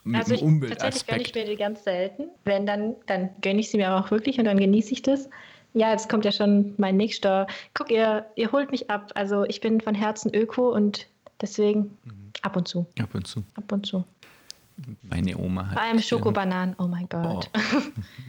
Mit 0.07 0.21
also 0.21 0.35
ich, 0.35 0.79
tatsächlich 0.79 1.07
gönne 1.07 1.23
ich 1.23 1.35
mir 1.35 1.45
die 1.45 1.57
ganz 1.57 1.83
selten. 1.83 2.29
Wenn, 2.45 2.65
dann, 2.65 2.95
dann 3.07 3.31
gönne 3.43 3.59
ich 3.59 3.71
sie 3.71 3.77
mir 3.77 3.93
auch 3.93 4.11
wirklich 4.13 4.39
und 4.39 4.45
dann 4.45 4.59
genieße 4.59 4.93
ich 4.93 5.03
das. 5.03 5.29
Ja, 5.75 5.91
jetzt 5.91 6.09
kommt 6.09 6.25
ja 6.25 6.31
schon 6.31 6.75
mein 6.77 6.97
nächster. 6.97 7.49
Guck, 7.75 7.91
ihr, 7.91 8.25
ihr 8.37 8.53
holt 8.53 8.71
mich 8.71 8.89
ab. 8.89 9.11
Also 9.17 9.45
ich 9.45 9.61
bin 9.61 9.81
von 9.81 9.97
Herzen 9.97 10.33
Öko 10.33 10.73
und 10.73 11.09
deswegen 11.41 11.99
mhm. 12.05 12.33
ab 12.43 12.57
und 12.57 12.69
zu. 12.69 12.87
Ab 13.01 13.15
und 13.15 13.27
zu. 13.27 13.43
Ab 13.57 13.73
und 13.73 13.85
zu. 13.85 14.05
Meine 15.03 15.37
Oma 15.37 15.67
hat. 15.67 15.73
Vor 15.73 15.83
allem 15.83 15.99
Schokobananen, 15.99 16.77
oh 16.79 16.87
mein 16.87 17.09
Gott. 17.09 17.51
Oh. 17.53 17.59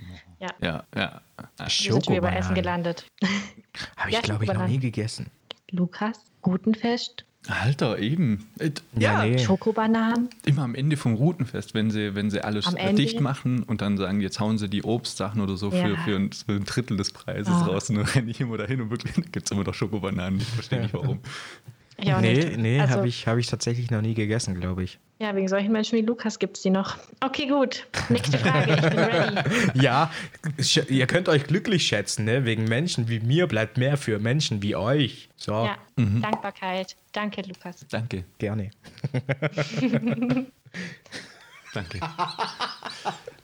ja. 0.40 0.50
Ja, 0.62 0.84
ja. 0.96 1.22
Wir 1.60 1.70
sind 1.70 2.10
wir 2.10 2.18
über 2.18 2.36
Essen 2.36 2.56
gelandet. 2.56 3.06
Habe 3.98 4.10
ich, 4.10 4.16
ja, 4.16 4.22
glaube 4.22 4.46
ich, 4.46 4.52
noch 4.52 4.68
nie 4.68 4.80
gegessen. 4.80 5.30
Lukas, 5.70 6.20
Gutenfest. 6.42 7.24
Alter, 7.48 8.00
eben. 8.00 8.48
Äh, 8.60 8.72
ja, 8.98 9.24
nee. 9.24 9.40
Schokobananen. 9.40 10.30
Immer 10.46 10.64
am 10.64 10.76
Ende 10.76 10.98
vom 10.98 11.14
Routenfest, 11.14 11.74
wenn 11.74 11.92
sie, 11.92 12.16
wenn 12.16 12.30
sie 12.30 12.44
alles 12.44 12.74
dicht 12.94 13.22
machen 13.22 13.64
und 13.64 13.82
dann 13.82 13.98
sagen, 13.98 14.22
jetzt 14.22 14.40
hauen 14.40 14.58
sie 14.58 14.70
die 14.70 14.84
Obstsachen 14.84 15.42
oder 15.42 15.58
so 15.58 15.72
ja. 15.72 15.84
für, 15.84 15.98
für, 15.98 16.16
ein, 16.16 16.32
für, 16.32 16.54
ein, 16.54 16.64
Drittel 16.66 16.98
des 16.98 17.12
Preises 17.12 17.54
oh. 17.54 17.72
raus. 17.72 17.90
Und 17.90 17.98
dann 17.98 18.06
renne 18.16 18.32
ich 18.32 18.42
immer 18.42 18.58
dahin 18.58 18.82
und 18.82 18.90
wirklich 18.90 19.14
gibt 19.32 19.46
es 19.46 19.52
immer 19.52 19.64
noch 19.64 19.74
Schokobananen. 19.74 20.40
Ich 20.40 20.48
verstehe 20.48 20.82
nicht 20.82 20.94
warum. 20.94 21.20
Ja, 22.00 22.22
nee, 22.22 22.34
nicht. 22.34 22.58
nee, 22.58 22.80
also, 22.80 22.96
habe 22.96 23.08
ich, 23.08 23.28
hab 23.28 23.38
ich 23.38 23.48
tatsächlich 23.48 23.90
noch 23.90 24.02
nie 24.02 24.14
gegessen, 24.14 24.60
glaube 24.60 24.84
ich. 24.84 25.00
Ja, 25.20 25.36
wegen 25.36 25.48
solchen 25.48 25.72
Menschen 25.72 25.98
wie 25.98 26.04
Lukas 26.04 26.38
gibt 26.38 26.58
es 26.58 26.64
die 26.64 26.70
noch. 26.70 26.98
Okay, 27.22 27.48
gut. 27.48 27.88
Nächste 28.10 28.38
Frage, 28.38 28.76
ich 28.76 28.82
bin 28.82 29.00
ready. 29.00 29.38
Ja, 29.82 30.12
ihr 30.90 31.08
könnt 31.08 31.28
euch 31.28 31.46
glücklich 31.46 31.88
schätzen, 31.88 32.26
ne? 32.26 32.46
Wegen 32.46 32.66
Menschen 32.66 33.10
wie 33.10 33.20
mir 33.20 33.48
bleibt 33.48 33.78
mehr 33.78 33.98
für 33.98 34.20
Menschen 34.20 34.62
wie 34.62 34.76
euch. 34.76 35.30
So. 35.36 35.54
Ja, 35.54 35.78
mhm. 35.96 36.22
Dankbarkeit. 36.22 36.96
Danke, 37.14 37.42
Lukas. 37.42 37.84
Danke. 37.90 38.26
Gerne. 38.38 38.70
Danke. 41.74 42.00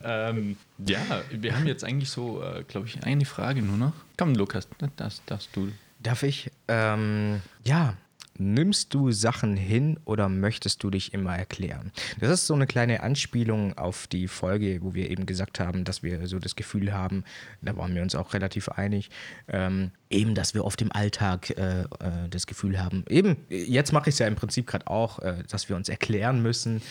ähm, 0.04 0.56
ja, 0.78 1.00
wir 1.30 1.56
haben 1.56 1.66
jetzt 1.66 1.82
eigentlich 1.82 2.10
so, 2.10 2.40
äh, 2.40 2.62
glaube 2.62 2.86
ich, 2.86 3.02
eine 3.02 3.24
Frage 3.24 3.62
nur 3.62 3.76
noch. 3.76 3.94
Komm, 4.16 4.36
Lukas, 4.36 4.68
das 4.96 5.22
darfst 5.26 5.50
du. 5.56 5.72
Darf 6.00 6.22
ich? 6.22 6.52
Ähm, 6.68 7.40
ja, 7.64 7.94
Nimmst 8.36 8.92
du 8.94 9.12
Sachen 9.12 9.56
hin 9.56 9.98
oder 10.04 10.28
möchtest 10.28 10.82
du 10.82 10.90
dich 10.90 11.14
immer 11.14 11.36
erklären? 11.36 11.92
Das 12.18 12.30
ist 12.30 12.46
so 12.46 12.54
eine 12.54 12.66
kleine 12.66 13.02
Anspielung 13.02 13.78
auf 13.78 14.06
die 14.08 14.26
Folge, 14.26 14.80
wo 14.82 14.94
wir 14.94 15.10
eben 15.10 15.24
gesagt 15.24 15.60
haben, 15.60 15.84
dass 15.84 16.02
wir 16.02 16.26
so 16.26 16.38
das 16.38 16.56
Gefühl 16.56 16.92
haben, 16.92 17.24
da 17.62 17.76
waren 17.76 17.94
wir 17.94 18.02
uns 18.02 18.14
auch 18.14 18.34
relativ 18.34 18.68
einig, 18.68 19.10
ähm, 19.46 19.92
eben, 20.10 20.34
dass 20.34 20.54
wir 20.54 20.64
oft 20.64 20.82
im 20.82 20.90
Alltag 20.90 21.50
äh, 21.50 21.82
äh, 21.82 21.86
das 22.28 22.46
Gefühl 22.46 22.82
haben, 22.82 23.04
eben, 23.08 23.36
jetzt 23.48 23.92
mache 23.92 24.08
ich 24.08 24.16
es 24.16 24.18
ja 24.18 24.26
im 24.26 24.34
Prinzip 24.36 24.66
gerade 24.66 24.88
auch, 24.88 25.20
äh, 25.20 25.44
dass 25.48 25.68
wir 25.68 25.76
uns 25.76 25.88
erklären 25.88 26.42
müssen, 26.42 26.82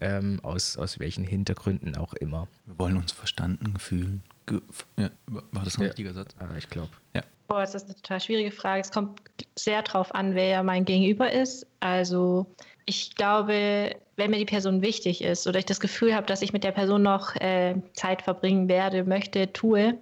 ähm, 0.00 0.40
aus, 0.42 0.76
aus 0.76 0.98
welchen 0.98 1.24
Hintergründen 1.24 1.96
auch 1.96 2.14
immer. 2.14 2.48
Wir 2.66 2.78
wollen 2.78 2.96
uns 2.96 3.12
verstanden 3.12 3.78
fühlen. 3.78 4.22
Ge 4.48 4.60
ja, 4.96 5.10
war 5.26 5.64
das 5.64 5.76
ein 5.76 5.82
ja. 5.82 5.86
richtiger 5.88 6.14
Satz? 6.14 6.34
Ah, 6.38 6.46
ich 6.56 6.68
glaube. 6.70 6.90
Ja. 7.14 7.22
Boah, 7.48 7.60
das 7.60 7.74
ist 7.74 7.84
eine 7.84 7.94
total 7.94 8.20
schwierige 8.20 8.50
Frage. 8.50 8.80
Es 8.80 8.90
kommt 8.90 9.20
sehr 9.56 9.82
drauf 9.82 10.14
an, 10.14 10.34
wer 10.34 10.62
mein 10.62 10.84
Gegenüber 10.84 11.30
ist. 11.30 11.66
Also 11.80 12.46
ich 12.86 13.14
glaube, 13.14 13.94
wenn 14.16 14.30
mir 14.30 14.38
die 14.38 14.44
Person 14.44 14.82
wichtig 14.82 15.22
ist 15.22 15.46
oder 15.46 15.58
ich 15.58 15.66
das 15.66 15.80
Gefühl 15.80 16.14
habe, 16.14 16.26
dass 16.26 16.42
ich 16.42 16.52
mit 16.52 16.64
der 16.64 16.72
Person 16.72 17.02
noch 17.02 17.36
äh, 17.36 17.76
Zeit 17.92 18.22
verbringen 18.22 18.68
werde, 18.68 19.04
möchte, 19.04 19.52
tue, 19.52 19.98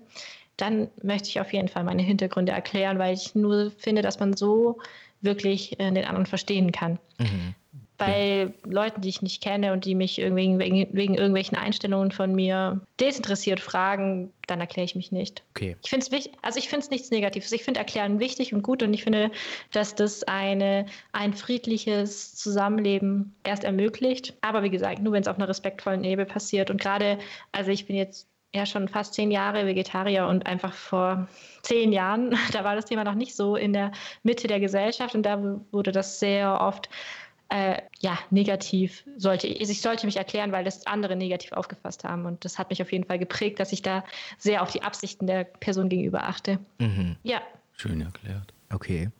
dann 0.56 0.88
möchte 1.02 1.28
ich 1.28 1.40
auf 1.40 1.52
jeden 1.52 1.68
Fall 1.68 1.84
meine 1.84 2.02
Hintergründe 2.02 2.52
erklären, 2.52 2.98
weil 2.98 3.14
ich 3.14 3.34
nur 3.34 3.70
finde, 3.78 4.02
dass 4.02 4.20
man 4.20 4.36
so 4.36 4.78
wirklich 5.20 5.78
äh, 5.78 5.90
den 5.90 6.04
anderen 6.04 6.26
verstehen 6.26 6.72
kann. 6.72 6.98
Mhm 7.18 7.54
bei 7.98 8.52
Leuten, 8.64 9.00
die 9.00 9.08
ich 9.08 9.22
nicht 9.22 9.42
kenne 9.42 9.72
und 9.72 9.84
die 9.84 9.94
mich 9.94 10.18
irgendwie 10.18 10.58
wegen, 10.58 10.88
wegen 10.92 11.14
irgendwelchen 11.14 11.56
Einstellungen 11.56 12.12
von 12.12 12.34
mir 12.34 12.80
desinteressiert 13.00 13.60
fragen, 13.60 14.32
dann 14.46 14.60
erkläre 14.60 14.84
ich 14.84 14.94
mich 14.94 15.12
nicht. 15.12 15.42
Okay. 15.50 15.76
Ich 15.82 15.90
finde 15.90 16.04
es 16.04 16.12
wichtig, 16.12 16.32
also 16.42 16.58
ich 16.58 16.68
finde 16.68 16.84
es 16.84 16.90
nichts 16.90 17.10
Negatives. 17.10 17.52
Ich 17.52 17.64
finde 17.64 17.80
Erklären 17.80 18.20
wichtig 18.20 18.52
und 18.52 18.62
gut 18.62 18.82
und 18.82 18.92
ich 18.92 19.04
finde, 19.04 19.30
dass 19.72 19.94
das 19.94 20.22
eine, 20.24 20.86
ein 21.12 21.34
friedliches 21.34 22.34
Zusammenleben 22.34 23.34
erst 23.44 23.64
ermöglicht. 23.64 24.34
Aber 24.40 24.62
wie 24.62 24.70
gesagt, 24.70 25.00
nur 25.00 25.12
wenn 25.12 25.22
es 25.22 25.28
auf 25.28 25.36
einer 25.36 25.48
respektvollen 25.48 26.04
Ebene 26.04 26.26
passiert. 26.26 26.70
Und 26.70 26.80
gerade, 26.80 27.18
also 27.52 27.70
ich 27.70 27.86
bin 27.86 27.96
jetzt 27.96 28.28
ja 28.54 28.66
schon 28.66 28.88
fast 28.88 29.14
zehn 29.14 29.30
Jahre 29.30 29.66
Vegetarier 29.66 30.26
und 30.26 30.46
einfach 30.46 30.72
vor 30.72 31.28
zehn 31.62 31.92
Jahren, 31.92 32.36
da 32.52 32.64
war 32.64 32.74
das 32.74 32.86
Thema 32.86 33.04
noch 33.04 33.14
nicht 33.14 33.34
so 33.34 33.56
in 33.56 33.72
der 33.72 33.92
Mitte 34.22 34.48
der 34.48 34.60
Gesellschaft 34.60 35.14
und 35.14 35.24
da 35.24 35.60
wurde 35.70 35.92
das 35.92 36.18
sehr 36.18 36.60
oft 36.60 36.88
äh, 37.48 37.80
ja, 38.00 38.18
negativ 38.30 39.04
sollte, 39.16 39.48
also 39.48 39.70
ich 39.70 39.80
sollte 39.80 40.06
mich 40.06 40.16
erklären, 40.16 40.52
weil 40.52 40.64
das 40.64 40.86
andere 40.86 41.16
negativ 41.16 41.52
aufgefasst 41.52 42.04
haben. 42.04 42.26
Und 42.26 42.44
das 42.44 42.58
hat 42.58 42.70
mich 42.70 42.82
auf 42.82 42.92
jeden 42.92 43.04
Fall 43.04 43.18
geprägt, 43.18 43.60
dass 43.60 43.72
ich 43.72 43.82
da 43.82 44.04
sehr 44.38 44.62
auf 44.62 44.72
die 44.72 44.82
Absichten 44.82 45.26
der 45.26 45.44
Person 45.44 45.88
gegenüber 45.88 46.24
achte. 46.24 46.58
Mhm. 46.78 47.16
Ja. 47.22 47.40
Schön 47.72 48.00
erklärt. 48.00 48.52
Okay. 48.72 49.10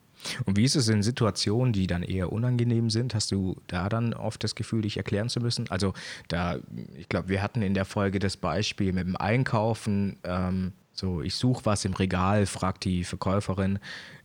Und 0.45 0.57
wie 0.57 0.65
ist 0.65 0.75
es 0.77 0.89
in 0.89 1.03
Situationen, 1.03 1.73
die 1.73 1.87
dann 1.87 2.03
eher 2.03 2.33
unangenehm 2.33 2.91
sind? 2.91 3.15
Hast 3.15 3.31
du 3.31 3.57
da 3.67 3.89
dann 3.89 4.15
oft 4.15 4.43
das 4.43 4.55
Gefühl, 4.55 4.83
dich 4.83 4.97
erklären 4.97 5.29
zu 5.29 5.41
müssen? 5.41 5.71
Also 5.71 5.93
da, 6.29 6.57
ich 6.97 7.09
glaube, 7.09 7.29
wir 7.29 7.43
hatten 7.43 7.63
in 7.63 7.75
der 7.75 7.85
Folge 7.85 8.19
das 8.19 8.37
Beispiel 8.37 8.93
mit 8.93 9.07
dem 9.07 9.17
Einkaufen. 9.17 10.19
Ähm, 10.25 10.73
so, 10.99 11.21
ich 11.21 11.35
suche 11.35 11.67
was 11.67 11.85
im 11.85 11.93
Regal, 11.93 12.47
fragt 12.47 12.85
die 12.85 13.05
Verkäuferin 13.05 13.79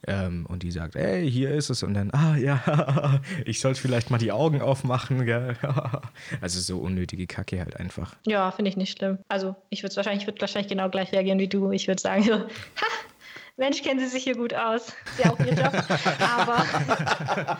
ähm, 0.07 0.45
und 0.47 0.63
die 0.63 0.71
sagt, 0.71 0.95
ey, 0.95 1.29
hier 1.29 1.51
ist 1.51 1.69
es. 1.69 1.84
Und 1.84 1.93
dann, 1.93 2.12
ah 2.12 2.38
ja, 2.38 3.19
ich 3.45 3.60
sollte 3.60 3.81
vielleicht 3.81 4.10
mal 4.10 4.17
die 4.17 4.31
Augen 4.31 4.62
aufmachen. 4.62 5.25
Gell? 5.25 5.57
also 6.41 6.60
so 6.60 6.79
unnötige 6.79 7.27
Kacke 7.27 7.60
halt 7.60 7.77
einfach. 7.77 8.15
Ja, 8.25 8.51
finde 8.51 8.69
ich 8.69 8.77
nicht 8.77 8.97
schlimm. 8.97 9.19
Also 9.27 9.55
ich 9.69 9.84
würde 9.84 9.95
wahrscheinlich, 9.97 10.27
würd 10.27 10.39
wahrscheinlich 10.39 10.69
genau 10.69 10.89
gleich 10.89 11.12
reagieren 11.12 11.39
wie 11.39 11.49
du. 11.49 11.71
Ich 11.71 11.88
würde 11.89 12.01
sagen, 12.01 12.23
so, 12.23 12.34
ha, 12.36 12.88
Mensch, 13.57 13.84
kennen 13.84 13.99
Sie 13.99 14.07
sich 14.07 14.23
hier 14.23 14.36
gut 14.36 14.53
aus. 14.53 14.88
Ist 14.88 15.25
ja 15.25 15.31
auch 15.31 15.39
Ihr 15.39 15.53
Job. 15.53 15.73
Aber. 16.38 17.57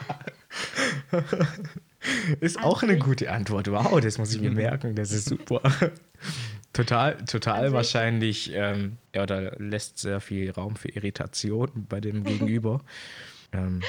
ist 2.40 2.64
auch 2.64 2.82
eine 2.82 2.98
gute 2.98 3.30
Antwort. 3.30 3.70
Wow, 3.70 4.00
das 4.00 4.18
muss 4.18 4.34
ich 4.34 4.42
mir 4.42 4.52
merken. 4.52 4.96
Das 4.96 5.12
ist 5.12 5.26
super. 5.28 5.62
Total, 6.74 7.18
total 7.26 7.64
also 7.64 7.76
wahrscheinlich, 7.76 8.52
ähm, 8.54 8.98
ja, 9.14 9.26
da 9.26 9.40
lässt 9.58 10.00
sehr 10.00 10.22
viel 10.22 10.52
Raum 10.52 10.76
für 10.76 10.90
Irritation 10.90 11.70
bei 11.90 12.00
dem 12.00 12.24
Gegenüber. 12.24 12.82
ähm, 13.52 13.82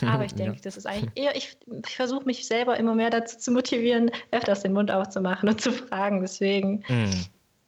aber 0.00 0.24
ich 0.24 0.34
denke, 0.36 0.56
ja. 0.56 0.62
das 0.62 0.76
ist 0.76 0.86
eigentlich 0.86 1.10
eher, 1.14 1.36
ich, 1.36 1.56
ich 1.86 1.96
versuche 1.96 2.24
mich 2.24 2.46
selber 2.46 2.76
immer 2.76 2.94
mehr 2.94 3.10
dazu 3.10 3.38
zu 3.38 3.50
motivieren, 3.50 4.10
öfters 4.30 4.62
den 4.62 4.72
Mund 4.72 4.90
aufzumachen 4.90 5.48
und 5.48 5.60
zu 5.60 5.72
fragen. 5.72 6.20
Deswegen 6.20 6.84
mm. 6.88 7.26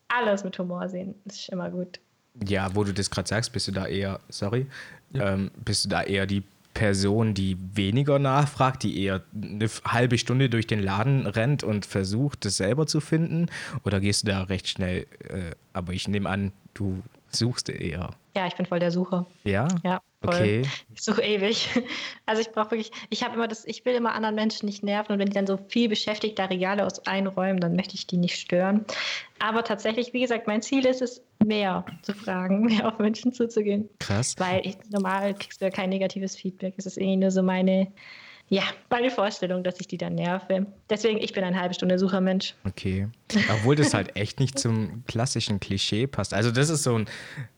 alles 0.08 0.44
mit 0.44 0.58
Humor 0.58 0.88
sehen, 0.88 1.14
das 1.24 1.36
ist 1.36 1.48
immer 1.48 1.70
gut. 1.70 2.00
Ja, 2.46 2.74
wo 2.74 2.84
du 2.84 2.92
das 2.92 3.10
gerade 3.10 3.28
sagst, 3.28 3.52
bist 3.52 3.68
du 3.68 3.72
da 3.72 3.86
eher, 3.86 4.20
sorry, 4.28 4.66
ja. 5.12 5.34
ähm, 5.34 5.50
bist 5.64 5.84
du 5.84 5.88
da 5.88 6.02
eher 6.02 6.26
die 6.26 6.42
Person, 6.74 7.34
die 7.34 7.56
weniger 7.74 8.18
nachfragt, 8.18 8.82
die 8.82 9.02
eher 9.02 9.22
eine 9.34 9.68
halbe 9.84 10.18
Stunde 10.18 10.50
durch 10.50 10.66
den 10.66 10.82
Laden 10.82 11.26
rennt 11.26 11.62
und 11.62 11.86
versucht, 11.86 12.44
das 12.44 12.56
selber 12.56 12.86
zu 12.86 13.00
finden? 13.00 13.46
Oder 13.84 14.00
gehst 14.00 14.24
du 14.24 14.32
da 14.32 14.42
recht 14.42 14.68
schnell? 14.68 15.06
Äh, 15.28 15.52
aber 15.72 15.92
ich 15.92 16.08
nehme 16.08 16.28
an, 16.28 16.52
du 16.74 17.02
suchst 17.30 17.68
eher. 17.68 18.10
Ja, 18.36 18.46
ich 18.46 18.56
bin 18.56 18.66
voll 18.66 18.80
der 18.80 18.90
Sucher. 18.90 19.26
Ja? 19.44 19.68
Ja. 19.84 20.00
Voll. 20.22 20.34
Okay. 20.34 20.62
Ich 20.94 21.02
suche 21.02 21.22
ewig. 21.22 21.68
Also 22.26 22.40
ich 22.40 22.50
brauche 22.52 22.70
wirklich, 22.70 22.90
ich 23.10 23.22
habe 23.22 23.34
immer 23.34 23.46
das, 23.46 23.66
ich 23.66 23.84
will 23.84 23.94
immer 23.94 24.14
anderen 24.14 24.34
Menschen 24.34 24.64
nicht 24.64 24.82
nerven 24.82 25.12
und 25.12 25.18
wenn 25.18 25.26
die 25.26 25.34
dann 25.34 25.46
so 25.46 25.58
viel 25.68 25.90
beschäftigt 25.90 26.38
da 26.38 26.46
Regale 26.46 26.86
aus 26.86 27.06
einräumen, 27.06 27.60
dann 27.60 27.76
möchte 27.76 27.94
ich 27.96 28.06
die 28.06 28.16
nicht 28.16 28.38
stören. 28.38 28.86
Aber 29.40 29.62
tatsächlich, 29.62 30.14
wie 30.14 30.22
gesagt, 30.22 30.46
mein 30.46 30.62
Ziel 30.62 30.86
ist 30.86 31.02
es, 31.02 31.22
mehr 31.44 31.84
zu 32.00 32.14
fragen, 32.14 32.62
mehr 32.64 32.88
auf 32.88 32.98
Menschen 32.98 33.32
zuzugehen. 33.34 33.90
Krass. 33.98 34.34
Weil 34.38 34.66
ich, 34.66 34.78
normal 34.88 35.34
kriegst 35.34 35.60
du 35.60 35.66
ja 35.66 35.70
kein 35.70 35.90
negatives 35.90 36.34
Feedback. 36.34 36.74
Es 36.78 36.86
ist 36.86 36.96
irgendwie 36.96 37.18
nur 37.18 37.30
so 37.30 37.42
meine, 37.42 37.92
ja, 38.48 38.62
meine 38.90 39.10
Vorstellung, 39.10 39.64
dass 39.64 39.80
ich 39.80 39.88
die 39.88 39.96
dann 39.96 40.14
nerve. 40.14 40.66
Deswegen, 40.90 41.18
ich 41.18 41.32
bin 41.32 41.42
ein 41.44 41.58
halbe 41.58 41.72
Stunde 41.74 41.98
Suchermensch. 41.98 42.54
Okay. 42.64 43.08
Obwohl 43.50 43.74
das 43.74 43.94
halt 43.94 44.16
echt 44.16 44.38
nicht 44.38 44.58
zum 44.58 45.02
klassischen 45.06 45.60
Klischee 45.60 46.06
passt. 46.06 46.34
Also 46.34 46.50
das 46.50 46.68
ist 46.68 46.82
so 46.82 46.98
ein, 46.98 47.06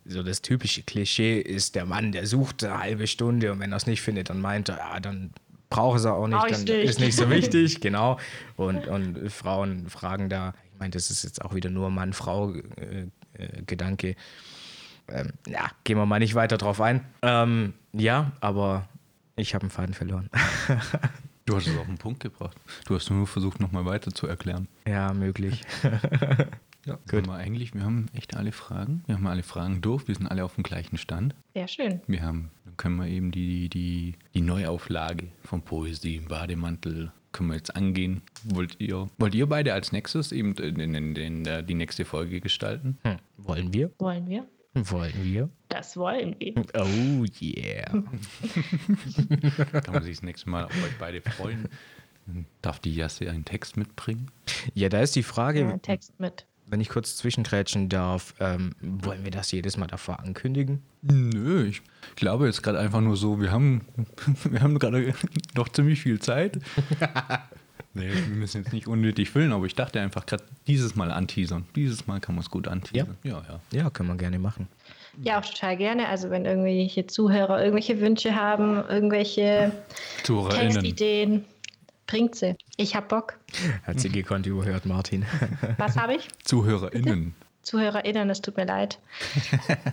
so 0.04 0.22
das 0.22 0.42
typische 0.42 0.82
Klischee 0.82 1.40
ist 1.40 1.74
der 1.74 1.86
Mann, 1.86 2.12
der 2.12 2.24
sucht 2.26 2.62
eine 2.62 2.78
halbe 2.78 3.08
Stunde 3.08 3.50
und 3.52 3.60
wenn 3.60 3.72
er 3.72 3.76
es 3.76 3.86
nicht 3.86 4.00
findet, 4.00 4.30
dann 4.30 4.40
meint 4.40 4.68
er, 4.68 4.78
ja, 4.78 5.00
dann 5.00 5.32
braucht 5.70 6.04
er 6.04 6.14
auch 6.14 6.28
nicht, 6.28 6.38
Brauch 6.38 6.46
dann 6.48 6.62
nicht. 6.62 6.70
ist 6.70 7.00
nicht 7.00 7.16
so 7.16 7.28
wichtig, 7.30 7.80
genau. 7.80 8.18
Und, 8.56 8.86
und 8.86 9.28
Frauen 9.32 9.90
fragen 9.90 10.28
da, 10.28 10.54
ich 10.72 10.78
meine, 10.78 10.92
das 10.92 11.10
ist 11.10 11.24
jetzt 11.24 11.44
auch 11.44 11.52
wieder 11.54 11.70
nur 11.70 11.90
Mann-Frau-Gedanke. 11.90 14.14
Ähm, 15.08 15.32
ja, 15.48 15.70
gehen 15.84 15.98
wir 15.98 16.06
mal 16.06 16.20
nicht 16.20 16.34
weiter 16.34 16.58
drauf 16.58 16.80
ein. 16.80 17.04
Ähm, 17.22 17.74
ja, 17.92 18.32
aber 18.40 18.88
ich 19.36 19.54
habe 19.54 19.62
einen 19.62 19.70
Faden 19.70 19.94
verloren. 19.94 20.30
Du 21.46 21.54
hast 21.54 21.68
es 21.68 21.78
auf 21.78 21.86
den 21.86 21.96
Punkt 21.96 22.18
gebracht. 22.18 22.56
Du 22.86 22.96
hast 22.96 23.08
nur 23.08 23.24
versucht, 23.24 23.60
nochmal 23.60 23.84
weiter 23.84 24.10
zu 24.10 24.26
erklären. 24.26 24.66
ja, 24.84 25.14
möglich. 25.14 25.62
Ja, 26.84 26.98
gut. 27.08 27.28
Wir 27.28 27.34
eigentlich, 27.34 27.72
wir 27.72 27.84
haben 27.84 28.06
echt 28.14 28.36
alle 28.36 28.50
Fragen. 28.50 29.04
Wir 29.06 29.14
haben 29.14 29.28
alle 29.28 29.44
Fragen 29.44 29.80
durch. 29.80 30.08
Wir 30.08 30.16
sind 30.16 30.26
alle 30.26 30.44
auf 30.44 30.56
dem 30.56 30.64
gleichen 30.64 30.98
Stand. 30.98 31.36
Sehr 31.54 31.68
schön. 31.68 32.00
Wir 32.08 32.22
haben, 32.22 32.50
dann 32.64 32.76
können 32.76 32.96
wir 32.96 33.06
eben 33.06 33.30
die, 33.30 33.68
die, 33.68 34.14
die 34.34 34.40
Neuauflage 34.40 35.28
von 35.44 35.62
Poesie 35.62 36.16
im 36.16 36.26
Bademantel 36.26 37.12
können 37.30 37.50
wir 37.50 37.56
jetzt 37.56 37.76
angehen. 37.76 38.22
Wollt 38.42 38.80
ihr, 38.80 39.08
wollt 39.18 39.34
ihr 39.34 39.46
beide 39.46 39.72
als 39.72 39.92
nächstes 39.92 40.32
eben 40.32 40.54
in, 40.54 40.80
in, 40.80 40.94
in, 41.16 41.44
in 41.44 41.66
die 41.66 41.74
nächste 41.74 42.04
Folge 42.04 42.40
gestalten? 42.40 42.98
Hm. 43.04 43.18
Wollen 43.36 43.72
wir? 43.72 43.92
Wollen 43.98 44.28
wir? 44.28 44.46
Wollen 44.76 45.14
wir? 45.24 45.48
Das 45.68 45.96
wollen 45.96 46.36
wir. 46.38 46.54
Oh 46.74 47.24
yeah. 47.42 47.90
Kann 49.82 49.94
man 49.94 50.02
sich 50.02 50.16
das 50.16 50.22
nächste 50.22 50.50
Mal 50.50 50.64
auf 50.64 50.70
euch 50.84 50.98
beide 50.98 51.20
freuen. 51.22 51.68
Darf 52.60 52.78
die 52.80 52.94
Jasse 52.94 53.30
einen 53.30 53.44
Text 53.44 53.76
mitbringen? 53.76 54.30
Ja, 54.74 54.88
da 54.88 55.00
ist 55.00 55.16
die 55.16 55.22
Frage, 55.22 55.60
Ja, 55.60 55.78
Text 55.78 56.18
mit. 56.18 56.44
wenn 56.66 56.80
ich 56.80 56.88
kurz 56.88 57.16
zwischengrätschen 57.16 57.88
darf, 57.88 58.34
ähm, 58.40 58.72
wollen 58.80 59.24
wir 59.24 59.30
das 59.30 59.52
jedes 59.52 59.76
Mal 59.76 59.86
davor 59.86 60.20
ankündigen? 60.20 60.82
Nö, 61.02 61.66
ich 61.68 61.82
glaube 62.16 62.46
jetzt 62.46 62.62
gerade 62.62 62.78
einfach 62.80 63.00
nur 63.00 63.16
so, 63.16 63.40
wir 63.40 63.52
haben, 63.52 63.82
wir 64.44 64.60
haben 64.60 64.78
gerade 64.78 65.14
noch 65.54 65.68
ziemlich 65.68 66.00
viel 66.02 66.18
Zeit. 66.20 66.58
nee, 67.96 68.12
wir 68.12 68.36
müssen 68.36 68.62
jetzt 68.62 68.72
nicht 68.72 68.86
unnötig 68.86 69.30
füllen, 69.30 69.52
aber 69.52 69.66
ich 69.66 69.74
dachte 69.74 70.00
einfach 70.00 70.26
gerade 70.26 70.44
dieses 70.66 70.96
Mal 70.96 71.10
anteasern. 71.10 71.66
Dieses 71.74 72.06
Mal 72.06 72.20
kann 72.20 72.34
man 72.34 72.42
es 72.42 72.50
gut 72.50 72.68
anteasern. 72.68 73.16
Ja, 73.22 73.42
ja. 73.48 73.60
Ja, 73.72 73.90
können 73.90 74.08
wir 74.08 74.16
gerne 74.16 74.38
machen. 74.38 74.68
Ja, 75.22 75.40
auch 75.40 75.44
total 75.44 75.76
gerne. 75.76 76.08
Also 76.08 76.30
wenn 76.30 76.44
irgendwelche 76.44 77.06
Zuhörer 77.06 77.58
irgendwelche 77.60 78.00
Wünsche 78.00 78.34
haben, 78.34 78.76
irgendwelche. 78.88 79.72
Textideen, 80.22 81.44
bringt 82.06 82.34
sie. 82.34 82.56
Ich 82.76 82.94
hab 82.94 83.08
Bock. 83.08 83.38
Hat 83.84 84.00
sie 84.00 84.10
gekonnt 84.10 84.46
überhört, 84.46 84.86
Martin. 84.86 85.24
Was 85.78 85.96
habe 85.96 86.14
ich? 86.14 86.28
ZuhörerInnen. 86.44 87.34
ZuhörerInnen, 87.62 88.30
es 88.30 88.42
tut 88.42 88.56
mir 88.56 88.66
leid. 88.66 88.98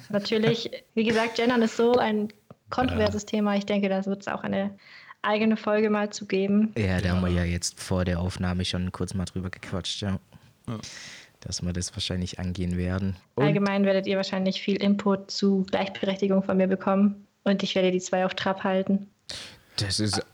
Natürlich, 0.09 0.69
wie 0.93 1.03
gesagt, 1.03 1.35
Gendern 1.35 1.61
ist 1.63 1.77
so 1.77 1.93
ein 1.97 2.29
kontroverses 2.69 3.25
Thema. 3.25 3.55
Ich 3.55 3.65
denke, 3.65 3.89
da 3.89 4.05
wird 4.05 4.21
es 4.21 4.27
auch 4.27 4.43
eine 4.43 4.71
eigene 5.23 5.57
Folge 5.57 5.89
mal 5.89 6.09
zu 6.11 6.25
geben. 6.25 6.73
Ja, 6.77 7.01
da 7.01 7.09
haben 7.09 7.21
wir 7.21 7.31
ja 7.31 7.43
jetzt 7.43 7.79
vor 7.79 8.05
der 8.05 8.19
Aufnahme 8.19 8.65
schon 8.65 8.91
kurz 8.91 9.13
mal 9.13 9.25
drüber 9.25 9.49
gequatscht, 9.49 10.01
ja. 10.01 10.19
Ja. 10.67 10.77
Dass 11.41 11.61
wir 11.61 11.73
das 11.73 11.93
wahrscheinlich 11.93 12.39
angehen 12.39 12.77
werden. 12.77 13.17
Und 13.35 13.45
Allgemein 13.45 13.85
werdet 13.85 14.07
ihr 14.07 14.15
wahrscheinlich 14.15 14.61
viel 14.61 14.77
Input 14.81 15.29
zu 15.29 15.65
Gleichberechtigung 15.69 16.43
von 16.43 16.55
mir 16.57 16.67
bekommen. 16.67 17.27
Und 17.43 17.63
ich 17.63 17.75
werde 17.75 17.91
die 17.91 17.99
zwei 17.99 18.25
auf 18.25 18.33
Trab 18.35 18.63
halten. 18.63 19.07
das 19.77 19.99
ist. 19.99 20.25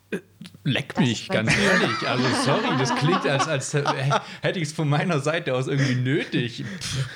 Leck 0.64 0.94
Das 0.96 1.04
mich, 1.04 1.30
ganz 1.30 1.56
ehrlich. 1.56 2.08
Also 2.08 2.24
sorry, 2.44 2.78
das 2.78 2.94
klingt, 2.96 3.26
als, 3.26 3.48
als 3.48 3.74
äh, 3.74 3.84
hätte 4.42 4.60
ich 4.60 4.68
es 4.70 4.74
von 4.74 4.90
meiner 4.90 5.20
Seite 5.20 5.54
aus 5.56 5.68
irgendwie 5.68 5.96
nötig. 5.96 6.64
Pff, 6.80 7.08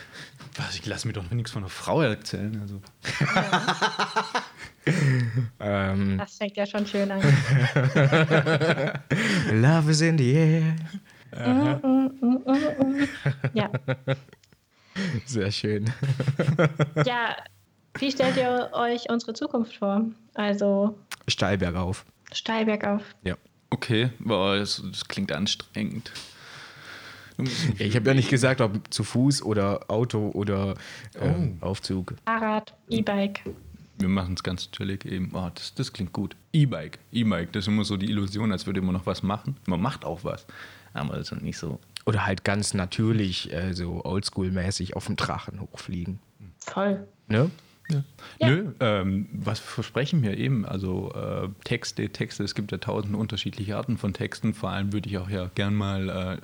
was, 0.58 0.76
ich 0.76 0.86
lasse 0.86 1.08
mir 1.08 1.14
doch 1.14 1.30
nichts 1.32 1.52
von 1.52 1.64
einer 1.64 1.70
Frau 1.70 2.02
erzählen. 2.02 2.60
Also. 2.62 2.82
Ähm, 5.62 6.18
Das 6.18 6.36
fängt 6.38 6.58
ja 6.58 6.66
schon 6.66 6.86
schön 6.86 7.10
an. 7.10 7.22
Love 9.52 9.92
is 9.92 10.02
in 10.02 10.18
the 10.18 10.34
air. 10.34 10.76
Ja. 13.54 13.72
Sehr 15.26 15.52
schön. 15.52 15.86
ja, 17.06 17.36
wie 17.98 18.12
stellt 18.12 18.36
ihr 18.38 18.70
euch 18.74 19.10
unsere 19.10 19.34
Zukunft 19.34 19.78
vor? 19.78 20.02
Also 20.34 20.98
Steil 21.30 21.58
bergauf. 21.58 22.06
steil 22.34 22.66
bergauf. 22.66 23.04
Ja. 23.24 23.36
Okay, 23.70 24.10
boah, 24.20 24.58
das, 24.58 24.84
das 24.92 25.08
klingt 25.08 25.32
anstrengend. 25.32 26.12
Ja 27.38 27.86
ich 27.86 27.96
habe 27.96 28.10
ja 28.10 28.14
nicht 28.14 28.30
gesagt, 28.30 28.62
ob 28.62 28.94
zu 28.94 29.04
Fuß 29.04 29.44
oder 29.44 29.90
Auto 29.90 30.30
oder 30.34 30.76
ähm, 31.20 31.58
Aufzug. 31.62 32.16
Fahrrad, 32.26 32.74
E-Bike. 32.90 33.42
Wir 33.98 34.10
machen 34.10 34.34
es 34.34 34.44
ganz 34.44 34.72
chillig 34.72 35.06
eben. 35.06 35.32
Oh, 35.34 35.50
das, 35.54 35.74
das 35.76 35.94
klingt 35.94 36.14
gut. 36.14 36.36
E-Bike. 36.52 37.00
E-Bike, 37.12 37.54
das 37.54 37.66
ist 37.66 37.68
immer 37.68 37.86
so 37.86 37.98
die 37.98 38.10
Illusion, 38.10 38.52
als 38.52 38.66
würde 38.66 38.82
man 38.82 38.94
noch 38.94 39.06
was 39.06 39.24
machen. 39.24 39.58
Man 39.66 39.82
macht 39.82 40.06
auch 40.06 40.24
was. 40.24 40.46
Aber 40.94 41.18
das 41.18 41.32
ist 41.32 41.42
nicht 41.42 41.58
so. 41.58 41.80
Oder 42.06 42.26
halt 42.26 42.44
ganz 42.44 42.74
natürlich, 42.74 43.52
äh, 43.54 43.74
so 43.74 44.04
oldschool-mäßig 44.04 44.96
auf 44.96 45.06
dem 45.08 45.16
Drachen 45.16 45.62
hochfliegen. 45.62 46.20
Voll. 46.60 47.08
Ne? 47.28 47.50
Ja. 47.90 48.04
Nö, 48.48 48.72
ähm, 48.80 49.28
was 49.34 49.60
versprechen 49.60 50.24
wir 50.24 50.38
eben? 50.38 50.66
Also 50.66 51.12
äh, 51.14 51.50
Texte, 51.64 52.10
Texte, 52.10 52.44
es 52.44 52.56
gibt 52.56 52.72
ja 52.72 52.78
tausend 52.78 53.16
unterschiedliche 53.16 53.76
Arten 53.76 53.98
von 53.98 54.14
Texten. 54.14 54.54
Vor 54.54 54.70
allem 54.70 54.94
würde 54.94 55.10
ich 55.10 55.18
auch 55.18 55.30
ja 55.30 55.50
gern 55.56 55.76
mal 55.76 56.10
äh, 56.10 56.38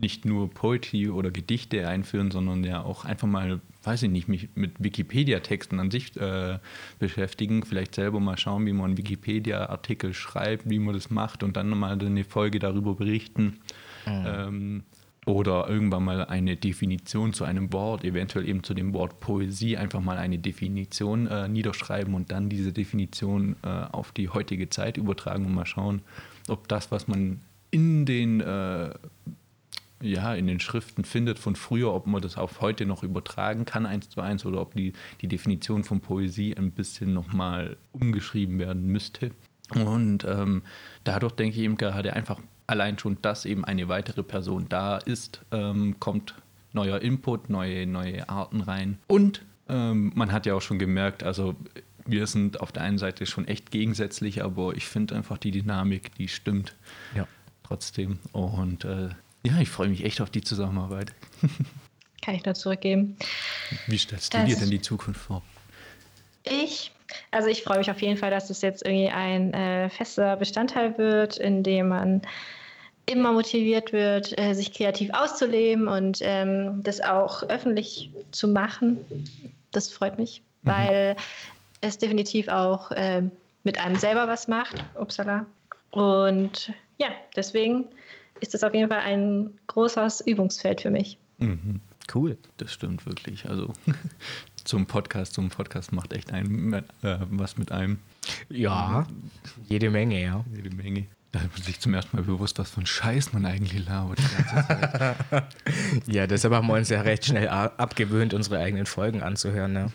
nicht 0.00 0.24
nur 0.24 0.50
Poetry 0.50 1.08
oder 1.08 1.30
Gedichte 1.30 1.88
einführen, 1.88 2.30
sondern 2.30 2.64
ja 2.64 2.82
auch 2.82 3.04
einfach 3.04 3.28
mal, 3.28 3.60
weiß 3.82 4.04
ich 4.04 4.10
nicht, 4.10 4.28
mich 4.28 4.48
mit 4.54 4.72
Wikipedia-Texten 4.82 5.80
an 5.80 5.90
sich 5.90 6.16
äh, 6.16 6.58
beschäftigen. 6.98 7.64
Vielleicht 7.64 7.94
selber 7.94 8.20
mal 8.20 8.38
schauen, 8.38 8.66
wie 8.66 8.72
man 8.72 8.86
einen 8.86 8.98
Wikipedia-Artikel 8.98 10.14
schreibt, 10.14 10.68
wie 10.68 10.78
man 10.78 10.94
das 10.94 11.10
macht 11.10 11.42
und 11.42 11.56
dann 11.56 11.70
nochmal 11.70 11.98
eine 12.00 12.24
Folge 12.24 12.58
darüber 12.58 12.94
berichten. 12.94 13.58
Ähm, 14.06 14.82
oder 15.26 15.68
irgendwann 15.68 16.04
mal 16.04 16.24
eine 16.26 16.56
Definition 16.56 17.32
zu 17.32 17.44
einem 17.44 17.72
Wort, 17.72 18.04
eventuell 18.04 18.46
eben 18.46 18.62
zu 18.62 18.74
dem 18.74 18.92
Wort 18.92 19.20
Poesie, 19.20 19.76
einfach 19.76 20.00
mal 20.00 20.18
eine 20.18 20.38
Definition 20.38 21.26
äh, 21.26 21.48
niederschreiben 21.48 22.14
und 22.14 22.30
dann 22.30 22.50
diese 22.50 22.72
Definition 22.72 23.56
äh, 23.62 23.68
auf 23.68 24.12
die 24.12 24.28
heutige 24.28 24.68
Zeit 24.68 24.96
übertragen 24.96 25.46
und 25.46 25.54
mal 25.54 25.66
schauen, 25.66 26.02
ob 26.48 26.68
das, 26.68 26.90
was 26.90 27.08
man 27.08 27.40
in 27.70 28.04
den, 28.04 28.40
äh, 28.40 28.90
ja, 30.04 30.34
in 30.34 30.46
den 30.46 30.60
Schriften 30.60 31.04
findet 31.04 31.38
von 31.38 31.56
früher, 31.56 31.92
ob 31.92 32.06
man 32.06 32.20
das 32.22 32.36
auf 32.36 32.60
heute 32.60 32.86
noch 32.86 33.02
übertragen 33.02 33.64
kann, 33.64 33.86
eins 33.86 34.08
zu 34.10 34.20
eins, 34.20 34.44
oder 34.44 34.60
ob 34.60 34.74
die, 34.74 34.92
die 35.20 35.28
Definition 35.28 35.82
von 35.84 36.00
Poesie 36.00 36.54
ein 36.56 36.70
bisschen 36.70 37.12
nochmal 37.14 37.76
umgeschrieben 37.92 38.58
werden 38.58 38.86
müsste. 38.86 39.30
Und 39.74 40.24
ähm, 40.24 40.62
dadurch 41.04 41.32
denke 41.32 41.56
ich 41.56 41.62
eben 41.64 41.76
gerade 41.78 42.12
einfach 42.12 42.38
allein 42.66 42.98
schon, 42.98 43.16
dass 43.22 43.44
eben 43.46 43.64
eine 43.64 43.88
weitere 43.88 44.22
Person 44.22 44.66
da 44.68 44.98
ist, 44.98 45.40
ähm, 45.52 45.96
kommt 46.00 46.34
neuer 46.72 47.00
Input, 47.00 47.48
neue, 47.50 47.86
neue 47.86 48.28
Arten 48.28 48.60
rein. 48.60 48.98
Und 49.06 49.42
ähm, 49.68 50.12
man 50.14 50.32
hat 50.32 50.44
ja 50.46 50.54
auch 50.54 50.62
schon 50.62 50.78
gemerkt, 50.78 51.22
also 51.22 51.54
wir 52.06 52.26
sind 52.26 52.60
auf 52.60 52.72
der 52.72 52.82
einen 52.82 52.98
Seite 52.98 53.24
schon 53.24 53.48
echt 53.48 53.70
gegensätzlich, 53.70 54.44
aber 54.44 54.74
ich 54.76 54.86
finde 54.86 55.14
einfach 55.16 55.38
die 55.38 55.50
Dynamik, 55.50 56.14
die 56.16 56.28
stimmt 56.28 56.74
Ja. 57.14 57.26
trotzdem. 57.62 58.18
Und 58.32 58.84
äh, 58.84 59.08
ja, 59.44 59.58
ich 59.60 59.68
freue 59.70 59.88
mich 59.88 60.04
echt 60.04 60.20
auf 60.20 60.30
die 60.30 60.42
Zusammenarbeit. 60.42 61.12
Kann 62.22 62.34
ich 62.34 62.44
nur 62.44 62.54
zurückgeben. 62.54 63.16
Wie 63.86 63.98
stellst 63.98 64.32
du 64.34 64.38
Das- 64.38 64.46
dir 64.48 64.56
denn 64.56 64.70
die 64.70 64.80
Zukunft 64.80 65.20
vor? 65.20 65.42
Ich, 66.44 66.90
also 67.30 67.48
ich 67.48 67.62
freue 67.62 67.78
mich 67.78 67.90
auf 67.90 68.02
jeden 68.02 68.16
Fall, 68.18 68.30
dass 68.30 68.50
es 68.50 68.60
jetzt 68.60 68.84
irgendwie 68.84 69.08
ein 69.08 69.54
äh, 69.54 69.88
fester 69.88 70.36
Bestandteil 70.36 70.96
wird, 70.98 71.38
in 71.38 71.62
dem 71.62 71.88
man 71.88 72.20
immer 73.06 73.32
motiviert 73.32 73.92
wird, 73.92 74.38
äh, 74.38 74.54
sich 74.54 74.72
kreativ 74.72 75.10
auszuleben 75.12 75.88
und 75.88 76.18
ähm, 76.22 76.82
das 76.82 77.00
auch 77.00 77.42
öffentlich 77.44 78.10
zu 78.30 78.48
machen. 78.48 78.98
Das 79.72 79.90
freut 79.90 80.18
mich, 80.18 80.42
weil 80.62 81.16
es 81.82 81.98
definitiv 81.98 82.48
auch 82.48 82.90
ähm, 82.94 83.30
mit 83.62 83.78
einem 83.78 83.96
selber 83.96 84.28
was 84.28 84.48
macht. 84.48 84.82
Upsala. 84.94 85.46
Und 85.90 86.72
ja, 86.98 87.08
deswegen 87.36 87.86
ist 88.40 88.54
das 88.54 88.62
auf 88.62 88.74
jeden 88.74 88.88
Fall 88.88 89.00
ein 89.00 89.50
großes 89.66 90.22
Übungsfeld 90.22 90.80
für 90.80 90.90
mich. 90.90 91.18
Mhm. 91.38 91.80
Cool. 92.12 92.36
Das 92.58 92.72
stimmt 92.72 93.06
wirklich. 93.06 93.48
Also 93.48 93.72
zum 94.64 94.86
Podcast. 94.86 95.34
Zum 95.34 95.48
Podcast 95.48 95.92
macht 95.92 96.12
echt 96.12 96.32
ein, 96.32 96.72
äh, 96.74 96.82
was 97.30 97.56
mit 97.56 97.72
einem. 97.72 97.98
Ja, 98.48 99.06
jede 99.68 99.90
Menge, 99.90 100.22
ja. 100.22 100.44
Jede 100.54 100.74
Menge. 100.74 101.06
Da 101.32 101.40
hat 101.40 101.52
man 101.52 101.62
sich 101.62 101.80
zum 101.80 101.94
ersten 101.94 102.16
Mal 102.16 102.22
bewusst, 102.22 102.60
was 102.60 102.70
für 102.70 102.80
ein 102.80 102.86
Scheiß 102.86 103.32
man 103.32 103.44
eigentlich 103.44 103.84
labert. 103.84 104.20
ja, 106.06 106.28
deshalb 106.28 106.54
haben 106.54 106.68
wir 106.68 106.74
uns 106.74 106.90
ja 106.90 107.00
recht 107.00 107.24
schnell 107.24 107.48
abgewöhnt, 107.48 108.34
unsere 108.34 108.58
eigenen 108.60 108.86
Folgen 108.86 109.20
anzuhören. 109.20 109.72
Ne? 109.72 109.92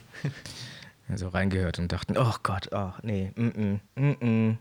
Also 1.07 1.29
reingehört 1.29 1.79
und 1.79 1.93
dachten, 1.93 2.17
oh 2.17 2.33
Gott, 2.43 2.69
oh 2.73 2.91
nee, 3.03 3.31
mm 3.35 3.47
-mm, 3.47 3.79
mm 3.95 4.11
-mm. 4.21 4.57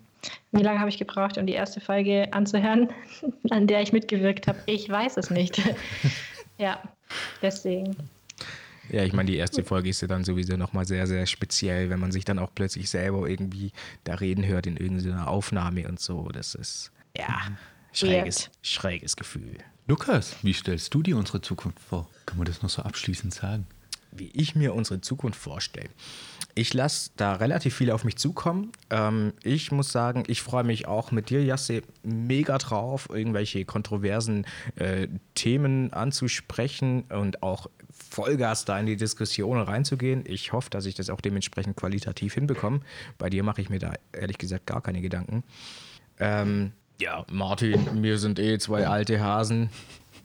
Wie 0.53 0.63
lange 0.63 0.81
habe 0.81 0.89
ich 0.89 0.99
gebraucht, 0.99 1.39
um 1.39 1.47
die 1.47 1.53
erste 1.53 1.81
Folge 1.81 2.33
anzuhören, 2.33 2.89
an 3.51 3.67
der 3.67 3.83
ich 3.83 3.93
mitgewirkt 3.93 4.47
habe? 4.47 4.59
Ich 4.67 4.89
weiß 4.89 5.17
es 5.17 5.31
nicht. 5.31 5.61
ja, 6.59 6.83
deswegen. 7.43 7.97
Ja, 8.91 9.05
ich 9.05 9.13
meine, 9.13 9.31
die 9.31 9.37
erste 9.37 9.63
Folge 9.65 9.91
ist 9.91 10.01
ja 10.01 10.09
dann 10.09 10.25
sowieso 10.25 10.57
nochmal 10.57 10.87
sehr, 10.87 11.07
sehr 11.07 11.27
speziell, 11.27 11.91
wenn 11.91 12.01
man 12.01 12.11
sich 12.11 12.25
dann 12.25 12.39
auch 12.39 12.51
plötzlich 12.55 12.89
selber 12.89 13.29
irgendwie 13.29 13.73
da 14.05 14.15
reden 14.15 14.47
hört 14.47 14.67
in 14.67 14.77
irgendeiner 14.79 15.29
Aufnahme 15.29 15.87
und 15.87 16.01
so. 16.01 16.29
Das 16.31 16.55
ist, 16.55 16.91
ja, 17.17 17.39
schräges, 17.93 18.51
schräges 18.63 19.17
Gefühl. 19.17 19.59
Lukas, 19.87 20.37
wie 20.43 20.55
stellst 20.55 20.95
du 20.95 21.03
dir 21.03 21.17
unsere 21.17 21.41
Zukunft 21.43 21.81
vor? 21.81 22.09
Kann 22.25 22.39
man 22.39 22.47
das 22.47 22.63
noch 22.63 22.71
so 22.71 22.83
abschließend 22.83 23.35
sagen? 23.35 23.67
Wie 24.11 24.31
ich 24.33 24.55
mir 24.55 24.75
unsere 24.75 25.01
Zukunft 25.03 25.39
vorstelle. 25.39 25.91
Ich 26.59 26.75
lasse 26.75 27.13
da 27.15 27.35
relativ 27.35 27.77
viel 27.77 27.93
auf 27.93 28.03
mich 28.03 28.17
zukommen. 28.17 28.73
Ähm, 28.91 29.33
ich 29.45 29.71
muss 29.71 29.93
sagen, 29.93 30.25
ich 30.27 30.43
freue 30.43 30.65
mich 30.65 30.89
auch 30.89 31.13
mit 31.13 31.31
dir, 31.31 31.45
Jasse, 31.45 31.83
mega 32.03 32.59
drauf, 32.59 33.09
irgendwelche 33.09 33.65
kontroversen 33.65 34.45
äh, 34.75 35.07
Themen 35.37 35.93
anzusprechen 35.93 37.03
und 37.11 37.45
auch 37.45 37.71
Vollgas 38.11 38.65
da 38.65 38.77
in 38.81 38.87
die 38.87 38.97
Diskussion 38.97 39.61
reinzugehen. 39.61 40.25
Ich 40.27 40.53
hoffe, 40.53 40.69
dass 40.69 40.87
ich 40.87 40.97
das 40.97 41.11
auch 41.11 41.21
dementsprechend 41.21 41.77
qualitativ 41.77 42.35
hinbekomme. 42.35 42.81
Bei 43.19 43.31
dir 43.31 43.45
mache 43.45 43.61
ich 43.61 43.71
mir 43.71 43.79
da 43.79 43.93
ehrlich 44.11 44.39
gesagt 44.39 44.67
gar 44.67 44.83
keine 44.83 45.01
Gedanken. 45.01 45.45
Ähm, 46.19 46.73
ja, 47.01 47.25
Martin, 47.31 48.03
wir 48.03 48.19
sind 48.19 48.41
eh 48.41 48.59
zwei 48.59 48.89
alte 48.89 49.21
Hasen. 49.21 49.71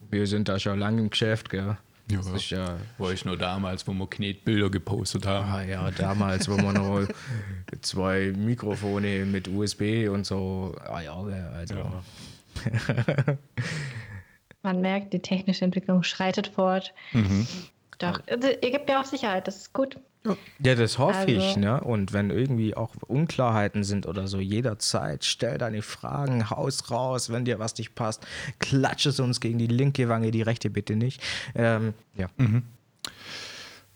Wir 0.09 0.25
sind 0.25 0.49
da 0.49 0.57
schon 0.57 0.79
lange 0.79 0.99
im 0.99 1.11
Geschäft, 1.11 1.51
gell? 1.51 1.77
Ja, 2.11 2.17
das 2.17 2.27
ist 2.27 2.49
ja, 2.49 2.77
war 2.97 3.11
ich 3.11 3.23
nur 3.23 3.37
damals, 3.37 3.87
wo 3.87 3.93
wir 3.93 4.07
Knetbilder 4.07 4.69
gepostet 4.69 5.25
haben. 5.25 5.49
Ah 5.49 5.63
ja, 5.63 5.89
damals, 5.91 6.49
wo 6.49 6.57
wir 6.57 6.73
noch 6.73 7.07
zwei 7.81 8.33
Mikrofone 8.35 9.25
mit 9.25 9.47
USB 9.47 10.09
und 10.09 10.25
so. 10.25 10.75
Ah 10.85 11.01
ja, 11.01 11.15
also. 11.15 11.75
Ja. 11.75 12.03
Man 14.63 14.81
merkt, 14.81 15.13
die 15.13 15.21
technische 15.21 15.65
Entwicklung 15.65 16.03
schreitet 16.03 16.47
fort. 16.47 16.93
Mhm. 17.11 17.47
Doch, 17.97 18.21
also, 18.27 18.47
ihr 18.47 18.71
gebt 18.71 18.87
mir 18.87 18.99
auch 18.99 19.05
Sicherheit, 19.05 19.47
das 19.47 19.57
ist 19.57 19.73
gut. 19.73 19.97
Ja, 20.59 20.75
das 20.75 20.97
hoffe 20.97 21.17
also. 21.17 21.31
ich, 21.31 21.57
ne? 21.57 21.81
Und 21.81 22.13
wenn 22.13 22.29
irgendwie 22.29 22.75
auch 22.75 22.95
Unklarheiten 23.07 23.83
sind 23.83 24.07
oder 24.07 24.27
so, 24.27 24.39
jederzeit 24.39 25.25
stell 25.25 25.57
deine 25.57 25.81
Fragen, 25.81 26.49
haus 26.49 26.89
raus, 26.89 27.29
wenn 27.29 27.43
dir 27.43 27.59
was 27.59 27.77
nicht 27.77 27.93
passt, 27.93 28.25
klatsch 28.59 29.05
es 29.05 29.19
uns 29.19 29.41
gegen 29.41 29.57
die 29.57 29.67
linke 29.67 30.07
Wange, 30.07 30.31
die 30.31 30.41
rechte 30.41 30.69
bitte 30.69 30.95
nicht. 30.95 31.21
Ähm, 31.55 31.93
ja. 32.15 32.29
Mhm. 32.37 32.63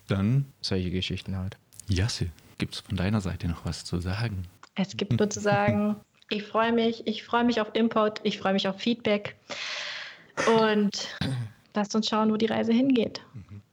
Dann. 0.08 0.46
Solche 0.62 0.92
Geschichten 0.92 1.38
halt. 1.38 1.58
Jasse, 1.88 2.28
gibt 2.58 2.76
es 2.76 2.82
von 2.82 2.98
deiner 2.98 3.22
Seite 3.22 3.48
noch 3.48 3.66
was 3.66 3.86
zu 3.86 4.00
sagen? 4.00 4.44
Es 4.76 4.98
gibt 4.98 5.18
nur 5.18 5.30
zu 5.30 5.40
sagen, 5.40 5.96
ich 6.30 6.44
freue 6.44 6.74
mich, 6.74 7.08
ich 7.08 7.24
freue 7.24 7.46
mich 7.46 7.62
auf 7.62 7.70
Import, 7.74 8.20
ich 8.24 8.38
freue 8.38 8.54
mich 8.54 8.68
auf 8.68 8.80
Feedback. 8.80 9.36
Und 10.60 11.18
lasst 11.74 11.96
uns 11.96 12.10
schauen, 12.10 12.32
wo 12.32 12.38
die 12.38 12.46
Reise 12.46 12.74
hingeht. 12.74 13.22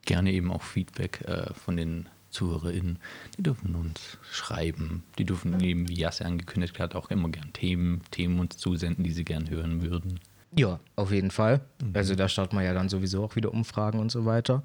Gerne 0.03 0.33
eben 0.33 0.53
auch 0.53 0.63
Feedback 0.63 1.23
äh, 1.23 1.53
von 1.55 1.77
den 1.77 2.09
ZuhörerInnen. 2.35 2.99
Die 3.39 3.43
dürfen 3.43 3.75
uns 3.75 4.19
schreiben. 4.31 5.05
Die 5.19 5.25
dürfen 5.25 5.59
eben, 5.61 5.89
wie 5.89 5.95
Jasse 5.95 6.27
angekündigt 6.27 6.79
hat, 6.79 6.95
auch 6.95 7.11
immer 7.11 7.29
gern 7.31 7.53
Themen, 7.53 8.03
Themen 8.11 8.39
uns 8.41 8.57
zusenden, 8.59 9.05
die 9.05 9.13
sie 9.13 9.25
gern 9.25 9.49
hören 9.49 9.83
würden. 9.83 10.21
Ja, 10.57 10.79
auf 10.97 11.11
jeden 11.11 11.31
Fall. 11.31 11.63
Mhm. 11.83 11.91
Also 11.95 12.15
da 12.15 12.29
starten 12.29 12.57
wir 12.57 12.63
ja 12.63 12.75
dann 12.75 12.89
sowieso 12.89 13.25
auch 13.25 13.37
wieder 13.37 13.53
Umfragen 13.53 13.99
und 13.99 14.11
so 14.11 14.25
weiter. 14.25 14.63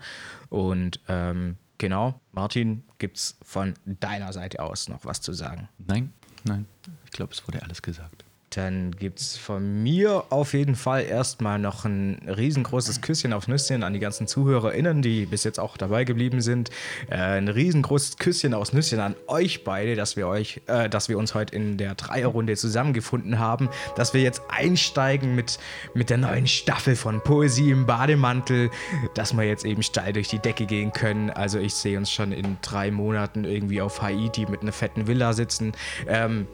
Und 0.49 0.99
ähm, 1.07 1.57
genau, 1.77 2.19
Martin, 2.31 2.83
gibt 2.97 3.17
es 3.17 3.37
von 3.43 3.73
deiner 3.85 4.33
Seite 4.33 4.61
aus 4.61 4.89
noch 4.89 5.05
was 5.05 5.21
zu 5.21 5.33
sagen? 5.33 5.69
Nein, 5.79 6.13
nein. 6.43 6.65
Ich 7.05 7.11
glaube, 7.11 7.33
es 7.33 7.47
wurde 7.47 7.63
alles 7.63 7.81
gesagt. 7.81 8.23
Dann 8.51 8.91
gibt 8.91 9.19
es 9.19 9.37
von 9.37 9.83
mir 9.83 10.23
auf 10.31 10.53
jeden 10.53 10.75
Fall 10.75 11.03
erstmal 11.03 11.59
noch 11.59 11.85
ein 11.85 12.19
riesengroßes 12.27 13.01
Küsschen 13.01 13.31
auf 13.31 13.47
Nüsschen 13.47 13.83
an 13.83 13.93
die 13.93 13.99
ganzen 13.99 14.25
ZuhörerInnen, 14.25 15.03
die 15.03 15.27
bis 15.27 15.43
jetzt 15.43 15.59
auch 15.59 15.77
dabei 15.77 16.03
geblieben 16.03 16.41
sind. 16.41 16.71
Äh, 17.09 17.17
ein 17.17 17.47
riesengroßes 17.47 18.17
Küsschen 18.17 18.55
aus 18.55 18.73
Nüsschen 18.73 18.99
an 18.99 19.15
euch 19.27 19.63
beide, 19.63 19.95
dass 19.95 20.15
wir 20.15 20.27
euch, 20.27 20.61
äh, 20.65 20.89
dass 20.89 21.09
wir 21.09 21.19
uns 21.19 21.35
heute 21.35 21.55
in 21.55 21.77
der 21.77 21.93
Dreierrunde 21.93 22.55
zusammengefunden 22.55 23.37
haben, 23.37 23.69
dass 23.95 24.15
wir 24.15 24.21
jetzt 24.21 24.41
einsteigen 24.49 25.35
mit, 25.35 25.59
mit 25.93 26.09
der 26.09 26.17
neuen 26.17 26.47
Staffel 26.47 26.95
von 26.95 27.21
Poesie 27.21 27.69
im 27.69 27.85
Bademantel, 27.85 28.71
dass 29.13 29.37
wir 29.37 29.43
jetzt 29.43 29.63
eben 29.63 29.83
steil 29.83 30.13
durch 30.13 30.27
die 30.27 30.39
Decke 30.39 30.65
gehen 30.65 30.91
können. 30.91 31.29
Also 31.29 31.59
ich 31.59 31.75
sehe 31.75 31.99
uns 31.99 32.11
schon 32.11 32.31
in 32.31 32.57
drei 32.63 32.89
Monaten 32.89 33.45
irgendwie 33.45 33.81
auf 33.81 34.01
Haiti 34.01 34.47
mit 34.47 34.61
einer 34.61 34.71
fetten 34.71 35.05
Villa 35.05 35.33
sitzen. 35.33 35.73
Ähm? 36.07 36.47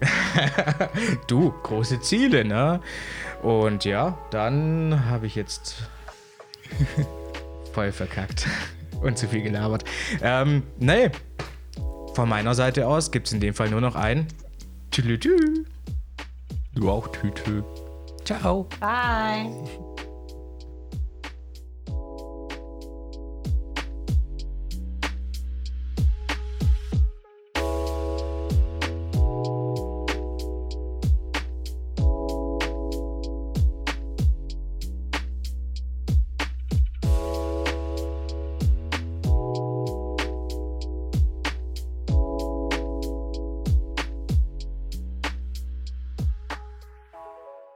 du, 1.26 1.52
große 1.62 2.00
Ziele, 2.00 2.44
ne? 2.44 2.80
Und 3.42 3.84
ja, 3.84 4.18
dann 4.30 5.06
habe 5.08 5.26
ich 5.26 5.34
jetzt 5.34 5.88
voll 7.72 7.92
verkackt 7.92 8.46
und 9.02 9.18
zu 9.18 9.28
viel 9.28 9.42
gelabert. 9.42 9.84
Ähm, 10.22 10.62
nee, 10.78 11.10
von 12.14 12.28
meiner 12.28 12.54
Seite 12.54 12.86
aus 12.86 13.10
gibt 13.10 13.26
es 13.26 13.32
in 13.32 13.40
dem 13.40 13.54
Fall 13.54 13.70
nur 13.70 13.80
noch 13.80 13.96
ein 13.96 14.28
Tülü. 14.90 15.18
Du 16.74 16.90
auch 16.90 17.08
Tütü. 17.08 17.62
Ciao. 18.24 18.68
Bye. 18.80 19.93